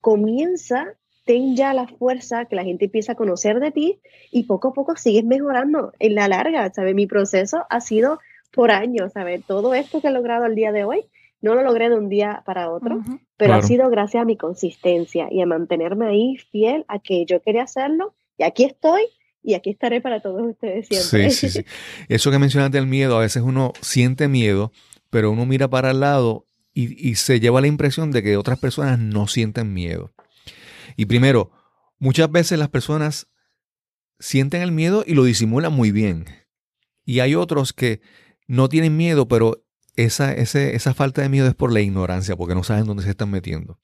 comienza, 0.03 0.95
ten 1.25 1.57
ya 1.57 1.73
la 1.73 1.89
fuerza 1.89 2.45
que 2.45 2.55
la 2.55 2.65
gente 2.65 2.85
empieza 2.85 3.13
a 3.13 3.17
conocer 3.17 3.61
de 3.61 3.73
ti 3.73 4.01
y 4.31 4.45
poco 4.45 4.69
a 4.69 4.73
poco 4.75 4.95
sigues 4.97 5.25
mejorando 5.25 5.93
en 5.99 6.15
la 6.15 6.29
larga, 6.29 6.71
¿sabes? 6.73 6.95
Mi 6.95 7.07
proceso 7.07 7.65
ha 7.71 7.81
sido 7.81 8.21
por 8.53 8.71
años, 8.71 9.13
¿sabes? 9.15 9.45
Todo 9.47 9.75
esto 9.75 10.03
que 10.03 10.09
he 10.09 10.13
logrado 10.13 10.45
el 10.45 10.55
día 10.55 10.71
de 10.71 10.85
hoy 10.85 11.07
no 11.41 11.55
lo 11.55 11.63
logré 11.63 11.89
de 11.89 11.97
un 11.97 12.09
día 12.09 12.43
para 12.45 12.71
otro, 12.71 13.01
pero 13.37 13.55
ha 13.55 13.63
sido 13.63 13.89
gracias 13.89 14.23
a 14.23 14.27
mi 14.27 14.37
consistencia 14.37 15.29
y 15.31 15.41
a 15.41 15.47
mantenerme 15.47 16.07
ahí 16.07 16.37
fiel 16.37 16.85
a 16.89 16.99
que 16.99 17.25
yo 17.25 17.41
quería 17.41 17.63
hacerlo 17.63 18.15
y 18.39 18.45
aquí 18.45 18.65
estoy 18.65 19.03
y 19.47 19.55
aquí 19.55 19.71
estaré 19.71 20.01
para 20.01 20.21
todos 20.21 20.43
ustedes 20.43 20.89
siempre. 20.89 21.31
Sí, 21.31 21.49
sí, 21.49 21.61
sí. 21.61 21.65
Eso 22.09 22.33
que 22.33 22.39
mencionaste 22.41 22.79
del 22.79 22.89
miedo, 22.89 23.17
a 23.17 23.21
veces 23.21 23.45
uno 23.45 23.73
siente 23.81 24.27
miedo, 24.27 24.73
pero 25.09 25.31
uno 25.31 25.47
mira 25.47 25.69
para 25.69 25.93
el 25.93 26.01
lado 26.01 26.49
y, 26.75 27.15
se 27.15 27.39
lleva 27.39 27.61
la 27.61 27.69
impresión 27.69 28.11
de 28.11 28.25
que 28.25 28.37
otras 28.37 28.59
personas 28.59 28.99
no 28.99 29.29
sienten 29.29 29.73
miedo. 29.73 30.13
Y 30.97 31.07
primero, 31.07 31.53
muchas 31.99 32.31
veces 32.31 32.59
las 32.59 32.69
personas 32.69 33.29
sienten 34.19 34.63
el 34.63 34.73
miedo 34.73 35.05
y 35.07 35.15
lo 35.15 35.23
disimulan 35.23 35.73
muy 35.73 35.93
bien. 35.93 36.27
Y 37.05 37.21
hay 37.21 37.37
otros 37.37 37.73
que 37.73 38.01
no 38.49 38.69
tienen 38.69 38.97
miedo, 38.97 39.29
pero 39.29 39.65
esa, 39.95 40.35
esa 40.35 40.93
falta 40.93 41.23
de 41.23 41.29
miedo 41.29 41.47
es 41.47 41.55
por 41.55 41.73
la 41.73 41.81
ignorancia, 41.81 42.37
porque 42.37 42.57
no 42.57 42.65
saben 42.65 42.85
dónde 42.85 43.05
se 43.05 43.11
están 43.11 43.31
metiendo. 43.31 43.79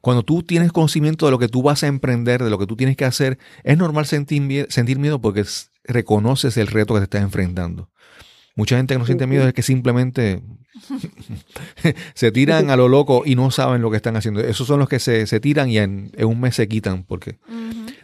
Cuando 0.00 0.22
tú 0.22 0.42
tienes 0.42 0.72
conocimiento 0.72 1.26
de 1.26 1.32
lo 1.32 1.38
que 1.38 1.48
tú 1.48 1.62
vas 1.62 1.82
a 1.82 1.86
emprender, 1.86 2.42
de 2.42 2.50
lo 2.50 2.58
que 2.58 2.66
tú 2.66 2.76
tienes 2.76 2.96
que 2.96 3.04
hacer, 3.04 3.38
es 3.62 3.78
normal 3.78 4.06
sentir, 4.06 4.66
sentir 4.70 4.98
miedo 4.98 5.20
porque 5.20 5.44
reconoces 5.84 6.56
el 6.56 6.66
reto 6.66 6.94
que 6.94 7.00
te 7.00 7.04
estás 7.04 7.22
enfrentando. 7.22 7.90
Mucha 8.56 8.76
gente 8.76 8.94
que 8.94 8.98
no 8.98 9.06
siente 9.06 9.26
miedo 9.26 9.48
es 9.48 9.52
que 9.52 9.62
simplemente 9.62 10.40
se 12.14 12.30
tiran 12.30 12.70
a 12.70 12.76
lo 12.76 12.88
loco 12.88 13.22
y 13.24 13.34
no 13.34 13.50
saben 13.50 13.82
lo 13.82 13.90
que 13.90 13.96
están 13.96 14.16
haciendo. 14.16 14.40
Esos 14.40 14.66
son 14.66 14.78
los 14.78 14.88
que 14.88 15.00
se, 15.00 15.40
tiran 15.40 15.68
y 15.68 15.78
en, 15.78 16.12
un 16.22 16.40
mes 16.40 16.54
se 16.54 16.68
quitan 16.68 17.02
porque 17.02 17.38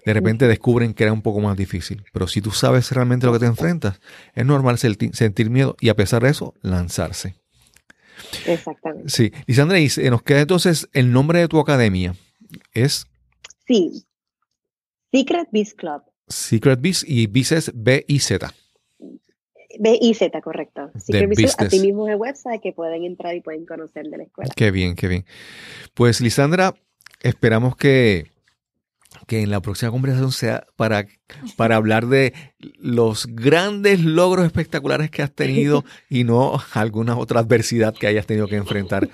de 0.05 0.13
repente 0.13 0.49
descubren 0.49 0.93
que 0.93 1.05
era 1.05 1.13
un 1.13 1.23
poco 1.23 1.41
más 1.41 1.57
difícil. 1.57 2.03
Pero 2.13 2.27
si 2.27 2.41
tú 2.41 2.51
sabes 2.51 2.91
realmente 2.91 3.27
lo 3.27 3.33
que 3.33 3.39
te 3.39 3.47
enfrentas, 3.47 4.01
es 4.35 4.45
normal 4.45 4.79
sentir 4.79 5.51
miedo 5.51 5.77
y 5.81 5.89
a 5.89 5.95
pesar 5.95 6.23
de 6.25 6.31
eso, 6.31 6.55
lanzarse. 6.63 7.37
Exactamente. 8.47 9.09
Sí. 9.09 9.33
Lisandra, 9.47 9.79
y 9.79 9.89
nos 10.11 10.23
queda 10.23 10.41
entonces 10.41 10.89
el 10.93 11.13
nombre 11.13 11.41
de 11.41 11.49
tu 11.49 11.59
academia. 11.59 12.15
Es. 12.73 13.07
Sí. 13.67 14.05
Secret 15.13 15.49
Beast 15.53 15.77
Club. 15.77 16.03
Secret 16.29 16.81
Beast 16.81 17.05
y 17.07 17.27
Beast 17.27 17.53
es 17.53 17.73
B-I-Z. 17.75 18.55
B-I-Z, 19.79 20.41
correcto. 20.41 20.91
Secret 20.99 21.37
Beast 21.37 21.61
así 21.61 21.81
mismo 21.81 22.07
es 22.09 22.15
el 22.15 22.21
website 22.21 22.61
que 22.61 22.73
pueden 22.73 23.05
entrar 23.05 23.35
y 23.35 23.41
pueden 23.41 23.67
conocer 23.67 24.07
de 24.07 24.19
la 24.19 24.25
escuela. 24.25 24.53
Qué 24.55 24.71
bien, 24.71 24.95
qué 24.95 25.09
bien. 25.09 25.25
Pues 25.95 26.21
Lisandra, 26.21 26.75
esperamos 27.23 27.77
que 27.77 28.31
que 29.27 29.43
en 29.43 29.51
la 29.51 29.61
próxima 29.61 29.91
conversación 29.91 30.33
sea 30.33 30.65
para, 30.77 31.07
para 31.57 31.77
hablar 31.77 32.07
de 32.07 32.33
los 32.79 33.27
grandes 33.27 34.01
logros 34.01 34.47
espectaculares 34.47 35.11
que 35.11 35.23
has 35.23 35.33
tenido 35.33 35.85
y 36.09 36.25
no 36.25 36.61
alguna 36.73 37.17
otra 37.17 37.41
adversidad 37.41 37.95
que 37.95 38.07
hayas 38.07 38.27
tenido 38.27 38.47
que 38.47 38.57
enfrentar. 38.57 39.09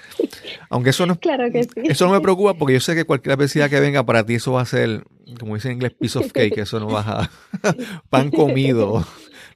Aunque 0.69 0.91
eso 0.91 1.07
no, 1.07 1.19
claro 1.19 1.51
que 1.51 1.67
eso 1.85 2.07
no 2.07 2.13
me 2.13 2.21
preocupa 2.21 2.55
porque 2.55 2.75
yo 2.75 2.81
sé 2.81 2.95
que 2.95 3.05
cualquier 3.05 3.35
adversidad 3.35 3.71
que 3.71 3.81
venga 3.81 4.05
para 4.05 4.25
ti 4.25 4.35
eso 4.35 4.53
va 4.53 4.63
a 4.63 4.67
ser, 4.67 5.05
como 5.39 5.55
dice 5.55 5.69
en 5.69 5.75
inglés, 5.75 5.93
piece 5.99 6.19
of 6.19 6.31
cake, 6.33 6.59
eso 6.59 6.79
no 6.79 6.87
vas 6.89 7.07
a 7.07 7.31
pan 8.11 8.31
comido, 8.31 9.07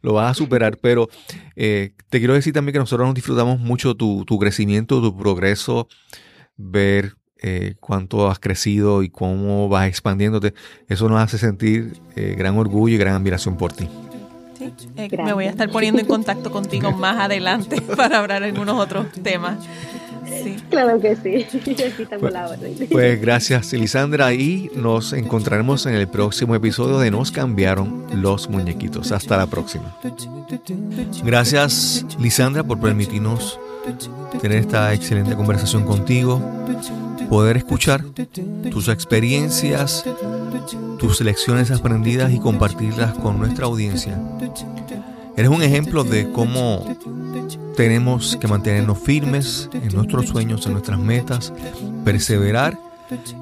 lo 0.00 0.14
vas 0.14 0.30
a 0.30 0.34
superar. 0.34 0.78
Pero 0.78 1.08
eh, 1.56 1.92
te 2.08 2.18
quiero 2.18 2.34
decir 2.34 2.54
también 2.54 2.72
que 2.72 2.78
nosotros 2.78 3.06
nos 3.06 3.14
disfrutamos 3.14 3.60
mucho 3.60 3.94
tu, 3.94 4.24
tu 4.24 4.38
crecimiento, 4.38 5.02
tu 5.02 5.16
progreso, 5.16 5.88
ver 6.56 7.14
eh, 7.42 7.74
cuánto 7.80 8.30
has 8.30 8.38
crecido 8.38 9.02
y 9.02 9.08
cómo 9.08 9.68
vas 9.68 9.88
expandiéndote, 9.88 10.52
eso 10.88 11.08
nos 11.08 11.20
hace 11.20 11.38
sentir 11.38 11.94
eh, 12.14 12.34
gran 12.36 12.58
orgullo 12.58 12.96
y 12.96 12.98
gran 12.98 13.14
admiración 13.14 13.56
por 13.56 13.72
ti. 13.72 13.88
Eh, 14.96 15.08
me 15.24 15.32
voy 15.32 15.46
a 15.46 15.50
estar 15.50 15.70
poniendo 15.70 16.00
en 16.00 16.06
contacto 16.06 16.50
contigo 16.50 16.92
más 16.98 17.18
adelante 17.18 17.80
para 17.96 18.18
hablar 18.18 18.42
algunos 18.42 18.78
otros 18.78 19.06
temas. 19.22 19.56
Claro 20.68 21.00
que 21.00 21.16
sí. 21.16 21.46
Pues, 22.20 22.88
pues, 22.90 23.20
gracias, 23.20 23.72
Lisandra, 23.72 24.32
y 24.32 24.70
nos 24.74 25.12
encontraremos 25.12 25.86
en 25.86 25.94
el 25.94 26.08
próximo 26.08 26.54
episodio 26.54 26.98
de 26.98 27.10
Nos 27.10 27.30
cambiaron 27.30 28.04
los 28.14 28.48
muñequitos. 28.48 29.12
Hasta 29.12 29.36
la 29.36 29.46
próxima. 29.46 29.96
Gracias, 31.24 32.06
Lisandra, 32.18 32.62
por 32.62 32.78
permitirnos 32.78 33.58
tener 34.40 34.58
esta 34.58 34.92
excelente 34.92 35.34
conversación 35.34 35.84
contigo 35.84 36.40
poder 37.30 37.56
escuchar 37.56 38.04
tus 38.70 38.88
experiencias, 38.88 40.04
tus 40.98 41.20
lecciones 41.20 41.70
aprendidas 41.70 42.32
y 42.32 42.40
compartirlas 42.40 43.14
con 43.14 43.38
nuestra 43.38 43.66
audiencia. 43.66 44.20
Eres 45.36 45.50
un 45.50 45.62
ejemplo 45.62 46.02
de 46.02 46.30
cómo 46.32 46.84
tenemos 47.76 48.36
que 48.36 48.48
mantenernos 48.48 48.98
firmes 48.98 49.70
en 49.72 49.94
nuestros 49.94 50.26
sueños, 50.26 50.66
en 50.66 50.72
nuestras 50.72 50.98
metas, 50.98 51.52
perseverar 52.04 52.76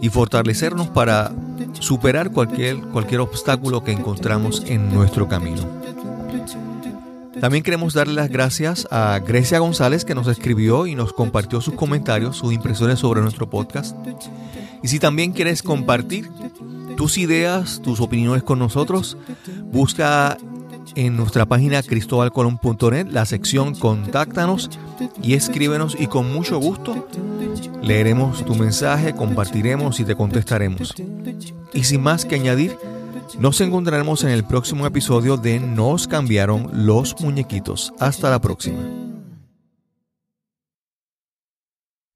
y 0.02 0.10
fortalecernos 0.10 0.88
para 0.88 1.32
superar 1.80 2.30
cualquier, 2.30 2.78
cualquier 2.80 3.20
obstáculo 3.20 3.82
que 3.82 3.92
encontramos 3.92 4.62
en 4.66 4.92
nuestro 4.92 5.26
camino. 5.28 5.62
También 7.40 7.62
queremos 7.62 7.94
darle 7.94 8.14
las 8.14 8.30
gracias 8.30 8.88
a 8.90 9.20
Grecia 9.20 9.60
González 9.60 10.04
que 10.04 10.14
nos 10.14 10.26
escribió 10.26 10.86
y 10.86 10.94
nos 10.94 11.12
compartió 11.12 11.60
sus 11.60 11.74
comentarios, 11.74 12.36
sus 12.36 12.52
impresiones 12.52 12.98
sobre 12.98 13.20
nuestro 13.20 13.48
podcast. 13.48 13.96
Y 14.82 14.88
si 14.88 14.98
también 14.98 15.32
quieres 15.32 15.62
compartir 15.62 16.28
tus 16.96 17.16
ideas, 17.18 17.80
tus 17.82 18.00
opiniones 18.00 18.42
con 18.42 18.58
nosotros, 18.58 19.16
busca 19.70 20.36
en 20.96 21.16
nuestra 21.16 21.46
página 21.46 21.82
cristobalcolón.net 21.82 23.06
la 23.10 23.24
sección 23.24 23.74
Contáctanos 23.74 24.70
y 25.22 25.34
escríbenos 25.34 25.96
y 25.98 26.08
con 26.08 26.32
mucho 26.32 26.58
gusto 26.58 27.06
leeremos 27.82 28.44
tu 28.44 28.54
mensaje, 28.54 29.14
compartiremos 29.14 30.00
y 30.00 30.04
te 30.04 30.16
contestaremos. 30.16 30.94
Y 31.72 31.84
sin 31.84 32.02
más 32.02 32.24
que 32.24 32.34
añadir, 32.34 32.76
nos 33.38 33.60
encontraremos 33.60 34.24
en 34.24 34.30
el 34.30 34.44
próximo 34.44 34.86
episodio 34.86 35.36
de 35.36 35.60
Nos 35.60 36.08
cambiaron 36.08 36.70
los 36.72 37.20
muñequitos. 37.20 37.92
Hasta 37.98 38.30
la 38.30 38.40
próxima. 38.40 39.17